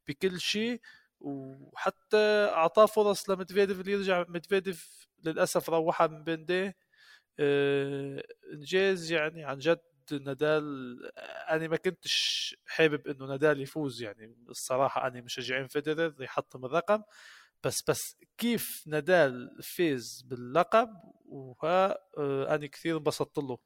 بكل 0.07 0.39
شيء. 0.39 0.81
وحتى 1.19 2.17
أعطاه 2.53 2.85
فرص 2.85 3.29
لمدفيديف 3.29 3.79
اللي 3.79 3.91
يرجع 3.91 4.25
مدفيديف 4.27 5.07
للأسف 5.23 5.69
روحها 5.69 6.07
من 6.07 6.23
بين 6.23 6.45
ديه 6.45 6.75
آه 7.39 8.23
انجاز 8.53 9.11
يعني 9.11 9.43
عن 9.43 9.57
جد 9.57 9.79
نادال 10.11 10.63
أنا 11.49 11.67
ما 11.67 11.77
كنتش 11.77 12.55
حابب 12.67 13.07
إنه 13.07 13.25
نادال 13.25 13.61
يفوز 13.61 14.01
يعني. 14.01 14.35
الصراحة 14.49 15.07
أنا 15.07 15.21
مشجعين 15.21 15.67
فيدرر 15.67 16.23
يحطم 16.23 16.65
الرقم. 16.65 17.03
بس 17.63 17.83
بس 17.89 18.15
كيف 18.37 18.83
نادال 18.87 19.59
فاز 19.63 20.21
باللقب؟ 20.25 20.89
وها 21.25 21.97
آه 22.17 22.55
أنا 22.55 22.67
كثير 22.67 22.97
انبسطت 22.97 23.37
له. 23.37 23.57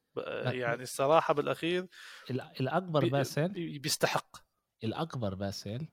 يعني 0.51 0.84
الصراحة 0.84 1.34
بالأخير 1.34 1.88
الأكبر 2.32 3.10
باسل 3.10 3.80
بيستحق. 3.80 4.38
الأكبر 4.84 5.36
باسل 5.36 5.88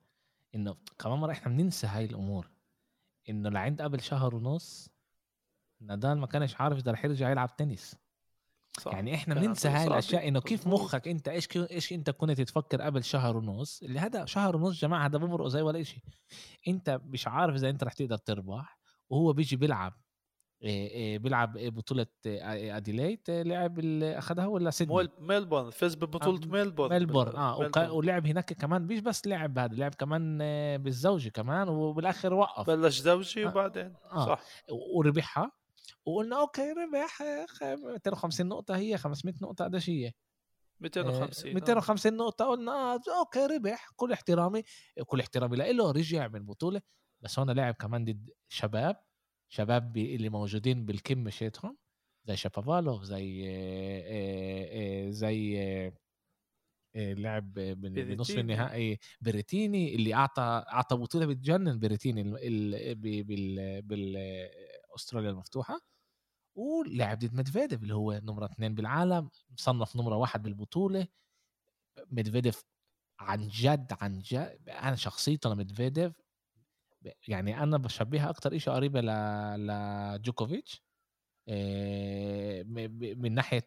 انه 0.55 0.77
كمان 0.99 1.19
مرة 1.19 1.33
إحنا 1.33 1.53
بننسى 1.53 1.87
هاي 1.87 2.05
الأمور 2.05 2.51
إنه 3.29 3.49
لعند 3.49 3.83
قبل 3.83 4.01
شهر 4.01 4.35
ونص 4.35 4.91
نادال 5.81 6.19
ما 6.19 6.27
كانش 6.27 6.61
عارف 6.61 6.79
اذا 6.79 6.93
رح 6.93 7.05
يرجع 7.05 7.31
يلعب 7.31 7.57
تنس. 7.57 7.97
صح. 8.79 8.93
يعني 8.93 9.15
إحنا 9.15 9.35
بننسى 9.35 9.69
هاي 9.69 9.87
الأشياء 9.87 10.29
إنه 10.29 10.41
كيف 10.41 10.67
مخك 10.67 11.09
أنت 11.09 11.29
إيش 11.29 11.49
إيش 11.57 11.93
أنت 11.93 12.11
كنت 12.11 12.41
تفكر 12.41 12.83
قبل 12.83 13.05
شهر 13.05 13.37
ونص؟ 13.37 13.83
اللي 13.83 13.99
هذا 13.99 14.25
شهر 14.25 14.57
ونص 14.57 14.81
جماعة 14.81 15.07
هذا 15.07 15.19
بمرق 15.19 15.47
زي 15.47 15.63
ولا 15.63 15.83
شيء 15.83 16.03
أنت 16.69 17.01
مش 17.05 17.29
عارف 17.29 17.55
إذا 17.55 17.71
أنت 17.71 17.85
رح 17.85 17.93
تقدر 17.93 18.17
تربح 18.17 18.79
وهو 19.11 19.33
بيجي 19.33 19.57
بيلعب 19.57 19.93
بيلعب 20.63 21.59
بطولة 21.59 22.07
أديلايد 22.27 23.31
لعب 23.31 23.79
اللي 23.79 24.19
اخذها 24.19 24.47
ولا 24.47 24.71
سيدني؟ 24.71 25.09
ميلبورن 25.19 25.71
فاز 25.71 25.95
ببطولة 25.95 26.41
ميلبورن. 26.47 26.91
ميلبورن 26.91 27.37
آه 27.37 27.61
ميلبورن. 27.61 27.91
ولعب 27.91 28.27
هناك 28.27 28.53
كمان 28.53 28.83
مش 28.83 29.01
بس 29.01 29.27
لعب 29.27 29.59
هذا 29.59 29.75
لعب 29.75 29.95
كمان 29.95 30.39
بالزوجي 30.83 31.31
كمان 31.31 31.69
وبالاخر 31.69 32.35
وقف. 32.35 32.67
بلش 32.67 33.01
زوجي 33.01 33.45
وبعدين 33.45 33.95
آه. 34.13 34.27
صح. 34.27 34.41
وربحها 34.95 35.53
وقلنا 36.05 36.41
okay 36.41 36.73
ربح 36.73 37.23
250 37.63 38.47
نقطة 38.47 38.77
هي 38.77 38.99
500 38.99 39.35
نقطة 39.43 39.65
قديش 39.65 39.91
هي. 39.91 40.13
250 40.81 41.55
250 41.55 42.17
نقطة 42.17 42.45
قلنا 42.45 42.73
آه 42.73 43.01
okay 43.19 43.47
ربح 43.47 43.89
كل 43.97 44.13
احترامي 44.13 44.63
كل 45.07 45.21
احترامي 45.21 45.57
له 45.57 45.91
رجع 45.91 46.29
من 46.29 46.47
بطولة. 46.47 46.83
بس 47.21 47.39
هون 47.39 47.51
لعب 47.51 47.75
كمان 47.75 48.05
ضد 48.05 48.31
شباب 48.49 48.97
شباب 49.53 49.97
اللي 49.97 50.29
موجودين 50.29 50.87
بالكم 50.87 51.19
مشيتهم 51.19 51.77
زي 52.25 52.37
شابافالوف 52.37 53.03
زي 53.03 53.43
زي 55.13 55.93
لعب 56.95 57.53
بنصف 57.55 58.39
النهائي 58.39 58.99
بريتيني 59.21 59.95
اللي 59.95 60.15
أعطى 60.15 60.65
أعطى 60.69 60.97
بطولة 60.97 61.27
بتجنن 61.27 61.79
بريتيني 61.79 62.23
بالأستراليا 63.83 65.31
المفتوحة. 65.31 65.81
ولعب 66.55 67.19
ضد 67.19 67.35
ميدفيديف 67.35 67.83
اللي 67.83 67.95
هو 67.95 68.21
نمرة 68.25 68.47
اثنين 68.47 68.75
بالعالم 68.75 69.31
مصنف 69.51 69.97
نمرة 69.97 70.17
واحد 70.17 70.43
بالبطولة. 70.43 71.07
ميدفيديف 72.11 72.65
عن 73.21 73.49
جد 73.49 73.93
عن 74.01 74.19
جد 74.19 74.69
أنا 74.69 74.97
شخصيته 74.97 75.51
لميدفيديف 75.51 76.13
يعني 77.29 77.63
أنا 77.63 77.77
بشبهها 77.79 78.31
أكتر 78.31 78.59
شيء 78.59 78.73
قريبة. 78.73 79.01
لجوكوفيتش 79.57 80.83
من 83.17 83.35
ناحية. 83.35 83.65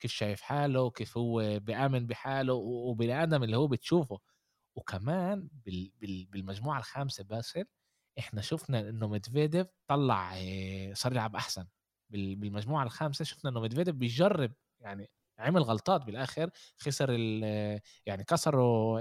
كيف 0.00 0.12
شايف 0.12 0.40
حاله 0.42 0.90
كيف 0.90 1.18
هو 1.18 1.58
بيأمن 1.60 2.06
بحاله 2.06 2.54
وبني 2.54 3.22
آدم 3.22 3.42
اللي 3.42 3.56
هو 3.56 3.66
بتشوفه 3.68 4.20
وكمان 4.76 5.48
بال... 5.66 5.92
بال... 6.00 6.26
بالمجموعة 6.26 6.78
الخامسة 6.78 7.24
باسل 7.24 7.64
إحنا 8.18 8.40
شفنا 8.40 8.80
إنه 8.80 9.08
ميدفيديف 9.08 9.66
طلع 9.88 10.30
صار 10.92 11.12
يلعب 11.12 11.36
أحسن 11.36 11.66
بالمجموعة 12.10 12.84
الخامسة 12.84 13.24
شفنا 13.24 13.50
إنه 13.50 13.60
ميدفيديف 13.60 13.94
بيجرب 13.94 14.52
يعني 14.80 15.10
عمل 15.38 15.62
غلطات 15.62 16.04
بالآخر 16.04 16.50
خسر 16.78 17.10
يعني 18.06 18.24
كسروا 18.28 19.00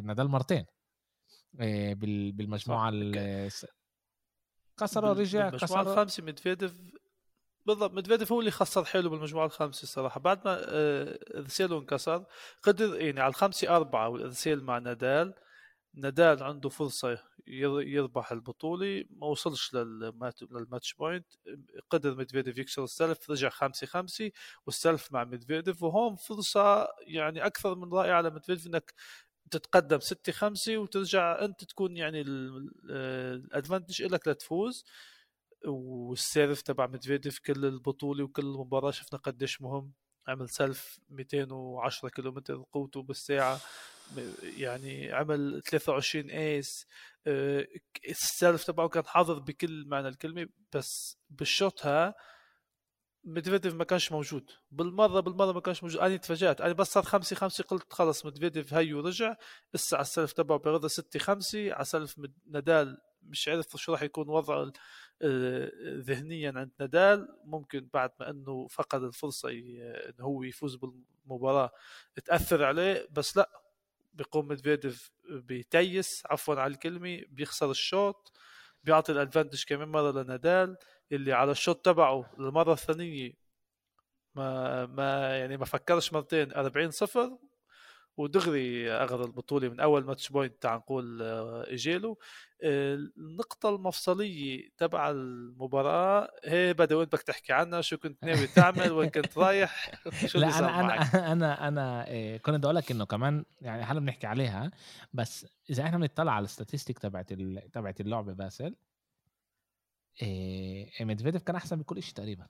نادال 0.00 0.28
مرتين 0.28 0.64
بالمجموعة 1.52 2.90
كسر 4.80 5.04
رجع 5.04 5.50
كسر 5.50 5.80
الخامسة 5.80 6.22
ميدفيديف 6.22 6.74
بالضبط 7.66 7.92
ميدفيديف 7.92 8.32
هو 8.32 8.40
اللي 8.40 8.50
خسر 8.50 8.84
حلو 8.84 9.10
بالمجموعة 9.10 9.46
الخامسة 9.46 9.82
الصراحة. 9.82 10.20
بعد 10.20 10.44
ما 10.44 10.60
ال 11.38 11.43
serve 11.43 11.68
إلو 11.68 11.78
انكسر 11.78 12.24
قدر 12.62 13.00
يعني 13.00 13.20
على 13.20 13.30
الخامسة 13.30 13.76
أربعة 13.76 14.08
والارسيل 14.08 14.64
مع 14.64 14.78
نادال 14.78 15.34
نادال 15.94 16.42
عنده 16.42 16.68
فرصة 16.68 17.18
يربح 17.46 18.32
البطولة 18.32 19.04
ما 19.10 19.26
وصلش 19.26 19.74
لل 19.74 20.08
match 20.08 20.94
point 20.94 21.26
قدر 21.90 22.14
ميدفيديف 22.14 22.58
يكسر 22.58 22.84
ال 22.84 22.92
serve 22.92 23.30
رجع 23.30 23.48
خمسة 23.48 23.86
خمسة 23.86 24.30
وال 24.66 24.79
serve 24.79 25.12
مع 25.12 25.24
ميدفيديف 25.24 25.82
وهون 25.82 26.16
فرصة 26.16 26.88
يعني 27.06 27.46
أكثر 27.46 27.74
من 27.74 27.92
رائعة 27.92 28.20
لميدفيديف 28.22 28.66
إنك 28.66 28.94
تتقدم 29.56 30.00
6 30.00 30.32
5 30.32 30.78
وترجع 30.78 31.44
أنت 31.44 31.64
تكون 31.64 31.96
يعني 31.96 32.20
ال 32.20 32.38
advantage 32.38 34.02
لك 34.02 34.28
لتفوز. 34.28 34.84
وال 35.64 35.92
serve 35.92 36.62
تبع 36.62 36.86
مدفيديف 36.86 37.38
كل 37.38 37.64
البطولة 37.64 38.24
وكل 38.24 38.42
المباراه 38.42 38.90
شفنا 38.90 39.18
قديش 39.18 39.62
مهم. 39.62 39.92
عمل 40.28 40.48
serve 40.48 41.00
210 41.10 42.08
كيلومتر 42.08 42.64
قوته 42.72 43.02
بالساعة 43.02 43.60
يعني 44.42 45.12
عمل 45.12 45.62
23 45.62 46.30
ace 46.30 46.86
السلف 48.08 48.64
تبعه 48.64 48.88
كان 48.88 49.06
حاضر 49.06 49.38
بكل 49.38 49.84
معنى 49.86 50.08
الكلمة 50.08 50.48
بس 50.74 51.18
بالشوط 51.30 51.80
مدفيديف 53.24 53.74
ما 53.74 53.84
كانش 53.84 54.12
موجود. 54.12 54.50
بالمرة 54.70 55.20
بالمرة 55.20 55.52
ما 55.52 55.60
كانش 55.60 55.82
موجود. 55.82 56.00
أنا 56.00 56.16
تفاجأت. 56.16 56.60
أنا 56.60 56.72
بس 56.72 56.92
صار 56.92 57.02
خمسة 57.02 57.36
خمسة 57.36 57.64
قلت 57.64 57.92
خلص 57.92 58.26
مدفيديف 58.26 58.74
هيو 58.74 59.00
رجع 59.00 59.36
لسه 59.74 59.96
على 59.96 60.02
السلف 60.02 60.32
تبعه 60.32 60.58
بغضى 60.58 60.88
ستة 60.88 61.18
خمسة 61.18 61.72
على 61.72 61.84
سلف 61.84 62.20
نادال 62.46 62.98
مش 63.22 63.48
عرف 63.48 63.76
شو 63.76 63.92
راح 63.92 64.02
يكون 64.02 64.28
وضعه 64.28 64.72
ذهنيا 65.84 66.52
عند 66.56 66.70
نادال. 66.80 67.28
ممكن 67.44 67.88
بعد 67.92 68.10
ما 68.20 68.30
إنه 68.30 68.66
فقد 68.66 69.02
الفرصة 69.02 69.48
انه 69.50 70.24
هو 70.24 70.42
يفوز 70.42 70.76
بالمباراة 70.76 71.70
تأثر 72.24 72.64
عليه. 72.64 73.08
بس 73.12 73.36
لا 73.36 73.50
بيقوم 74.14 74.48
مدفيديف 74.48 75.10
بيتيس. 75.30 76.22
عفوا 76.26 76.54
على 76.54 76.72
الكلمة. 76.74 77.22
بيخسر 77.28 77.70
الشوط. 77.70 78.32
بيعطي 78.84 79.12
ال 79.12 79.17
advantage 79.17 79.64
كمان 79.64 79.88
مرة 79.88 80.22
لنادال. 80.22 80.76
اللي 81.12 81.32
على 81.32 81.50
الشوط 81.50 81.84
تبعه 81.84 82.30
المره 82.38 82.72
الثانية 82.72 83.32
ما 84.34 84.86
ما 84.86 85.38
يعني 85.38 85.56
ما 85.56 85.64
فكرش 85.64 86.12
مرتين. 86.12 86.52
40 86.52 86.90
صفر 86.90 87.38
ودغري 88.16 88.92
أخذ 88.92 89.20
البطولة 89.20 89.68
من 89.68 89.80
أول 89.80 90.04
match 90.04 90.28
point 90.28 90.62
تعال 90.62 90.78
نقول 90.78 91.22
آه، 91.22 91.64
اجيله 91.68 92.16
النقطة 92.62 93.68
المفصلية 93.68 94.68
تبع 94.78 95.10
المباراة 95.10 96.30
هي 96.44 96.72
بدأ 96.74 96.96
وين 96.96 97.06
بدك 97.06 97.22
تحكي 97.22 97.52
عنها؟ 97.52 97.80
شو 97.80 97.96
كنت 97.96 98.24
ناوي 98.24 98.46
تعمل؟ 98.46 98.92
وين 98.92 99.10
كنت 99.10 99.38
رايح؟ 99.38 99.90
شو 100.26 100.38
لا 100.38 100.48
أنا 100.58 100.80
أنا 100.80 101.32
أنا 101.32 101.68
أنا 101.68 102.08
إيه، 102.08 102.36
كنت 102.36 102.54
بدي 102.54 102.66
أقول 102.66 102.76
لك 102.76 102.90
إنه 102.90 103.04
كمان 103.04 103.44
يعني 103.60 103.82
هلا 103.82 104.00
بنحكي 104.00 104.26
عليها 104.26 104.70
بس 105.12 105.46
إذا 105.70 105.82
إحنا 105.82 105.98
بنطلع 105.98 106.32
على 106.32 106.44
ال 106.44 106.49
statistic 106.49 106.98
تبعت 106.98 107.32
تبعت 107.72 108.00
اللعبة 108.00 108.32
باسل 108.32 108.74
إيه 110.22 111.04
ميدفيديف 111.04 111.42
كان 111.42 111.56
أحسن 111.56 111.76
بكل 111.76 112.02
شيء 112.02 112.14
تقريبا. 112.14 112.46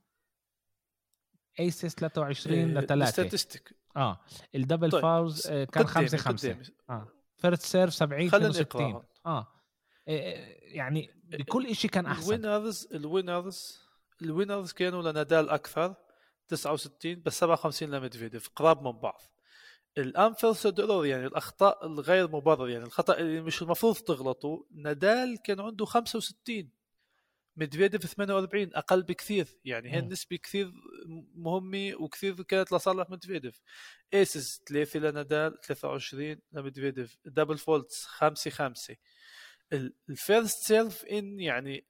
aces 1.60 1.94
23 1.94 2.74
ل 2.78 2.86
3 2.86 3.10
statistic 3.10 3.74
آه 3.96 4.20
ال 4.54 4.59
double 4.59 4.90
طيب. 4.90 5.02
faults 5.02 5.46
آه، 5.46 5.64
كان 5.64 5.86
5 5.86 6.18
5 6.18 6.56
آه 6.90 7.08
first 7.36 7.62
serve 7.62 7.94
70 7.94 8.26
62 8.26 9.02
آه 9.26 9.48
إيه، 10.08 10.76
يعني 10.76 11.10
بكل 11.24 11.76
شيء 11.76 11.90
كان 11.90 12.06
أحسن. 12.06 12.34
ال 12.34 12.41
winners 12.41 12.88
ال 12.94 13.05
winners 13.05 13.80
ال 14.22 14.28
winners 14.28 14.72
كانوا 14.72 15.02
لنادال 15.10 15.50
أكثر 15.50 15.94
69 16.48 17.22
بس 17.22 17.38
57 17.38 17.90
لميدفيديف. 17.90 18.48
قراب 18.56 18.82
من 18.82 18.92
بعض. 18.92 19.22
ال 19.98 20.07
unforced 20.07 20.80
error 20.80 21.06
يعني 21.06 21.26
الأخطاء 21.26 21.86
الغير 21.86 22.28
مبرر 22.28 22.68
يعني 22.68 22.84
الخطأ 22.84 23.18
اللي 23.18 23.40
مش 23.40 23.62
المفروض 23.62 23.96
تغلطه 23.96 24.66
نادال 24.70 25.42
كان 25.42 25.60
عنده 25.60 25.84
65 25.84 26.70
ميدفيديف 27.56 28.06
48 28.06 28.70
أقل 28.74 29.02
بكثير. 29.02 29.48
يعني 29.64 29.92
هي 29.92 29.98
النسبة 29.98 30.36
كثير 30.36 30.72
مهمة 31.34 31.92
وكثير 32.00 32.42
كانت 32.42 32.72
لصالح 32.72 33.10
ميدفيديف. 33.10 33.60
aces 34.14 34.62
3 34.68 35.00
لنادال 35.00 35.60
23 35.60 36.36
لميدفيديف 36.52 37.18
double 37.24 37.58
faults 37.58 38.04
5 38.04 38.50
5 38.50 38.96
ال 40.08 40.18
first 40.18 40.66
serve 40.66 41.04
in 41.04 41.40
يعني 41.40 41.84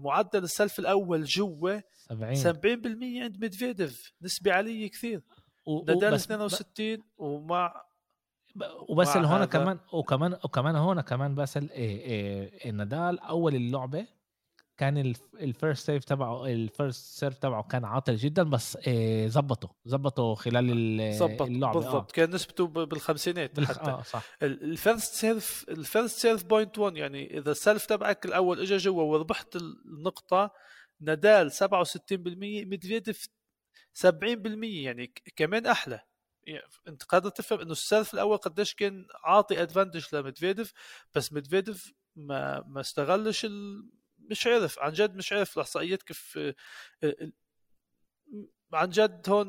معدل 0.00 0.44
ال 0.44 0.50
serve 0.50 0.78
الأول 0.78 1.24
جوا 1.24 1.80
70 2.08 2.34
70% 2.34 3.22
عند 3.22 3.40
ميدفيديف. 3.40 4.12
نسبة 4.22 4.52
عاليه 4.52 4.90
كثير. 4.90 5.22
نادال 5.88 6.14
62 6.14 6.98
ومع 7.16 7.84
وبس 8.88 9.16
هون 9.16 9.44
كمان 9.44 9.78
وكمان 9.92 10.32
وكمان 10.44 10.76
هون 10.76 11.00
كمان 11.00 11.34
بس 11.34 11.56
إيه 11.56 11.70
إيه 12.64 12.70
نادال 12.70 13.20
أول 13.20 13.54
اللعبة 13.54 14.06
كان 14.82 15.14
ال 15.40 15.48
first 15.48 15.86
serve 15.86 16.04
تبعه 16.04 16.46
ال 16.46 16.58
first 16.58 17.18
serve 17.18 17.38
تبعه 17.38 17.62
كان 17.62 17.84
عاطل 17.84 18.16
جدا 18.16 18.42
بس 18.42 18.78
آه، 18.88 19.26
زبطه 19.26 19.74
زبطه 19.84 20.34
خلال 20.34 20.70
اللعبة 20.70 21.80
بالضبط. 21.80 22.10
آه. 22.10 22.14
كان 22.14 22.30
نسبته 22.30 22.66
بالخمسينات 22.66 23.56
بالخ... 23.56 23.68
حتى. 23.70 23.90
آه 23.90 24.02
صح. 24.02 24.22
ال 24.42 24.54
first 24.54 25.14
serve 25.14 25.64
ال 25.68 25.76
first 25.76 26.18
serve 26.18 26.44
point 26.44 26.78
won 26.78 26.96
يعني 26.96 27.38
إذا 27.38 27.50
ال 27.50 27.56
serve 27.56 27.86
تبعك 27.86 28.26
الأول 28.26 28.60
اجى 28.60 28.76
جوا 28.76 29.02
وربحت 29.02 29.56
النقطة 29.56 30.50
نادال 31.00 31.52
67% 31.52 31.56
ميدفيديف 32.42 33.28
70% 34.06 34.06
يعني 34.62 35.12
كمان 35.36 35.66
أحلى. 35.66 36.00
يعني 36.44 36.64
أنت 36.88 37.02
قادر 37.02 37.28
تفهم 37.28 37.60
إنه 37.60 37.72
ال 37.72 37.79
serve 37.79 38.14
الأول 38.14 38.36
قديش 38.36 38.74
كان 38.74 39.06
عاطي 39.24 39.62
advantage 39.62 40.04
لميدفيديف 40.12 40.72
بس 41.14 41.32
ميدفيديف 41.32 41.92
ما 42.16 42.64
ما 42.66 42.80
استغلش 42.80 43.44
ال... 43.44 43.88
مش 44.30 44.46
عارف 44.46 44.78
عن 44.78 44.92
جد 44.92 45.14
مش 45.16 45.32
عارف 45.32 45.56
الاحصائيات 45.56 46.02
كيف 46.02 46.38
آه، 47.02 47.14
عن 48.72 48.88
جد 48.90 49.28
هون 49.28 49.48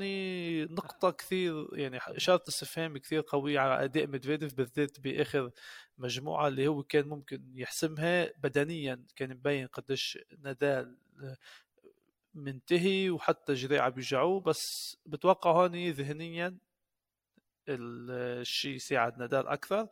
نقطة 0.74 1.12
كثير 1.12 1.68
يعني 1.74 1.98
إشارة 1.98 2.44
استفهام 2.48 2.98
كثير 2.98 3.24
قوية 3.28 3.60
على 3.60 3.84
أداء 3.84 4.08
ميدفيديف 4.08 4.54
بالذات 4.54 5.00
بآخر 5.00 5.52
مجموعة 5.98 6.48
اللي 6.48 6.68
هو 6.68 6.84
كان 6.84 7.08
ممكن 7.08 7.44
يحسمها 7.56 8.32
بدنيا 8.38 9.06
كان 9.16 9.30
مبين 9.30 9.68
قديش 9.68 10.20
نادال 10.40 10.98
منتهي 12.34 13.10
وحتى 13.10 13.54
جريعة 13.54 13.90
بيوجعوه 13.90 14.42
بس 14.42 14.98
بتوقع 15.06 15.52
هون 15.52 15.90
ذهنيا 15.90 16.58
الشيء 17.70 18.78
ساعد 18.78 19.18
نادال 19.18 19.48
أكثر. 19.48 19.88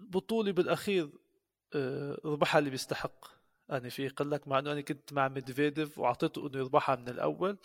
بطولة 0.00 0.52
بالأخير 0.52 1.10
آه، 1.74 2.20
ربحها 2.24 2.58
اللي 2.58 2.70
بيستحق. 2.70 3.26
يعني 3.68 3.90
في 3.90 4.06
يقول 4.06 4.30
لك 4.30 4.48
مع 4.48 4.58
إنه 4.58 4.72
أنا 4.72 4.80
كنت 4.80 5.12
مع 5.12 5.28
ميدفيديف 5.28 5.98
وأعطيته 5.98 6.46
إنه 6.46 6.58
يربحها 6.58 6.96
من 6.96 7.08
الأول 7.08 7.58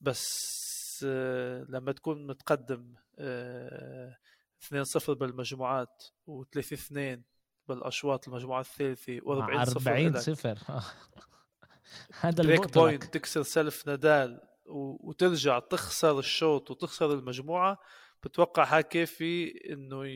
بس 0.00 1.04
آه، 1.06 1.66
لما 1.68 1.92
تكون 1.92 2.26
متقدم 2.26 2.94
2-0 3.18 3.20
آه، 3.20 5.14
بالمجموعات 5.14 6.04
و3-2 6.28 7.20
بالأشواط 7.68 8.28
المجموعة 8.28 8.60
الثالثة 8.60 9.20
و40 9.20 9.64
صفر 9.64 9.90
40 9.90 10.20
صفر. 10.20 10.58
هذا 12.20 12.44
break 12.44 12.74
point 12.74 13.04
تكسر 13.04 13.42
serve 13.42 13.86
نادال 13.86 14.40
وترجع 14.66 15.58
تخسر 15.58 16.18
الشوط 16.18 16.70
وتخسر 16.70 17.12
المجموعة. 17.12 17.78
بتوقع 18.22 18.64
ها 18.64 18.80
كافي 18.80 19.52
إنه 19.72 20.06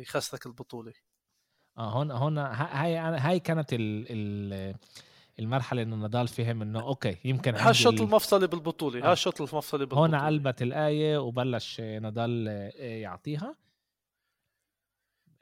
يخسرك 0.00 0.46
البطولة. 0.46 0.92
آه 1.78 1.90
هون 1.90 2.10
هون 2.10 2.38
هاي 2.38 2.96
هاي 2.96 3.40
كانت 3.40 3.72
ال 3.72 4.06
ال 4.10 4.74
المرحلة 5.38 5.82
إنه 5.82 5.96
نادال 5.96 6.28
فهم 6.28 6.62
إنه 6.62 6.80
okay 6.80 7.16
يمكن 7.24 7.54
ها 7.54 7.70
الشوط 7.70 8.00
المفصلي 8.00 8.46
بالبطولة 8.46 9.08
ها 9.08 9.12
الشوط 9.12 9.40
المفصلي 9.40 9.86
بالبطولة. 9.86 10.18
هون 10.18 10.26
قلبت 10.26 10.62
الآية 10.62 11.18
وبلش 11.18 11.80
نادال 11.80 12.46
يعطيها. 12.76 13.56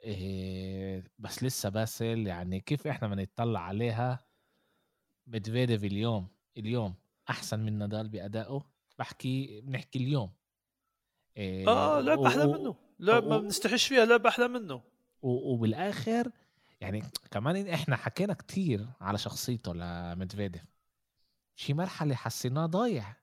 إيه 0.03 1.03
بس 1.19 1.43
لسه 1.43 1.69
باسل 1.69 2.27
يعني 2.27 2.59
كيف 2.59 2.87
إحنا 2.87 3.07
بنطلع 3.07 3.59
عليها؟ 3.59 4.19
ميدفيديف 5.27 5.83
اليوم 5.83 6.27
اليوم 6.57 6.95
أحسن 7.29 7.59
من 7.59 7.79
نضال 7.79 8.09
بأدائه؟ 8.09 8.65
بحكي 8.99 9.61
بنحكي 9.61 9.99
اليوم. 9.99 10.31
إيه 11.39 11.67
آه 11.67 11.99
لعبة 11.99 12.27
أحلى 12.27 12.47
منه. 12.47 12.75
لعبة 12.99 13.27
ما 13.29 13.37
بنستحش 13.37 13.87
فيها 13.87 14.05
لعبة 14.05 14.29
أحلى 14.29 14.47
منه. 14.47 14.81
وبالآخر 15.21 16.31
يعني 16.81 17.03
كمان 17.31 17.67
إحنا 17.67 17.95
حكينا 17.95 18.33
كتير 18.33 18.87
على 19.01 19.17
شخصيته 19.17 19.73
لمدفيديف 19.73 20.61
شي 21.55 21.73
مرحلة 21.73 22.15
حسيناه 22.15 22.65
ضايع. 22.65 23.15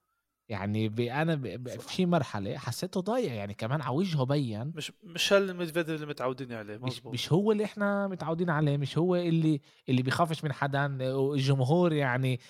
يعني 0.48 0.86
أنا 1.22 1.58
في 1.78 2.06
مرحلة 2.06 2.58
حسيته 2.58 3.00
ضايع. 3.00 3.34
يعني 3.34 3.54
كمان 3.54 3.80
على 3.82 3.96
وجهه 3.96 4.24
بين 4.24 4.72
مش 4.74 4.92
مش 5.04 5.32
هالمدفيديف 5.32 5.94
اللي 5.94 6.06
متعودين 6.06 6.52
عليه؟ 6.52 6.76
مزبوط. 6.76 7.12
مش, 7.14 7.20
مش 7.20 7.32
هو 7.32 7.52
اللي 7.52 7.64
إحنا 7.64 8.08
متعودين 8.08 8.50
عليه 8.50 8.76
مش 8.76 8.98
هو 8.98 9.16
اللي 9.16 9.60
اللي 9.88 10.02
بيخافش 10.02 10.44
من 10.44 10.52
حدا. 10.52 10.86
الجمهور 11.00 11.92
يعني 11.92 12.40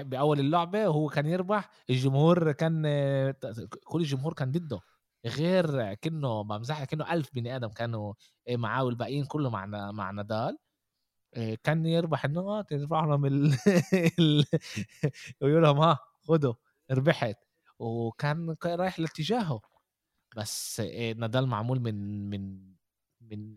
بأول 0.00 0.40
اللعبة 0.40 0.88
وهو 0.88 1.08
كان 1.08 1.26
يربح 1.26 1.70
الجمهور 1.90 2.52
كان 2.52 2.82
كل 3.84 4.00
الجمهور 4.00 4.32
كان 4.32 4.50
ضده. 4.50 4.80
غير 5.26 5.94
كأنه 5.94 6.42
بمزح 6.42 6.84
كأنه 6.84 7.12
ألف 7.12 7.34
بني 7.34 7.56
آدم 7.56 7.68
كانوا 7.68 8.14
آه، 8.48 8.56
معاه 8.56 8.84
والباقيين 8.84 9.24
كله 9.24 9.50
مع 9.50 9.66
مع 9.92 10.10
نادال. 10.10 10.58
آه، 11.34 11.58
كان 11.64 11.86
يربح 11.86 12.24
النقط 12.24 12.72
يربح 12.72 13.04
لهم 13.04 13.26
ال... 13.26 13.56
ويقول 15.40 15.62
لهم 15.62 15.78
ها 15.78 15.98
خذوا 16.28 16.54
ربحت. 16.90 17.36
وكان 17.78 18.56
رايح 18.66 19.00
لاتجاهه. 19.00 19.60
بس 20.36 20.80
آه، 20.80 21.12
نادال 21.12 21.46
معمول 21.46 21.80
من 21.80 22.30
من 22.30 22.76
من 23.20 23.56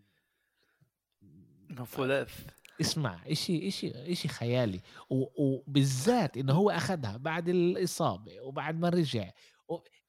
فولاث 1.85 2.45
اسمع 2.81 3.19
إشي 3.27 3.67
إشي 3.67 4.11
إشي 4.11 4.27
خيالي. 4.27 4.81
وبالذات 5.09 6.37
إنه 6.37 6.53
هو 6.53 6.69
اخذها 6.69 7.17
بعد 7.17 7.49
الإصابة 7.49 8.41
وبعد 8.41 8.79
ما 8.79 8.89
رجع. 8.89 9.31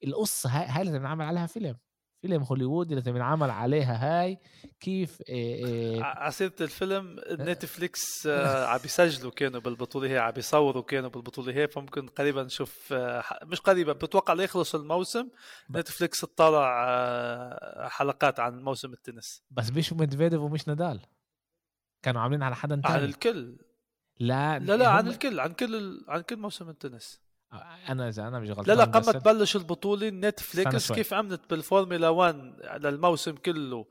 القصة 0.03 0.49
هاي, 0.49 0.65
هاي 0.65 0.83
لازم 0.83 1.03
نعمل 1.03 1.25
عليها 1.25 1.45
فيلم 1.45 1.77
فيلم 2.21 2.43
هوليوودي 2.43 2.95
لازم 2.95 3.15
ينعمل 3.15 3.49
عليها 3.49 4.21
هاي 4.23 4.39
كيف 4.79 5.21
على 6.01 6.23
سيرة 6.23 6.53
الفيلم 6.61 7.19
نتفليكس 7.31 8.27
عم 8.27 8.77
بيسجلوا 8.77 9.31
كانوا 9.31 9.61
بالبطولة 9.61 10.09
هي 10.09 10.17
عم 10.17 10.31
بيصوروا 10.31 10.83
كانوا 10.83 11.09
بالبطولة 11.09 11.53
هي 11.53 11.67
فممكن 11.67 12.07
قريبا 12.07 12.43
نشوف 12.43 12.93
مش 13.43 13.59
قريبا 13.59 13.93
بتوقع 13.93 14.33
ليخلص 14.33 14.75
الموسم 14.75 15.29
نتفليكس 15.71 16.21
تطلع 16.21 17.89
حلقات 17.89 18.39
عن 18.39 18.61
موسم 18.61 18.93
التنس. 18.93 19.43
بس 19.51 19.71
مش 19.71 19.93
ميدفيديف 19.93 20.41
ومش 20.41 20.67
نادال. 20.67 20.99
كانوا 22.01 22.21
عاملين 22.21 22.43
على 22.43 22.55
حدا 22.55 22.75
تاني. 22.75 22.95
عن 22.95 23.03
الكل. 23.03 23.57
لا 24.19 24.59
لا 24.59 24.77
لا 24.77 24.89
عن 24.89 25.07
الكل 25.07 25.39
عن 25.39 25.53
كل 25.53 26.05
عن 26.07 26.21
كل 26.21 26.35
موسم 26.35 26.69
التنس. 26.69 27.21
أنا 27.89 28.09
إذا 28.09 28.27
أنا 28.27 28.39
مش 28.39 28.49
غلطان 28.49 28.65
لا 28.65 28.73
لا 28.73 28.83
قبل 28.83 29.05
ما 29.05 29.11
تبلش 29.11 29.55
البطولة 29.55 30.09
نتفليكس. 30.09 30.91
كيف 30.91 31.13
عملت 31.13 31.49
بالفورمولا 31.49 32.09
1 32.09 32.35
للموسم 32.85 33.35
كله؟ 33.35 33.87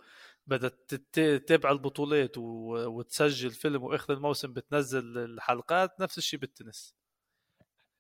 بدأت 0.47 0.95
تتابع 0.95 1.71
البطولات 1.71 2.39
وتسجل 2.39 3.51
فيلم 3.51 3.83
وآخر 3.83 4.13
الموسم 4.13 4.53
بتنزل 4.53 5.19
الحلقات 5.19 6.01
نفس 6.01 6.19
الشيء 6.19 6.41
بالتنس. 6.41 6.95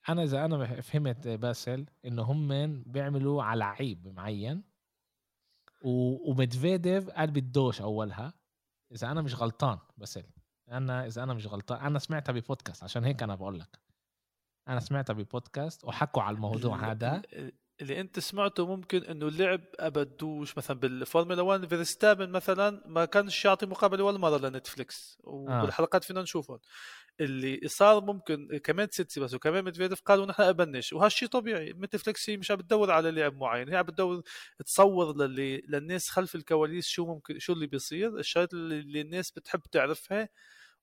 أنا 0.08 0.22
إذا 0.22 0.44
أنا 0.44 0.80
فهمت 0.80 1.28
باسل 1.28 1.86
إنه 2.04 2.22
هم 2.22 2.82
بيعملوا 2.86 3.42
على 3.42 3.58
لعيب 3.58 4.08
معين 4.08 4.64
ومدفيديف 5.82 7.10
قال 7.10 7.30
بدوش 7.30 7.80
أولها. 7.80 8.34
إذا 8.92 9.10
أنا 9.10 9.22
مش 9.22 9.34
غلطان 9.34 9.78
باسل 9.96 10.24
أنا 10.70 11.06
إذا 11.06 11.22
أنا 11.22 11.34
مش 11.34 11.46
غلطان 11.46 11.80
أنا 11.80 11.98
سمعتها 11.98 12.32
ببودكاست 12.32 12.84
عشان 12.84 13.04
هيك 13.04 13.22
أنا 13.22 13.34
بقول 13.34 13.58
لك. 13.58 13.89
أنا 14.68 14.80
سمعتها 14.80 15.14
ببودكاست 15.14 15.84
وحكوا 15.84 16.22
على 16.22 16.34
الموضوع 16.34 16.90
هذا. 16.90 17.22
اللي 17.80 18.00
أنت 18.00 18.18
سمعته 18.18 18.66
ممكن 18.66 19.04
إنه 19.04 19.28
اللاعب 19.28 19.60
بدوش 19.78 20.58
مثلا 20.58 20.78
بالفورمولا 20.78 21.42
1 21.42 21.66
فيرستابن 21.66 22.30
مثلا 22.30 22.82
ما 22.86 23.04
كانش 23.04 23.44
يعطي 23.44 23.66
مقابله 23.66 24.04
ولا 24.04 24.18
مرة 24.18 24.38
لنتفليكس. 24.38 25.18
وبالحلقات 25.24 26.04
فينا 26.04 26.22
نشوفهم. 26.22 26.58
اللي 27.20 27.60
صار 27.66 28.04
ممكن 28.04 28.58
كمان 28.64 28.88
تسيتسيباس 28.90 29.34
وكمان 29.34 29.64
ميدفيديف 29.64 30.00
قالوا 30.00 30.26
نحن 30.26 30.42
بدناش. 30.42 30.92
وهالشيء 30.92 31.28
طبيعي. 31.28 31.72
نتفليكس 31.72 32.30
هي 32.30 32.36
مش 32.36 32.50
عم 32.50 32.56
بتدور 32.56 32.90
على 32.90 33.10
لاعب 33.10 33.36
معين 33.36 33.68
هي 33.68 33.76
عم 33.76 33.82
بتدور 33.84 34.22
تصور 34.66 35.16
للي 35.16 35.62
للناس 35.68 36.08
خلف 36.08 36.34
الكواليس 36.34 36.86
شو 36.86 37.06
ممكن 37.06 37.38
شو 37.38 37.52
اللي 37.52 37.66
بيصير. 37.66 38.18
الشغلات 38.18 38.52
اللي 38.52 39.00
الناس 39.00 39.30
بتحب 39.30 39.60
تعرفها 39.60 40.28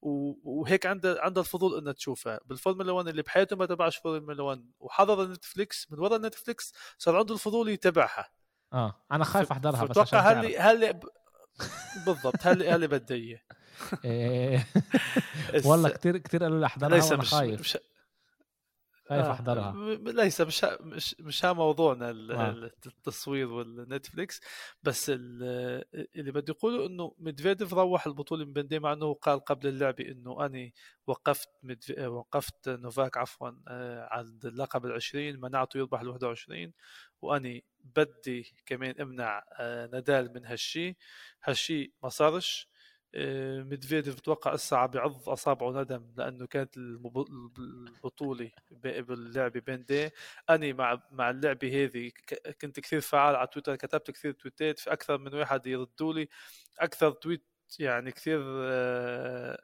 وهيك 0.01 0.85
عندها 0.85 1.21
عندها 1.21 1.43
الفضول 1.43 1.77
إنها 1.77 1.93
تشوفها. 1.93 2.39
بالفورمولا 2.45 2.91
1 2.91 3.07
اللي 3.07 3.21
بحياته 3.21 3.55
ما 3.55 3.65
تابعش 3.65 3.97
فورمولا 3.97 4.43
1 4.43 4.65
وحضر 4.79 5.27
نتفليكس 5.31 5.91
من 5.91 5.99
ورا 5.99 6.17
نتفليكس 6.17 6.73
صار 6.97 7.15
عنده 7.15 7.33
الفضول 7.33 7.69
يتابعها 7.69 8.29
آه 8.73 8.95
أنا 9.11 9.23
خايف 9.23 9.51
أحضرها 9.51 9.83
بس 9.85 9.91
أتوقع 9.97 10.19
هل 10.19 10.55
هل 10.57 10.99
بالضبط 12.05 12.35
هل 12.41 12.63
هل 12.63 12.87
بدي 12.87 13.13
اياه. 14.03 14.65
والله 15.65 15.89
كثير 15.89 16.17
كثير 16.17 16.43
قالوا 16.43 16.59
لي 16.59 16.65
أحضرها 16.65 17.15
مش 17.15 17.29
خايف. 17.33 17.59
مش 17.59 17.77
خايف 19.09 19.25
آه. 19.25 19.31
أحضرها. 19.31 19.95
ليس 19.95 20.41
مش 20.41 20.65
مش 20.81 21.15
مش 21.19 21.45
موضوعنا 21.45 22.09
آه. 22.09 22.71
التصوير 22.85 23.51
والنتفليكس 23.51 24.41
بس 24.83 25.09
اللي 25.09 26.31
بدي 26.31 26.51
اقوله 26.51 26.85
إنه 26.85 27.15
ميدفيديف 27.17 27.73
روح 27.73 28.07
البطولة 28.07 28.45
من 28.45 28.53
بين 28.53 28.81
مع 28.81 28.93
إنه 28.93 29.13
قال 29.13 29.39
قبل 29.39 29.67
اللعبة 29.67 30.05
إنه 30.11 30.45
أني 30.45 30.73
وقفت 31.07 31.49
وقفت 32.05 32.69
نوفاك 32.69 33.17
عفوا 33.17 33.51
آه، 33.67 34.07
عند 34.11 34.45
اللقب 34.45 34.85
العشرين 34.85 35.39
منعته 35.39 35.77
يربح 35.77 36.01
ال 36.01 36.07
21 36.07 36.73
وأني 37.21 37.63
بدي 37.95 38.55
كمان 38.65 39.01
أمنع 39.01 39.43
آه، 39.59 39.87
نادال 39.87 40.33
من 40.33 40.45
هالشيء 40.45 40.95
هالشيء 41.43 41.91
ما 42.03 42.09
صارش. 42.09 42.67
ميدفيديف 43.63 44.15
بتوقع 44.15 44.53
هسه 44.53 44.77
عم 44.77 44.89
أصابعه 45.27 45.81
ندم 45.81 46.13
لأنه 46.17 46.45
كانت 46.45 46.77
البطولة 46.77 48.51
باللعبه 48.71 49.59
بين 49.59 49.85
دي. 49.85 50.09
أني 50.49 50.73
مع 50.73 51.01
مع 51.11 51.29
اللعبة 51.29 51.83
هذه 51.85 52.11
كنت 52.61 52.79
كثير 52.79 53.01
فعال 53.01 53.35
على 53.35 53.47
تويتر 53.47 53.75
كتبت 53.75 54.11
كثير 54.11 54.31
تويتات 54.31 54.79
في 54.79 54.93
أكثر 54.93 55.17
من 55.17 55.33
واحد 55.35 55.67
يردوا 55.67 56.13
لي. 56.13 56.29
أكثر 56.79 57.11
تويت 57.11 57.45
يعني 57.79 58.11
كثير 58.11 58.39
آه، 58.45 59.59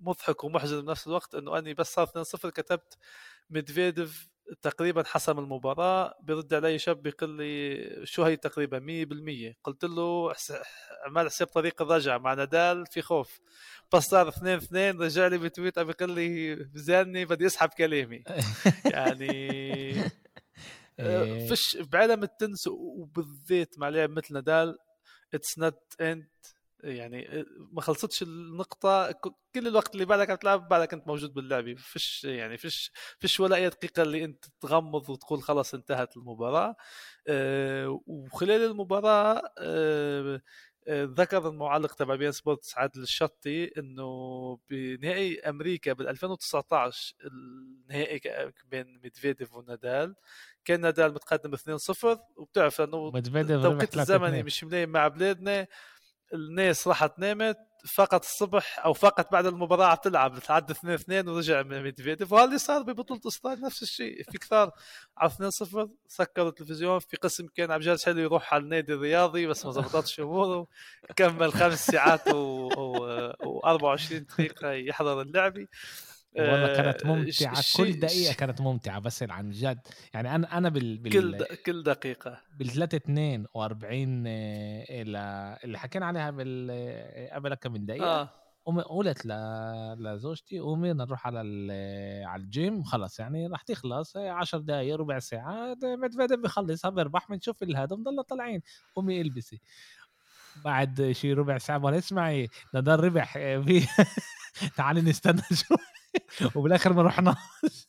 مضحك 0.00 0.44
ومحزن 0.44 0.80
بنفس 0.82 1.06
الوقت 1.06 1.34
إنه 1.34 1.58
أني 1.58 1.74
بس 1.74 1.94
صار 1.94 2.06
2-0 2.06 2.50
كتبت 2.50 2.98
ميدفيديف 3.50 4.28
تقريبا 4.62 5.02
حسم 5.06 5.38
المباراة 5.38 6.14
برد 6.22 6.54
علي 6.54 6.78
شاب 6.78 7.02
بيقول 7.02 7.30
لي 7.36 8.06
شو 8.06 8.22
هي 8.22 8.36
تقريبا 8.36 8.78
100% 8.78 9.56
قلت 9.64 9.84
له 9.84 10.34
عمال 11.06 11.26
حساب 11.26 11.46
طريق 11.46 11.82
الرجعة 11.82 12.18
مع 12.18 12.34
نادال 12.34 12.86
في 12.86 13.02
خوف. 13.02 13.40
بس 13.92 14.02
صار 14.02 14.28
2 14.28 14.56
2 14.56 15.00
رجع 15.00 15.26
لي 15.26 15.38
ب 15.38 15.45
tweet 15.45 15.78
بيقول 15.78 16.10
لي 16.10 16.54
بزاني 16.54 17.24
بدي 17.24 17.46
أسحب 17.46 17.68
كلامي. 17.68 18.24
يعني 18.94 19.30
آه، 20.98 21.24
إيه. 21.24 21.48
فيش 21.48 21.76
بعالم 21.76 22.22
التنس 22.22 22.66
وبالذات 22.66 23.78
مع 23.78 23.88
لاعب 23.88 24.10
مثل 24.10 24.34
نادال 24.34 24.78
it's 25.34 25.58
not 25.58 25.94
end 26.00 26.28
يعني 26.84 27.44
ما 27.72 27.80
خلصتش 27.80 28.22
النقطة 28.22 29.12
كل 29.54 29.68
الوقت 29.68 29.94
اللي 29.94 30.04
بعدك 30.04 30.30
عم 30.30 30.36
تلعب 30.36 30.68
بعدك 30.68 30.92
أنت 30.92 31.06
موجود 31.06 31.34
باللعبة 31.34 31.74
فيش 31.74 32.24
يعني 32.24 32.56
فيش 32.58 32.92
فيش 33.18 33.40
ولا 33.40 33.56
أي 33.56 33.68
دقيقة 33.68 34.02
اللي 34.02 34.24
أنت 34.24 34.44
تغمض 34.60 35.10
وتقول 35.10 35.42
خلاص 35.42 35.74
انتهت 35.74 36.16
المباراة. 36.16 36.76
أه 37.28 38.00
وخلال 38.06 38.64
المباراة 38.70 39.42
أه 39.58 40.42
ذكر 40.90 41.48
المعلق 41.48 41.94
تبع 41.94 42.14
beIN 42.14 42.32
Sports 42.32 42.78
عادل 42.78 43.02
الشطي 43.02 43.64
إنه 43.78 44.58
بنهائي 44.70 45.40
أمريكا 45.40 45.92
بال 45.92 46.08
2019 46.08 47.14
النهائي 47.24 48.20
بين 48.70 49.00
ميدفيديف 49.02 49.54
ونادال. 49.54 50.14
كان 50.64 50.80
نادال 50.80 51.14
متقدم 51.14 51.56
2-0 51.56 52.18
وبتعرف 52.36 52.80
إنه 52.80 53.12
التوقيت 53.56 53.96
الزمني 53.96 54.42
مش 54.42 54.64
ملايم 54.64 54.88
مع 54.88 55.08
بلادنا. 55.08 55.66
الناس 56.34 56.88
راحت 56.88 57.18
نامت 57.18 57.58
فقط 57.94 58.24
الصبح 58.24 58.84
أو 58.84 58.92
فقط 58.92 59.32
بعد 59.32 59.46
المباراة 59.46 59.86
عم 59.86 59.96
تلعب 59.96 60.38
تعدى 60.38 60.72
2 60.72 60.94
2 60.94 61.28
ورجع 61.28 61.62
ميدفيديف 61.62 62.32
وهذا 62.32 62.44
اللي 62.44 62.58
صار 62.58 62.82
ببطولة 62.82 63.20
استراليا 63.26 63.66
نفس 63.66 63.82
الشيء. 63.82 64.22
في 64.30 64.38
كثار 64.38 64.70
على 65.18 65.30
2 65.30 65.50
0 65.50 65.88
سكروا 66.08 66.48
التلفزيون 66.48 66.98
في 66.98 67.16
قسم 67.16 67.46
كان 67.46 67.70
عم 67.70 67.80
جالس 67.80 68.04
حلو 68.04 68.20
يروح 68.20 68.54
على 68.54 68.62
النادي 68.62 68.92
الرياضي 68.94 69.46
بس 69.46 69.66
ما 69.66 69.72
زبطتش 69.72 70.20
أموره 70.20 70.66
كمل 71.16 71.52
خمس 71.52 71.86
ساعات 71.86 72.28
و, 72.28 72.68
و... 72.76 73.32
و 73.44 73.60
24 73.64 74.26
دقيقة 74.26 74.72
يحضر 74.72 75.20
اللعبة. 75.20 75.66
والله 76.36 76.76
كانت 76.76 77.02
آه، 77.02 77.06
ممتعه 77.06 77.64
كل 77.76 77.92
دقيقة 77.92 78.34
كانت 78.34 78.60
ممتعة 78.60 78.98
بس 78.98 79.22
عن 79.22 79.50
جد. 79.50 79.80
يعني 80.14 80.34
أنا 80.34 80.58
أنا 80.58 80.68
بال, 80.68 80.98
بال... 80.98 81.12
كل 81.12 81.38
د... 81.38 81.42
كل 81.42 81.82
دقيقة. 81.82 82.40
بال 82.58 82.70
3 82.70 82.96
42 82.96 84.26
إلى 84.26 85.58
اللي 85.64 85.78
حكينا 85.78 86.06
عليها 86.06 86.30
بال 86.30 86.68
آه، 86.70 87.34
قبل 87.34 87.54
كم 87.54 87.72
من 87.72 87.86
دقيقة 87.86 88.20
آه. 88.20 88.30
قلت 88.66 89.26
ل... 89.26 89.32
لزوجتي 89.98 90.58
قومي 90.58 90.92
نروح 90.92 91.26
على 91.26 91.40
ال... 91.40 91.70
على 92.26 92.42
الجيم. 92.42 92.82
خلص 92.82 93.20
يعني 93.20 93.46
راح 93.46 93.62
تخلص 93.62 94.16
10 94.16 94.58
دقائق 94.58 94.96
ربع 94.96 95.18
ساعة 95.18 95.76
مدفيديف 95.82 96.40
بخلصها 96.40 96.90
بيربح 96.90 97.28
بنشوف 97.30 97.62
الهدف 97.62 97.98
نضل 97.98 98.24
طالعين. 98.24 98.62
قومي 98.94 99.20
إلبسي. 99.20 99.60
بعد 100.64 101.10
شي 101.12 101.32
ربع 101.32 101.58
ساعة 101.58 101.78
ما 101.78 101.98
اسمعي 101.98 102.48
نضل 102.74 103.00
ربح 103.00 103.32
في 103.32 103.86
تعالي 104.76 105.00
نستنى 105.00 105.42
شوي. 105.52 105.76
وبالاخر 106.56 106.92
ما 106.92 107.02
رحناش. 107.02 107.88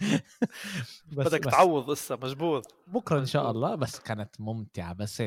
بدك 1.12 1.44
تعوض 1.44 1.90
لسه 1.90 2.16
مجبور. 2.16 2.62
بكرة 2.86 3.18
إن 3.18 3.26
شاء 3.26 3.50
الله 3.50 3.74
بس 3.74 4.00
كانت 4.00 4.40
ممتعة 4.40 4.92
بس 4.92 5.22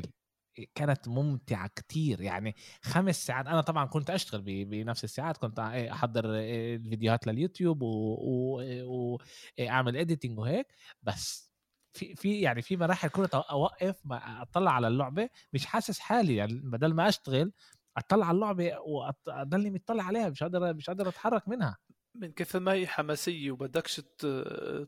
كانت 0.76 1.08
ممتعة 1.08 1.68
كتير. 1.76 2.22
يعني 2.22 2.56
خمس 2.82 3.26
ساعات 3.26 3.48
أنا 3.48 3.62
طبعا 3.62 3.86
كنت 3.86 4.10
أشتغل 4.10 4.42
بنفس 4.66 5.04
الساعات 5.04 5.38
كنت 5.38 5.60
أحضر 5.92 6.26
الفيديوهات 6.26 7.28
لليوتيوب 7.28 7.82
وأعمل 7.82 9.98
اديتنج 9.98 10.40
وهيك. 10.40 10.68
بس 11.04 11.52
في 11.94 12.16
في 12.16 12.42
يعني 12.42 12.62
في 12.62 12.78
مراحل 12.78 13.08
كنت 13.08 13.36
أوقف 13.36 14.02
أطلع 14.12 14.72
على 14.72 14.88
اللعبة. 14.88 15.30
مش 15.54 15.66
حاسس 15.66 16.00
حالي 16.00 16.36
يعني 16.36 16.62
بدل 16.64 16.94
ما 16.94 17.10
أشتغل 17.10 17.52
أطلع 17.98 18.26
على 18.26 18.36
اللعبة 18.36 18.80
واضلني 18.80 19.70
مطلع 19.70 20.04
عليها 20.04 20.30
مش 20.30 20.44
قادر 20.44 20.74
مش 20.74 20.88
قادر 20.88 21.08
أتحرك 21.08 21.48
منها. 21.48 21.78
من 22.16 22.32
كثر 22.32 22.60
ما 22.60 22.74
هي 22.74 22.88
حماسية 22.88 23.52
وبدكش 23.52 24.02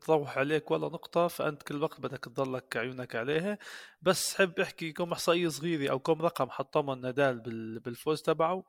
تروح 0.01 0.37
عليك 0.37 0.71
ولا 0.71 0.87
نقطة 0.87 1.27
فأنت 1.27 1.63
كل 1.63 1.83
وقت 1.83 2.01
بدك 2.01 2.25
تضلك 2.25 2.77
عيونك 2.77 3.15
عليها. 3.15 3.57
بس 4.01 4.35
حب 4.35 4.59
أحكي 4.59 4.91
كم 4.91 5.11
إحصائية 5.11 5.47
صغيرة 5.47 5.91
أو 5.91 5.99
كم 5.99 6.21
رقم 6.21 6.49
حطمها 6.49 6.95
نادال 6.95 7.39
بالفوز 7.79 8.21
تبعه. 8.21 8.63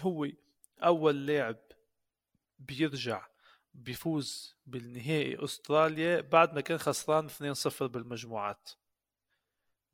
هو 0.00 0.28
أول 0.82 1.26
لاعب 1.26 1.58
بيرجع 2.58 3.26
بيفوز 3.74 4.56
بالنهائي 4.66 5.44
أستراليا 5.44 6.20
بعد 6.20 6.54
ما 6.54 6.60
كان 6.60 6.78
خسران 6.78 7.28
2-0 7.28 7.82
بالمجموعات. 7.82 8.70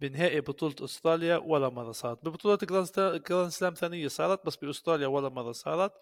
بنهائي 0.01 0.41
بطولة 0.41 0.75
أستراليا 0.81 1.37
ولا 1.37 1.69
مرة 1.69 1.93
صارت. 1.93 2.25
ببطولة 2.25 2.59
جراند 3.29 3.49
سلام 3.51 3.75
ثانية 3.75 4.09
صارت 4.09 4.47
بس 4.47 4.57
بأستراليا 4.57 5.07
ولا 5.07 5.29
مرة 5.29 5.53
صارت. 5.53 5.93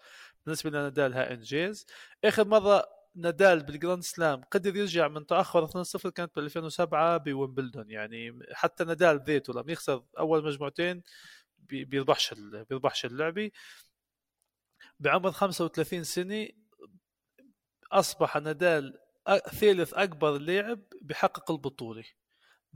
بالنسبة 0.45 0.69
لنادال 0.69 1.13
ها 1.13 1.33
انجاز 1.33 1.85
آخر 2.23 2.47
مرة 2.47 2.85
نادال 3.15 3.63
بالجراند 3.63 4.03
سلام 4.03 4.43
قدر 4.51 4.75
يرجع 4.75 5.07
من 5.07 5.25
تأخر 5.25 5.67
2-0 5.67 6.09
كانت 6.09 6.35
ب 6.35 6.39
2007 6.39 7.17
بويمبلدون. 7.17 7.89
يعني 7.91 8.39
حتى 8.53 8.83
نادال 8.83 9.23
ذاته 9.27 9.53
لما 9.53 9.71
يخسر 9.71 10.03
أول 10.19 10.45
مجموعتين 10.45 11.03
بيربحش 11.57 12.33
بيربحش 12.69 13.05
اللعبة. 13.05 13.51
بعمر 14.99 15.31
35 15.31 16.03
سنة 16.03 16.47
أصبح 17.91 18.37
نادال 18.37 18.99
ثالث 19.59 19.93
أكبر 19.93 20.37
لاعب 20.37 20.79
بحقق 21.01 21.51
البطولة. 21.51 22.03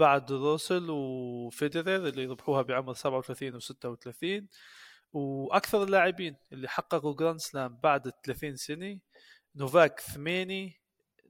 بعد 0.01 0.31
روزوال 0.31 0.89
وفيدرر 0.89 2.07
اللي 2.07 2.25
ربحوها 2.25 2.61
بعمر 2.61 2.93
37 2.93 3.59
و36 3.59 4.45
وأكثر 5.13 5.83
اللاعبين 5.83 6.35
اللي 6.51 6.67
حققوا 6.67 7.15
جراند 7.15 7.39
سلام 7.39 7.79
بعد 7.83 8.11
30 8.25 8.55
سنة 8.55 8.99
نوفاك 9.55 9.99
ثمانية 9.99 10.71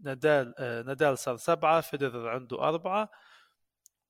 نادال 0.01 0.53
آه 0.59 0.81
نادال 0.81 1.17
صار 1.17 1.37
سبعة 1.37 1.81
فيدرر 1.81 2.29
عنده 2.29 2.61
أربعة. 2.61 3.09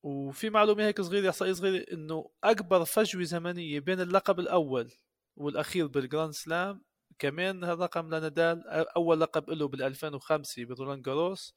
وفي 0.04 0.50
معلومة 0.50 0.84
هيك 0.84 1.02
صغيرة 1.02 1.30
إحصائية 1.30 1.54
صغيرة 1.54 1.86
إنه 1.94 2.30
أكبر 2.44 2.86
فجوة 2.86 3.24
زمنية 3.24 3.80
بين 3.80 4.02
اللقب 4.02 4.40
الأول 4.40 4.92
والأخير 5.36 5.88
بالجراند 5.88 6.34
سلام 6.34 6.84
كمان 7.20 7.64
هالرقم 7.64 8.08
لنادال 8.08 8.68
أول 8.70 9.22
لقب 9.22 9.50
له 9.50 9.68
بال 9.68 9.84
2005 9.84 10.66
برولان 10.66 11.02
جاروس 11.02 11.56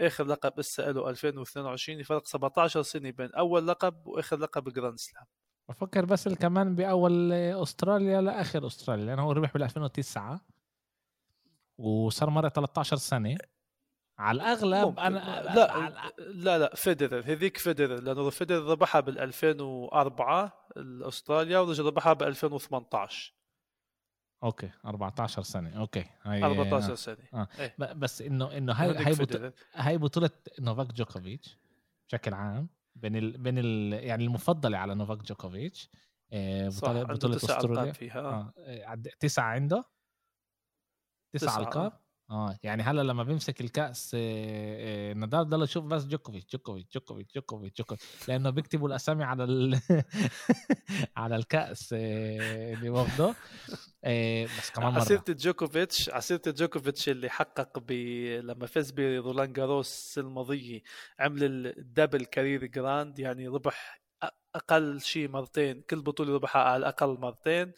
آخر 0.00 0.24
لقب 0.24 0.58
هسا 0.58 0.92
له 0.92 1.10
2022 1.10 2.02
فرق 2.02 2.26
17 2.26 2.82
سنة 2.82 3.10
بين 3.10 3.30
أول 3.32 3.68
لقب 3.68 4.06
وآخر 4.06 4.36
لقب 4.36 4.72
Grand 4.72 4.98
Slam. 4.98 5.24
بفكر 5.68 6.04
بس 6.04 6.28
كمان 6.28 6.74
بأول 6.74 7.32
أستراليا 7.32 8.20
لآخر 8.20 8.66
أستراليا 8.66 9.04
لأنه 9.04 9.22
هو 9.22 9.32
ربح 9.32 9.52
بال 9.52 9.62
2009 9.62 10.40
وصار 11.78 12.30
مرة 12.30 12.48
13 12.48 12.96
سنة. 12.96 13.38
على 14.18 14.36
الأغلب 14.36 14.98
أنا 14.98 15.42
لا 15.54 15.72
على... 15.72 16.12
لا 16.18 16.58
لا 16.58 16.74
فيدرر 16.74 17.22
هذيك 17.26 17.56
فيدرر 17.56 18.00
لأنه 18.00 18.30
فيدرر 18.30 18.70
ربحها 18.70 19.00
بال 19.00 19.18
2004 19.18 20.68
استراليا 21.08 21.58
ورجع 21.58 21.84
ربحها 21.84 22.12
ب 22.12 22.22
2018 22.22 23.34
okay 24.42 24.70
14 24.86 25.42
سنة 25.42 25.78
okay 25.78 26.04
هاي 26.22 26.44
14 26.44 26.94
سنة 26.94 27.16
آه. 27.34 27.48
إيه؟ 27.58 27.74
بس 27.78 28.22
إنه 28.22 28.56
إنه 28.56 28.72
هاي 28.72 29.04
هاي 29.04 29.12
بطولة 29.14 29.52
هاي 29.74 29.98
بطولة 29.98 30.30
نوفاك 30.60 30.92
جوكوفيتش 30.92 31.58
بشكل 32.08 32.34
عام 32.34 32.68
بين 32.96 33.16
ال... 33.16 33.38
بين 33.38 33.58
ال... 33.58 33.92
يعني 33.92 34.24
المفضلة 34.24 34.78
على 34.78 34.94
نوفاك 34.94 35.18
جوكوفيتش 35.18 35.90
آه 36.32 36.68
بطولة 36.68 37.02
بطولة 37.02 37.36
أستراليا 37.36 37.92
فيها 37.92 38.20
آه. 38.20 38.54
آه. 38.58 38.94
تسعة 39.20 39.44
عنده 39.44 39.84
تسعة 41.32 41.58
ألقاب 41.58 41.92
آه 42.32 42.58
يعني 42.62 42.82
هلا 42.82 43.02
لما 43.02 43.22
بيمسك 43.22 43.60
الكأس 43.60 44.12
آه، 44.14 44.20
آه، 45.10 45.12
نادال 45.12 45.48
ضل 45.48 45.62
يشوف 45.62 45.84
بس 45.84 46.04
جوكوفيتش 46.04 46.52
جوكوفيتش 46.52 46.94
جوكوفيتش 46.94 47.34
جوكوفيتش 47.34 47.78
جوكوفيتش 47.78 48.28
لأنه 48.28 48.50
بيكتبوا 48.50 48.88
الأسامي 48.88 49.24
على 49.24 49.44
ال... 49.44 49.80
على 51.16 51.36
الكأس 51.36 51.92
آه، 51.92 52.72
اللي 52.74 52.90
واخده. 52.90 53.34
بس 54.58 54.70
كمان 54.70 54.92
مرة. 54.92 55.00
عسيرة 55.00 55.24
جوكوفيتش 55.28 56.10
عسيرة 56.10 56.42
جوكوفيتش 56.46 57.08
اللي 57.08 57.30
حقق 57.30 57.78
ب... 57.78 57.92
لما 58.44 58.66
فاز 58.66 58.90
برولان 58.90 59.52
جاروس 59.52 60.18
الماضيه 60.18 60.82
عمل 61.18 61.66
ال 61.66 61.74
double 61.74 62.24
career 62.24 62.66
Grand 62.66 63.18
يعني 63.18 63.48
ربح 63.48 64.02
أقل 64.54 65.00
شيء 65.00 65.28
مرتين 65.28 65.82
كل 65.82 66.02
بطولة 66.02 66.34
ربحها 66.34 66.62
على 66.62 66.76
الأقل 66.76 67.18
مرتين. 67.20 67.72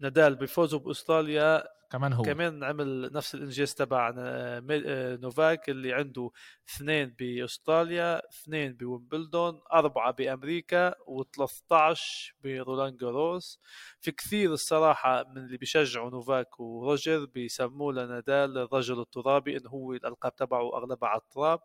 نادال 0.00 0.34
بفوزه 0.34 0.78
بأستراليا 0.78 1.64
كمان 1.94 2.12
هو. 2.12 2.22
كمان 2.22 2.64
عمل 2.64 3.12
نفس 3.12 3.34
الإنجاز 3.34 3.74
تبع 3.74 4.14
آه، 4.18 5.16
نوفاك 5.16 5.70
اللي 5.70 5.92
عنده 5.92 6.30
اثنين 6.68 7.14
بأستراليا 7.18 8.22
اثنين 8.28 8.72
بويمبلدون 8.72 9.60
أربعة 9.72 10.12
بأمريكا 10.12 10.90
و13 10.90 11.98
برولان 12.44 12.96
جاروس. 12.96 13.60
في 14.00 14.12
كثير 14.12 14.52
الصراحة 14.52 15.24
من 15.24 15.38
اللي 15.38 15.56
بيشجعوا 15.56 16.10
نوفاك 16.10 16.60
وروجر 16.60 17.24
بيسموه 17.24 17.92
لنادال 17.92 18.58
الرجل 18.58 19.00
الترابي 19.00 19.56
انه 19.56 19.70
هو 19.70 19.92
الألقاب 19.92 20.36
تبعه 20.36 20.76
أغلبها 20.76 21.08
على 21.08 21.20
التراب. 21.20 21.60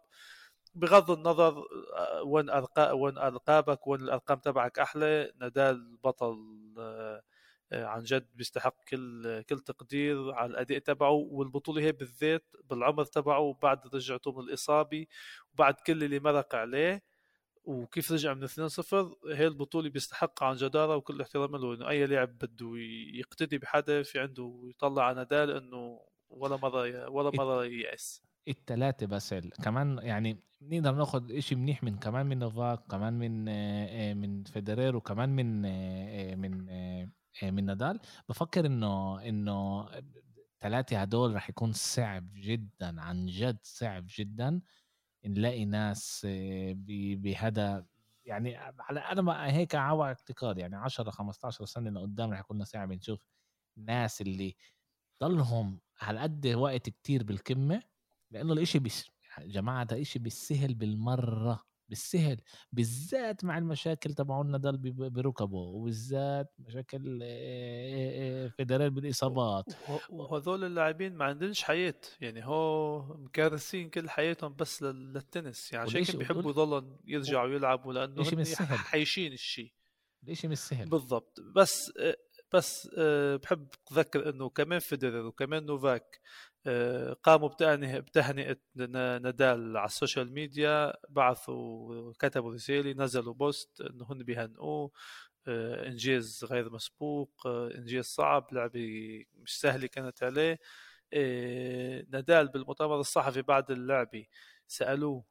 بغض 0.75 1.11
النظر 1.11 1.63
آه، 1.97 2.23
وين 2.23 2.49
أرقا 2.49 2.91
وين 2.91 3.17
ألقابك 3.17 3.87
وين 3.87 4.01
الأرقام 4.01 4.37
تبعك 4.39 4.79
أحلى 4.79 5.31
نادال 5.39 5.97
بطل 6.03 6.37
آه، 6.77 6.81
آه، 6.81 7.21
عن 7.71 8.03
جد 8.03 8.27
بيستحق 8.35 8.83
كل 8.87 9.41
كل 9.41 9.59
تقدير 9.59 10.31
على 10.31 10.51
الأداء 10.51 10.79
تبعه 10.79 11.11
والبطولة 11.11 11.81
هي 11.81 11.91
بالذات 11.91 12.45
بالعمر 12.69 13.05
تبعه 13.05 13.57
بعد 13.63 13.95
رجعته 13.95 14.31
من 14.31 14.39
الاصابه 14.39 15.05
وبعد 15.53 15.73
كل 15.73 16.03
اللي 16.03 16.19
مرق 16.19 16.55
عليه. 16.55 17.03
وكيف 17.63 18.11
رجع 18.11 18.33
من 18.33 18.47
2-0 18.47 18.93
هي 19.27 19.47
البطولة 19.47 19.89
بيستحق 19.89 20.43
عن 20.43 20.55
جدارة 20.55 20.95
وكل 20.95 21.21
احترام 21.21 21.55
له 21.55 21.73
إنه 21.73 21.89
أي 21.89 22.05
لاعب 22.05 22.37
بده 22.37 22.71
يقتدي 23.13 23.57
بحدا 23.57 24.03
في 24.03 24.19
عنده 24.19 24.61
يطلع 24.63 25.03
على 25.03 25.15
نادال 25.15 25.51
انه 25.51 25.99
ولا 26.29 26.55
مرة 26.57 27.09
ولا 27.09 27.31
مرة 27.37 27.65
ييأس. 27.65 28.21
الثلاثة 28.47 29.05
بس 29.05 29.35
كمان 29.63 29.99
يعني 30.01 30.43
نقدر 30.61 30.91
ناخذ 30.91 31.31
إشي 31.31 31.55
منيح 31.55 31.83
من 31.83 31.97
كمان 31.97 32.25
من 32.25 32.39
نوفاك 32.39 32.79
كمان 32.91 33.13
من 33.13 33.49
آه، 33.49 34.11
آه، 34.11 34.13
من 34.13 34.43
فيدرير 34.43 34.95
وكمان 34.95 35.29
من 35.29 35.61
من 36.41 36.69
آه، 36.69 37.09
من 37.43 37.65
نادال. 37.65 37.99
بفكر 38.29 38.65
إنه 38.65 39.21
إنه 39.29 39.89
ثلاثة 40.61 41.01
هدول 41.01 41.35
رح 41.35 41.49
يكون 41.49 41.71
صعب 41.73 42.29
جدا 42.35 43.01
عن 43.01 43.25
جد 43.25 43.57
صعب 43.63 44.05
جدا 44.17 44.61
نلاقي 45.25 45.65
ناس 45.65 46.27
آه، 46.29 46.73
بهذا 47.15 47.85
يعني 48.25 48.57
على 48.57 48.99
أنا 48.99 49.45
هيك 49.45 49.75
على 49.75 50.03
اعتقاد 50.03 50.57
يعني 50.57 50.75
10 50.75 51.09
15 51.11 51.65
سنة 51.65 51.89
لقدام 51.89 52.31
رح 52.33 52.39
يكون 52.39 52.63
صعب 52.65 52.91
نشوف 52.91 53.19
ناس 53.77 54.21
اللي 54.21 54.55
ضلهم 55.23 55.79
على 56.01 56.19
قد 56.19 56.47
وقت 56.47 56.89
كتير 56.89 57.23
بالقمه 57.23 57.83
لأنه 58.31 58.53
الإشي 58.53 58.79
بس 58.79 59.09
جماعة 59.39 59.83
ده 59.83 60.01
إشي 60.01 60.19
بالسهل 60.19 60.73
بالمرة. 60.73 61.68
بالسهل 61.89 62.41
بالذات 62.71 63.43
مع 63.43 63.57
المشاكل 63.57 64.13
تبعون 64.13 64.51
نادال 64.51 64.77
بركبه 65.09 65.57
وبالذات 65.57 66.53
مشاكل 66.59 67.19
فيدرال 68.57 68.89
بالإصابات. 68.89 69.65
وهذول 70.09 70.63
اللاعبين 70.63 71.15
ما 71.15 71.25
عندهمش 71.25 71.63
حياة 71.63 72.01
يعني 72.21 72.45
هو 72.45 73.01
مكرسين 73.17 73.89
كل 73.89 74.09
حياتهم 74.09 74.55
بس 74.55 74.83
للتنس 74.83 75.73
يعني 75.73 75.89
عشان 75.89 76.17
بيحبوا 76.17 76.51
يضلوا 76.51 76.81
يرجعوا 77.05 77.49
يلعبوا 77.49 77.93
لأنه 77.93 78.23
حيشين 78.69 79.33
الشيء 79.33 79.71
ليش 80.23 80.45
مش 80.45 80.57
سهل؟ 80.57 80.89
بالضبط. 80.89 81.39
بس 81.55 81.91
بس 82.53 82.89
بحب 83.43 83.67
اذكر 83.91 84.29
إنه 84.29 84.49
كمان 84.49 84.79
فيدرر 84.79 85.25
وكمان 85.25 85.65
نوفاك 85.65 86.19
آه، 86.67 87.13
قاموا 87.13 87.49
بتهنئة 87.99 88.57
نادال 88.75 89.77
على 89.77 89.85
ال 89.85 89.92
social 89.92 90.33
media 90.33 90.93
بعثوا 91.09 92.13
كتبوا 92.19 92.53
رسالة 92.53 92.91
نزلوا 93.03 93.33
post 93.33 93.81
إنه 93.81 94.05
هن 94.11 94.23
بيهنئوه 94.23 94.91
آه، 95.47 95.87
إنجاز 95.87 96.45
غير 96.51 96.69
مسبوق 96.71 97.47
آه، 97.47 97.71
إنجاز 97.75 98.05
صعب 98.05 98.47
لعبة 98.53 99.25
مش 99.35 99.59
سهلة 99.59 99.87
كانت 99.87 100.23
عليه 100.23 100.59
نادال 102.09 102.47
بالمؤتمر 102.47 102.99
الصحفي 102.99 103.41
بعد 103.41 103.71
اللعبة 103.71 104.25
سألوه 104.67 105.23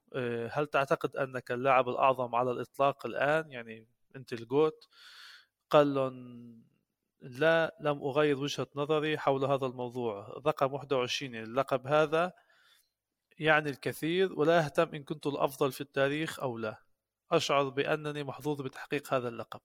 هل 0.53 0.66
تعتقد 0.66 1.16
أنك 1.16 1.51
اللاعب 1.51 1.89
الأعظم 1.89 2.35
على 2.35 2.51
الإطلاق 2.51 3.07
الآن؟ 3.07 3.53
يعني 3.53 3.87
أنت 4.16 4.33
الجوت؟ 4.33 4.89
قال 5.71 5.95
لهم 5.95 6.62
لا 7.21 7.77
لم 7.81 8.03
أغير 8.03 8.39
وجهة 8.39 8.66
نظري 8.77 9.19
حول 9.19 9.45
هذا 9.45 9.66
الموضوع. 9.66 10.43
رقم 10.47 10.73
21 10.73 11.35
اللقب 11.35 11.87
هذا 11.87 12.33
يعني 13.39 13.71
الكثير 13.71 14.33
ولا 14.33 14.64
أهتم 14.64 14.95
إن 14.95 15.05
كنت 15.05 15.27
الأفضل 15.27 15.73
في 15.73 15.81
التاريخ 15.81 16.41
أو 16.41 16.59
لا. 16.59 16.83
أشعر 17.31 17.69
بأنني 17.69 18.25
محظوظ 18.25 18.62
بتحقيق 18.62 19.14
هذا 19.14 19.29
اللقب. 19.29 19.61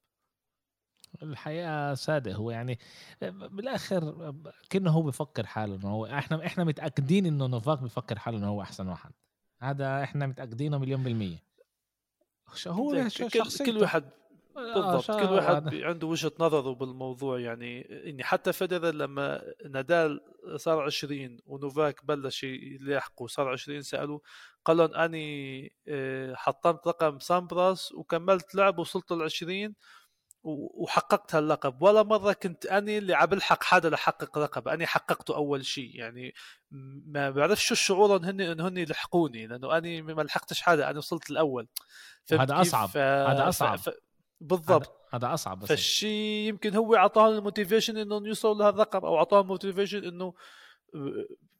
الحقيقة 1.23 1.93
ساده 1.93 2.33
هو 2.33 2.51
يعني 2.51 2.79
بالآخر 3.21 4.33
كأنه 4.69 4.91
هو 4.91 5.01
بفكر 5.01 5.45
حاله 5.45 5.75
إنه 5.75 5.89
هو 5.89 6.05
إحنا 6.05 6.45
إحنا 6.45 6.63
متأكدين 6.63 7.25
إنه 7.25 7.47
نوفاك 7.47 7.79
بفكر 7.79 8.19
حاله 8.19 8.37
إنه 8.37 8.47
هو 8.47 8.61
أحسن 8.61 8.87
واحد. 8.87 9.11
هذا 9.61 10.03
إحنا 10.03 10.27
متأكدينه 10.27 10.77
مليون 10.77 11.03
بالمية. 11.03 11.43
هو 12.67 13.09
كل, 13.17 13.65
كل 13.65 13.77
واحد 13.77 14.09
بالضبط. 14.55 15.11
كل 15.11 15.33
واحد 15.33 15.75
عنده 15.75 16.07
وجهة 16.07 16.31
نظره 16.39 16.73
بالموضوع. 16.73 17.39
يعني 17.39 17.87
إني 18.09 18.23
حتى 18.23 18.53
فederer 18.53 18.85
لما 18.85 19.41
نادال 19.69 20.21
صار 20.55 20.81
20 20.81 21.37
ونوفاك 21.45 22.05
بلش 22.05 22.43
يلاحقه 22.43 23.27
صار 23.27 23.49
20 23.49 23.81
سألوه 23.81 24.21
قال 24.65 24.77
لهم 24.77 24.93
أني 24.93 25.73
آه، 25.87 26.35
حطمت 26.35 26.87
رقم 26.87 27.19
سامبراس 27.19 27.91
وكملت 27.91 28.55
لعب 28.55 28.79
وصلت 28.79 29.11
ل 29.11 29.21
20 29.21 29.75
وحققت 30.43 31.35
هاللقب. 31.35 31.81
ولا 31.81 32.03
مرة 32.03 32.33
كنت 32.33 32.65
أني 32.65 32.97
اللي 32.97 33.13
عم 33.13 33.25
بلحق 33.25 33.63
حدا 33.63 33.89
لحقق 33.89 34.39
لقب 34.39 34.67
أني 34.67 34.85
حققته 34.85 35.35
أول 35.35 35.65
شيء. 35.65 35.95
يعني 35.95 36.33
ما 37.05 37.29
بعرف 37.29 37.63
شو 37.63 37.73
الشعور 37.73 38.17
هن 38.17 38.41
إن 38.41 38.59
هن 38.59 38.83
لحقوني. 38.83 39.47
لأنه 39.47 39.77
أني 39.77 40.01
ما 40.01 40.21
لحقتش 40.21 40.61
حدا. 40.61 40.89
أنا 40.89 40.97
وصلت 40.97 41.29
الأول. 41.29 41.67
هذا 42.31 42.61
أصعب. 42.61 42.89
هذا 42.97 43.49
أصعب. 43.49 43.77
ف... 43.77 43.89
بالضبط. 44.41 44.91
هذا 45.13 45.33
أصعب 45.33 45.59
بس 45.59 45.67
فالشيء 45.67 46.49
يمكن 46.49 46.75
هو 46.75 46.95
اعطاهم 46.95 47.37
ال 47.37 47.43
motivation 47.43 47.97
انهم 47.97 48.25
يوصلوا 48.25 48.55
لهالرقم 48.55 49.05
أو 49.05 49.17
اعطاهم 49.17 49.47
motivation 49.47 50.03
إنه 50.03 50.33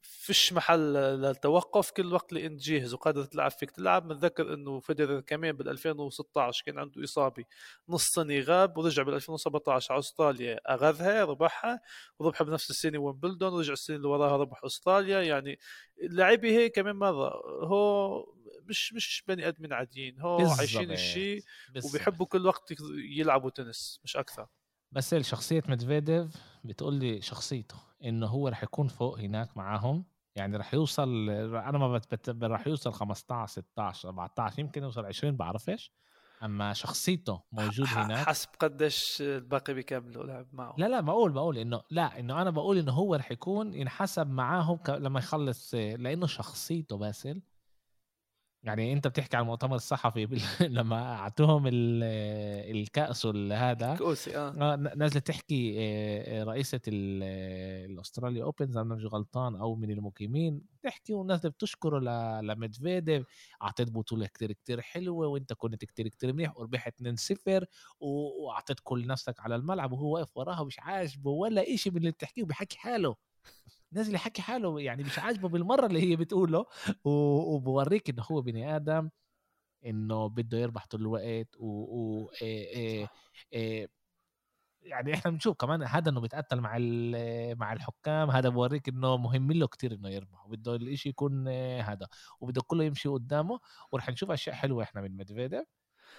فيش 0.02 0.52
محل 0.52 0.92
للتوقف 0.94 1.90
كل 1.90 2.12
وقت 2.12 2.32
اللي 2.32 2.46
انت 2.46 2.60
جاهز 2.60 2.94
وقادر 2.94 3.24
تلعب 3.24 3.50
فيك 3.50 3.70
تلعب. 3.70 4.08
بنذكر 4.08 4.54
إنه 4.54 4.80
فيدرر 4.80 5.20
كمان 5.20 5.52
بال 5.52 5.68
2016 5.68 6.62
كان 6.66 6.78
عنده 6.78 7.04
إصابة 7.04 7.44
نص 7.88 8.04
سنه 8.04 8.40
غاب 8.40 8.78
ورجع 8.78 9.02
بال 9.02 9.14
2017 9.14 9.92
على 9.92 9.98
أستراليا 9.98 10.60
اخذها 10.66 11.24
ربحها 11.24 11.80
وربح 12.18 12.42
بنفس 12.42 12.70
السنة 12.70 12.98
ويمبلدون 12.98 13.52
ورجع 13.52 13.72
السنة 13.72 13.96
اللي 13.96 14.08
وراها 14.08 14.36
ربح 14.36 14.64
أستراليا. 14.64 15.22
يعني 15.22 15.58
اللعيبه 16.02 16.48
هيك 16.48 16.74
كمان 16.74 16.96
مرة 16.96 17.42
هو 17.64 18.33
مش 18.68 18.92
مش 18.92 19.24
بني 19.28 19.48
آدمين 19.48 19.72
عاديين 19.72 20.20
هو 20.20 20.50
عايشين 20.58 20.90
الشيء 20.90 21.42
وبيحبوا 21.84 22.26
كل 22.26 22.46
وقت 22.46 22.74
يلعبوا 22.94 23.50
تنس 23.50 24.00
مش 24.04 24.16
أكثر. 24.16 24.46
بس 24.92 25.14
شخصية 25.14 25.62
مدفيديف 25.68 26.36
بتقول 26.64 26.94
لي 26.94 27.20
شخصيته 27.20 27.76
إنه 28.04 28.26
هو 28.26 28.48
رح 28.48 28.62
يكون 28.62 28.88
فوق 28.88 29.18
هناك 29.18 29.56
معاهم 29.56 30.04
يعني 30.36 30.56
رح 30.56 30.74
يوصل 30.74 31.30
أنا 31.30 31.78
ما 31.78 31.98
بت... 31.98 32.44
رح 32.44 32.66
يوصل 32.66 32.92
15 32.92 33.52
16 33.52 34.08
14 34.08 34.60
يمكن 34.60 34.82
يوصل 34.82 35.06
20 35.06 35.36
بعرفش. 35.36 35.92
أما 36.42 36.72
شخصيته 36.72 37.42
موجود 37.52 37.86
هناك 37.86 38.26
حسب 38.26 38.48
قديش 38.60 39.16
الباقي 39.20 39.74
بيكملوا 39.74 40.24
لعب 40.24 40.46
معه. 40.52 40.74
لا 40.78 40.86
لا 40.86 41.00
بقول 41.00 41.32
بقول 41.32 41.58
إنه 41.58 41.82
لا 41.90 42.20
إنه 42.20 42.42
أنا 42.42 42.50
بقول 42.50 42.78
إنه 42.78 42.92
هو 42.92 43.14
رح 43.14 43.30
يكون 43.30 43.74
ينحسب 43.74 44.30
معاهم 44.30 44.76
ك... 44.76 44.90
لما 44.90 45.18
يخلص 45.18 45.74
لأنه 45.74 46.26
شخصيته 46.26 46.96
باسل 46.96 47.42
يعني 48.64 48.92
أنت 48.92 49.06
بتحكي 49.06 49.36
عن 49.36 49.42
المؤتمر 49.42 49.76
الصحفي 49.76 50.26
بال... 50.26 50.40
لما 50.78 51.14
اعطوهم 51.14 51.66
ال... 51.66 52.02
الكأس 52.76 53.26
هذا 53.52 53.96
كؤوسي 53.96 54.36
آه, 54.36 54.72
آه 54.72 54.76
نازلة 54.76 55.20
تحكي 55.20 55.74
آه، 55.78 56.44
رئيسة 56.44 56.80
ال 56.88 57.04
Australia 57.04 58.44
Open 58.44 58.68
إذا 58.68 58.80
أنا 58.80 58.94
مش 58.94 59.04
غلطان 59.04 59.56
أو 59.56 59.74
من 59.74 59.90
المقيمين 59.90 60.62
تحكي 60.82 61.14
ونازله 61.14 61.50
بتشكره 61.50 61.98
ل... 61.98 62.46
لمدفيديف 62.46 63.26
أعطيت 63.62 63.90
بطولة 63.90 64.26
كتير 64.26 64.52
كتير 64.52 64.80
حلوة 64.80 65.26
وأنت 65.26 65.52
كنت 65.52 65.84
كتير 65.84 66.08
كتير 66.08 66.32
منيح 66.32 66.58
وربحت 66.58 67.02
2-0 67.02 67.64
وأعطيت 68.00 68.80
كل 68.82 69.06
نفسك 69.06 69.40
على 69.40 69.56
الملعب 69.56 69.92
وهو 69.92 70.14
واقف 70.14 70.36
وراها 70.36 70.60
ومش 70.60 70.80
عاجبه 70.80 71.30
ولا 71.30 71.76
شيء 71.76 71.92
من 71.92 71.98
اللي 71.98 72.10
بتحكيه 72.10 72.42
وبيحكي 72.42 72.78
حاله. 72.78 73.16
نازل 73.94 74.14
يحكي 74.14 74.42
حاله 74.42 74.80
يعني 74.80 75.02
مش 75.02 75.18
عاجبه 75.18 75.48
بالمرة 75.48 75.86
اللي 75.86 76.10
هي 76.10 76.16
بتقوله 76.16 76.66
وبوريك 77.04 78.10
إنه 78.10 78.22
هو 78.30 78.42
بني 78.42 78.76
آدم 78.76 79.10
إنه 79.86 80.26
بده 80.26 80.58
يربح 80.58 80.86
طول 80.86 81.00
الوقت 81.00 81.48
و, 81.58 81.66
و... 81.66 82.30
إيه 82.42 82.68
إيه 82.68 83.08
إيه 83.52 83.88
يعني 84.82 85.14
إحنا 85.14 85.30
بنشوف 85.30 85.56
كمان 85.56 85.82
هذا 85.82 86.10
إنه 86.10 86.20
بيتقتل 86.20 86.60
مع 86.60 86.78
مع 87.54 87.72
الحكام 87.72 88.30
هذا 88.30 88.48
بوريك 88.48 88.88
إنه 88.88 89.16
مهم 89.16 89.52
له 89.52 89.66
كتير 89.66 89.94
إنه 89.94 90.08
يربح 90.08 90.46
وبده 90.46 90.74
الإشي 90.76 91.08
يكون 91.08 91.48
هذا 91.78 92.06
وبده 92.40 92.62
كله 92.66 92.84
يمشي 92.84 93.08
قدامه 93.08 93.60
ورح 93.92 94.10
نشوف 94.10 94.30
أشياء 94.30 94.56
حلوة 94.56 94.82
إحنا 94.82 95.00
من 95.00 95.16
ميدفيديف 95.16 95.64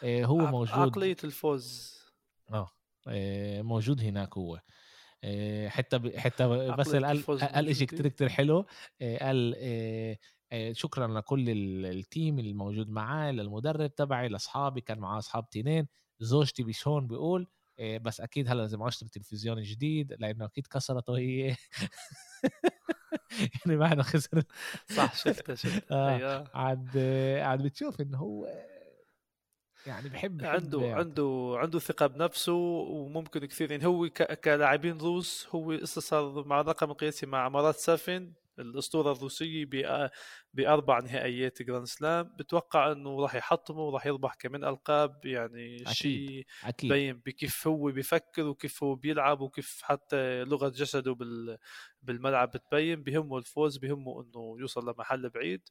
هو 0.04 0.38
موجود 0.38 0.74
عقلية 0.74 1.18
الفوز. 1.24 1.96
آه 2.52 2.72
موجود 3.62 4.02
هناك 4.02 4.38
هو. 4.38 4.62
آه، 5.26 5.68
حتى 5.68 6.20
حتى 6.20 6.48
بس 6.78 6.96
قال 6.96 7.24
قال 7.40 7.76
شيء 7.76 7.88
كثير 7.88 8.08
كثير 8.08 8.30
حلو 8.30 8.66
آه، 9.02 9.26
قال 9.26 9.56
آه، 10.52 10.72
شكرا 10.72 11.08
لكل 11.08 11.50
ال 11.86 11.97
team 11.97 12.40
الموجود 12.40 12.90
معاه 12.90 13.32
للمدرب 13.32 13.96
تبعي 13.96 14.28
لأصحابي 14.28 14.82
كان 14.82 15.00
معاه 15.00 15.18
أصحاب 15.18 15.50
تنين 15.50 15.88
زوجتي 16.20 16.64
مش 16.64 16.88
هون 16.88 17.08
بيقول 17.08 17.48
بس 18.02 18.22
أكيد 18.22 18.50
هلأ 18.50 18.62
لازم 18.62 18.84
اشتري 18.84 19.10
تلفزيون 19.10 19.62
جديد 19.62 20.14
لأنه 20.20 20.46
أكيد 20.46 20.68
كسرته 20.68 21.18
هي. 21.18 21.56
يعني 23.66 23.78
بعد 23.78 24.02
خسر. 24.02 24.44
صح 24.96 25.16
شفته 25.16 25.56
شفته. 25.56 25.96
آه 25.96 26.48
عاد 26.54 26.98
عاد 27.42 27.62
بتشوف 27.64 28.02
إنه 28.02 28.18
هو 28.18 28.48
يعني 29.88 30.10
بحب, 30.10 30.38
بحب 30.38 30.50
عنده 30.50 30.82
يعني. 30.82 31.00
عنده 31.00 31.54
عنده 31.58 31.80
ثقة 31.80 32.08
بنفسه 32.08 32.54
وممكن 32.54 33.46
كثير 33.46 33.72
يعني 33.72 33.86
هو 33.86 34.10
كلاعبين 34.44 34.98
روس 34.98 35.48
هو 35.52 35.86
صار 35.86 36.44
مع 36.48 36.62
الرقم 36.62 36.92
القياسي 36.92 37.26
مع 37.26 37.50
مرات 37.50 37.76
سافين 37.76 38.45
الأسطورة 38.60 39.12
الروسية 39.12 39.66
بأربع 40.54 41.00
نهائيات 41.00 41.62
جراند 41.62 41.86
سلام. 41.86 42.36
بتوقع 42.40 42.92
إنه 42.92 43.22
راح 43.22 43.36
يحطمه 43.36 43.80
وراح 43.80 44.06
يربح 44.06 44.34
كمان 44.34 44.64
ألقاب 44.64 45.26
يعني 45.26 45.86
شيء 45.94 46.46
بين 46.84 47.22
بكيف 47.26 47.68
هو 47.68 47.92
بيفكر 47.92 48.44
وكيف 48.48 48.84
هو 48.84 48.96
بيلعب 48.96 49.42
وكيف 49.42 49.80
حتى 49.84 50.44
لغة 50.44 50.70
جسده 50.70 51.14
بال 51.14 51.58
بالملعب 52.02 52.52
بتبين. 52.52 53.04
بهمه 53.04 53.38
الفوز 53.38 53.78
بهمه 53.78 54.22
إنه 54.22 54.56
يوصل 54.60 54.90
لمحل 54.90 55.30
بعيد. 55.30 55.62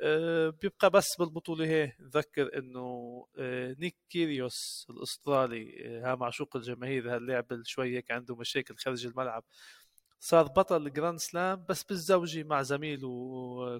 أه 0.00 0.48
بيبقى 0.48 0.90
بس 0.90 1.16
بالبطولة 1.18 1.66
هي. 1.66 1.92
نذكر 2.00 2.58
إنه 2.58 3.26
أه 3.38 3.76
نيك 3.78 3.96
كيريوس 4.10 4.86
الأسترالي 4.90 5.88
ها 6.04 6.14
معشوق 6.14 6.56
الجماهير. 6.56 7.16
هاللاعب 7.16 7.46
شوي 7.64 7.96
هيك 7.96 8.10
عنده 8.10 8.36
مشاكل 8.36 8.76
خارج 8.76 9.06
الملعب. 9.06 9.44
صار 10.20 10.46
بطل 10.46 10.86
ال 10.86 10.91
Grand 10.91 11.18
Slam 11.18 11.64
بس 11.68 11.82
بالزوجي 11.82 12.44
مع 12.44 12.62
زميله 12.62 13.08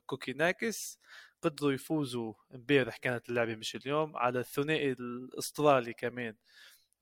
كوكيناكس. 0.06 0.98
قدروا 1.42 1.72
يفوزوا. 1.72 2.34
امبارح 2.54 2.96
كانت 2.96 3.28
اللعبة 3.28 3.54
مش 3.54 3.76
اليوم 3.76 4.16
على 4.16 4.38
الثنائي 4.40 4.92
الأسترالي 4.92 5.92
كمان. 5.92 6.34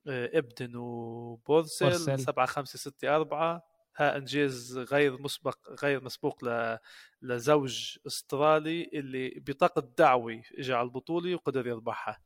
آه، 0.07 0.31
إبدن 0.33 0.75
وبورسل 0.75 2.19
7 2.19 2.45
5 2.45 2.77
6 2.79 3.15
4 3.15 3.63
ها 3.97 4.17
إنجاز 4.17 4.77
غير 4.77 5.21
مسبق 5.21 5.83
غير 5.83 6.03
مسبوق 6.03 6.45
ل... 6.45 6.77
لزوج 7.21 7.97
أسترالي 8.07 8.89
اللي 8.93 9.43
بطاقة 9.47 9.91
دعوة 9.97 10.41
اجى 10.57 10.73
على 10.73 10.85
البطولة 10.85 11.35
وقدر 11.35 11.67
يربحها. 11.67 12.19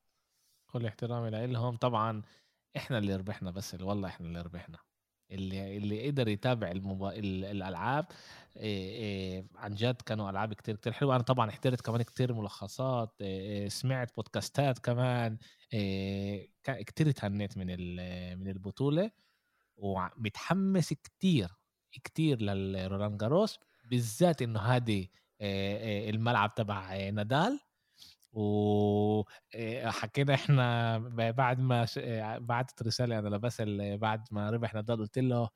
كل 0.67 0.85
احترامي 0.85 1.47
لهم 1.47 1.77
طبعا 1.77 2.21
إحنا 2.77 2.97
اللي 2.97 3.15
ربحنا 3.15 3.51
بس 3.51 3.75
والله 3.81 4.07
إحنا 4.07 4.27
اللي 4.27 4.41
ربحنا. 4.41 4.77
اللي 5.31 5.77
اللي 5.77 6.07
قدر 6.07 6.27
يتابع 6.27 6.71
المبا... 6.71 7.13
الألعاب 7.19 8.05
إيه 8.57 8.89
إيه 8.89 9.45
عن 9.55 9.75
جد 9.75 10.01
كانوا 10.01 10.29
ألعاب 10.29 10.53
كتير 10.53 10.75
كتير 10.75 10.93
حلوة. 10.93 11.15
أنا 11.15 11.23
طبعا 11.23 11.49
احترت 11.49 11.81
كمان 11.81 12.01
كتير 12.01 12.33
ملخصات 12.33 13.21
إيه 13.21 13.69
سمعت 13.69 14.15
بودكاستات 14.15 14.79
كمان 14.79 15.37
كتير 16.65 17.11
تهنيت 17.11 17.57
من 17.57 17.67
من 18.39 18.47
البطولة 18.47 19.11
ومتحمس 19.77 20.93
كتير 20.93 21.49
كتير 21.91 22.41
للرولان 22.41 23.17
جاروس 23.17 23.59
بالذات 23.89 24.41
إنه 24.41 24.59
هذه 24.59 25.07
الملعب 26.09 26.55
تبع 26.55 27.09
نادال. 27.09 27.59
وحكينا 28.33 30.33
إحنا 30.33 30.97
بعد 31.31 31.59
ما 31.59 31.85
بعتت 32.39 32.83
رسالة 32.83 33.19
أنا 33.19 33.29
لباسل 33.29 33.97
بعد 33.97 34.27
ما 34.31 34.49
ربح 34.49 34.73
نادال 34.73 34.97
قلت 34.97 35.19
له 35.19 35.49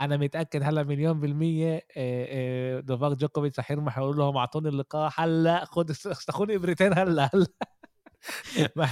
أنا 0.00 0.16
متأكد 0.16 0.62
هلا 0.62 0.82
مليون 0.82 1.20
بالمية 1.20 1.86
نوفاك 2.88 3.16
جوكوفيتش 3.16 3.58
رح 3.58 3.70
يرمح 3.70 3.98
يقول 3.98 4.16
لهم 4.16 4.36
أعطوني 4.36 4.68
اللقاء 4.68 5.12
هلا 5.16 5.64
خد 5.64 5.90
استخوني 5.90 6.54
إبرتين 6.54 6.98
هلا 6.98 7.30
هلا. 7.34 7.46
ما 8.76 8.88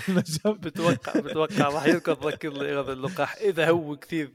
بتوقع 0.46 1.20
بتوقع 1.20 1.68
راح 1.68 1.86
يركض 1.86 2.44
لي 2.44 2.80
اللقاح. 2.80 3.36
إذا 3.36 3.70
هو 3.70 3.96
كثير 3.96 4.32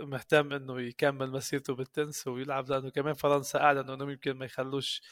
مهتم 0.00 0.52
إنه 0.52 0.80
يكمل 0.80 1.30
مسيرته 1.30 1.74
بالتنس 1.74 2.26
ويلعب 2.26 2.70
لأنه 2.70 2.90
كمان 2.90 3.14
فرنسا 3.14 3.58
أعلنوا 3.58 3.94
إنه 3.94 4.12
يمكن 4.12 4.32
ما 4.32 4.44
يخلوش 4.44 5.02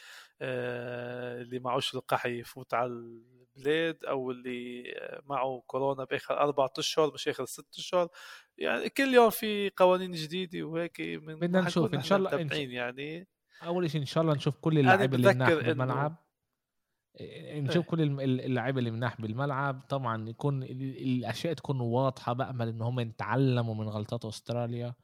اللي 0.41 1.59
معوش 1.59 1.95
لقاح 1.95 2.25
يفوت 2.25 2.73
على 2.73 2.91
البلاد 2.91 4.05
أو 4.05 4.31
اللي 4.31 4.83
معه 5.25 5.63
كورونا 5.67 6.03
بآخر 6.03 6.37
أربع 6.37 6.69
أشهر 6.77 7.13
مش 7.13 7.27
آخر 7.27 7.45
ست 7.45 7.77
أشهر. 7.77 8.09
يعني 8.57 8.89
كل 8.89 9.13
يوم 9.13 9.29
في 9.29 9.69
قوانين 9.69 10.11
جديدة 10.11 10.63
وهيك 10.63 11.01
من 11.01 11.39
بدنا 11.39 11.61
نشوف. 11.61 11.93
إن 11.93 12.01
شاء 12.01 12.17
الله 12.17 12.47
يعني. 12.51 13.27
أول 13.63 13.89
شيء 13.89 14.01
إن 14.01 14.05
شاء 14.05 14.23
الله 14.23 14.33
نشوف 14.33 14.57
كل 14.57 14.79
اللاعبين 14.79 15.13
اللي 15.13 15.55
بالملعب. 15.55 16.25
نشوف 17.51 17.85
كل 17.85 18.01
اللعيبة 18.21 18.79
اللي 18.79 18.91
مناح 18.91 19.21
بالملعب. 19.21 19.81
طبعا 19.89 20.29
يكون 20.29 20.63
الأشياء 20.63 21.53
تكون 21.53 21.79
واضحة 21.81 22.33
بامل 22.33 22.67
ان 22.67 22.81
هم 22.81 22.99
يتعلموا 22.99 23.75
من 23.75 23.89
غلطات 23.89 24.25
أستراليا 24.25 24.95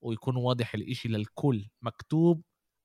ويكون 0.00 0.36
واضح 0.36 0.74
الإشي 0.74 1.08
للكل. 1.08 1.68
مكتوب 1.82 2.42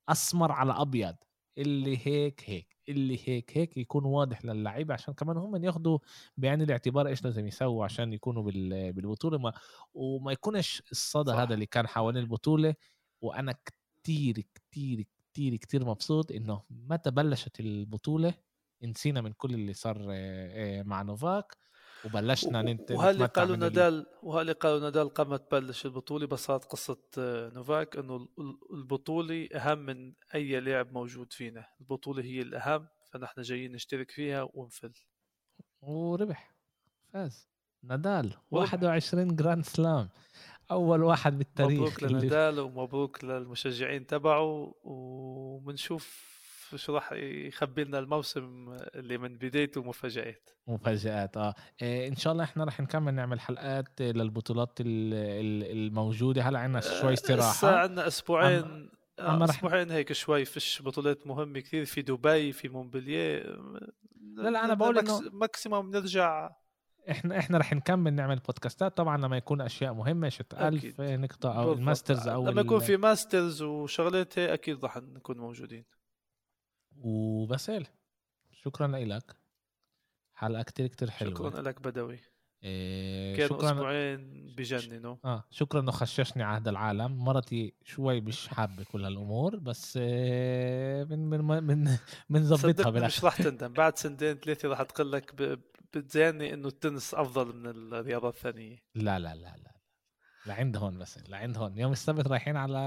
أسمر 0.10 0.52
على 0.52 0.74
أبيض. 0.74 1.16
اللي 1.58 2.08
هيك 2.08 2.44
هيك 2.50 2.78
اللي 2.90 3.20
هيك 3.30 3.58
هيك 3.58 3.78
يكون 3.78 4.06
واضح 4.06 4.46
للعيبه 4.46 4.94
عشان 4.94 5.14
كمان 5.14 5.38
هم 5.38 5.64
ياخذوا 5.64 6.00
بعين 6.38 6.62
الاعتبار 6.62 7.08
إيش 7.08 7.24
لازم 7.24 7.48
يسووا 7.48 7.86
عشان 7.86 8.14
يكونوا 8.14 8.44
بالبطولة. 8.92 9.38
ما 9.38 9.54
وما 9.94 10.32
يكونش 10.32 10.84
الصدى 10.92 11.32
صح. 11.32 11.38
هذا 11.38 11.54
اللي 11.54 11.66
كان 11.66 11.88
حوالين 11.88 12.24
البطولة. 12.24 12.76
وأنا 13.22 13.56
كتير 14.04 14.34
كتير 14.56 15.06
كتير 15.34 15.56
كتير 15.56 15.86
مبسوط 15.86 16.32
إنه 16.32 16.64
متى 16.70 17.12
بلشت 17.12 17.60
البطولة. 17.60 18.34
نسينا 18.84 19.22
من 19.22 19.32
كل 19.34 19.54
اللي 19.54 19.74
صار 19.74 19.98
مع 20.84 21.02
نوفاك. 21.02 21.58
وبلشنا 22.06 22.62
ننت 22.62 22.92
وهل 22.92 23.28
قالوا 23.28 23.56
نادال 23.56 24.06
وهل 24.24 24.54
قالوا 24.54 24.80
نادال 24.80 25.10
قبل 25.10 25.30
ما 25.30 25.38
تبلش 25.38 25.86
البطولة؟ 25.86 26.28
بس 26.28 26.46
صارت 26.46 26.66
قصه 26.66 26.98
نوفاك 27.56 27.98
إنه 27.98 28.28
البطولة 28.74 29.50
أهم 29.56 29.78
من 29.78 30.14
أي 30.36 30.60
لاعب 30.60 30.94
موجود 30.94 31.34
فينا. 31.34 31.66
البطولة 31.82 32.24
هي 32.24 32.42
الأهم 32.42 32.88
فنحن 33.12 33.42
جايين 33.42 33.72
نشترك 33.72 34.12
فيها 34.12 34.50
ونفل. 34.54 34.94
وربح. 35.82 36.56
فاز. 37.14 37.50
نادال 37.84 38.34
21 38.52 39.36
Grand 39.36 39.66
Slam. 39.66 40.10
أول 40.72 41.04
واحد 41.04 41.38
بالتاريخ 41.38 41.80
مبروك 41.80 42.04
لنادال 42.04 42.60
ومبروك 42.60 43.24
للمشجعين 43.24 44.08
تبعه 44.08 44.74
وبنشوف 44.84 46.33
شو 46.76 46.96
راح 46.96 47.12
يخبي 47.12 47.84
لنا 47.84 48.00
الموسم 48.00 48.76
اللي 48.96 49.18
من 49.18 49.38
بدايته 49.38 49.84
مفاجآت. 49.84 50.50
مفاجآت 50.68 51.38
آه. 51.38 51.56
إيه 51.82 52.08
إن 52.08 52.16
شاء 52.16 52.34
الله 52.34 52.44
إحنا 52.44 52.64
راح 52.64 52.80
نكمل 52.80 53.14
نعمل 53.14 53.40
حلقات 53.40 54.02
للبطولات 54.02 54.78
الموجودة. 54.82 56.42
هلأ 56.42 56.60
عندنا 56.60 56.82
شوي 56.82 57.10
آه، 57.10 57.14
استراحة. 57.14 57.50
هسه 57.50 57.78
عندنا 57.80 58.08
أسبوعين. 58.08 58.90
أما 59.20 59.46
أسبوعين 59.46 59.92
هيك 59.92 60.14
شوي. 60.14 60.46
فيش 60.46 60.82
بطولات 60.82 61.28
مهمة 61.28 61.60
كثير. 61.60 61.86
في 61.86 62.02
دبي 62.02 62.52
في 62.52 62.70
مونبلييه 62.70 63.44
لا 64.36 64.50
لا 64.50 64.66
أنا 64.66 64.74
بقول 64.74 64.98
انه 64.98 65.22
ماكسيموم 65.32 65.90
نرجع. 65.90 66.52
إحنا 67.10 67.40
إحنا 67.40 67.58
رح 67.58 67.74
نكمل 67.74 68.14
نعمل 68.14 68.40
بودكاستات. 68.40 68.98
طبعا 68.98 69.18
لما 69.18 69.38
يكون 69.38 69.62
أشياء 69.62 69.94
مهمة 69.94 70.30
شي 70.30 70.54
ألف 70.54 71.02
نقطة 71.02 71.62
أو 71.62 71.74
ال 71.74 71.81
Masters 71.81 72.28
أو 72.28 72.48
لما 72.48 72.62
يكون 72.62 72.80
في 72.80 72.98
Masters 72.98 73.62
وشغلات 73.62 74.38
أكيد 74.38 74.86
رح 74.86 74.98
نكون 74.98 75.38
موجودين. 75.38 75.86
وبسال. 76.98 77.88
شكرا 78.52 78.88
لك. 78.88 79.36
حلقة 80.34 80.64
كتير 80.64 80.88
كتير 80.88 81.10
حلوة. 81.10 81.50
شكرا 81.50 81.62
لك 81.62 81.82
بدوي. 81.82 82.20
إيه 82.64 83.36
كانوا 83.36 83.58
شكرا. 83.58 83.72
أسبوعين 83.72 84.54
بجننوا 84.58 85.16
آه 85.26 85.44
شكرا 85.50 85.80
إنه 85.80 85.92
خششني 85.92 86.44
على 86.44 86.62
هذا 86.62 86.70
العالم. 86.70 87.24
مرتي 87.24 87.74
شوي 87.84 88.22
مش 88.22 88.48
حابة 88.48 88.84
كل 88.84 89.06
هالأمور 89.06 89.56
بس 89.56 89.98
إيه 89.98 91.04
من 91.04 91.30
من 91.30 91.64
من 91.64 91.98
بنظبطها 92.30 92.90
بالاخر 92.90 93.18
مش 93.18 93.24
راح 93.24 93.42
تندم. 93.42 93.74
بعد 93.74 93.98
سنتين 93.98 94.34
ثلاثة 94.36 94.70
راح 94.70 94.82
تقول 94.82 95.12
لك 95.12 95.60
بتزيني 95.94 96.54
إنه 96.54 96.68
التنس 96.68 97.14
أفضل 97.14 97.56
من 97.56 97.66
الرياضات 97.66 98.34
الثانية. 98.34 98.84
لا 98.96 99.20
لا 99.20 99.36
لا 99.36 99.56
لا. 99.58 99.73
لعند 100.46 100.78
هون 100.78 101.00
بس 101.00 101.20
لعند 101.30 101.58
هون 101.58 101.78
يوم 101.78 101.92
السبت 101.92 102.28
رايحين 102.28 102.58
على 102.58 102.78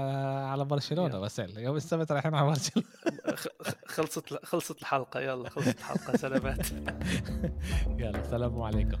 على 0.51 0.65
برشلونة 0.65 1.19
بس 1.19 1.39
يوم 1.39 1.75
السبت 1.75 2.11
رايحين 2.11 2.35
على 2.35 2.47
برشلونة. 2.47 2.87
خلصت 3.87 4.45
خلصت 4.45 4.81
الحلقة. 4.81 5.19
يلا 5.19 5.49
خلصت 5.49 5.79
الحلقة. 5.79 6.17
سلامات. 6.17 6.71
يلا 8.01 8.19
السلام 8.19 8.61
عليكم. 8.61 8.97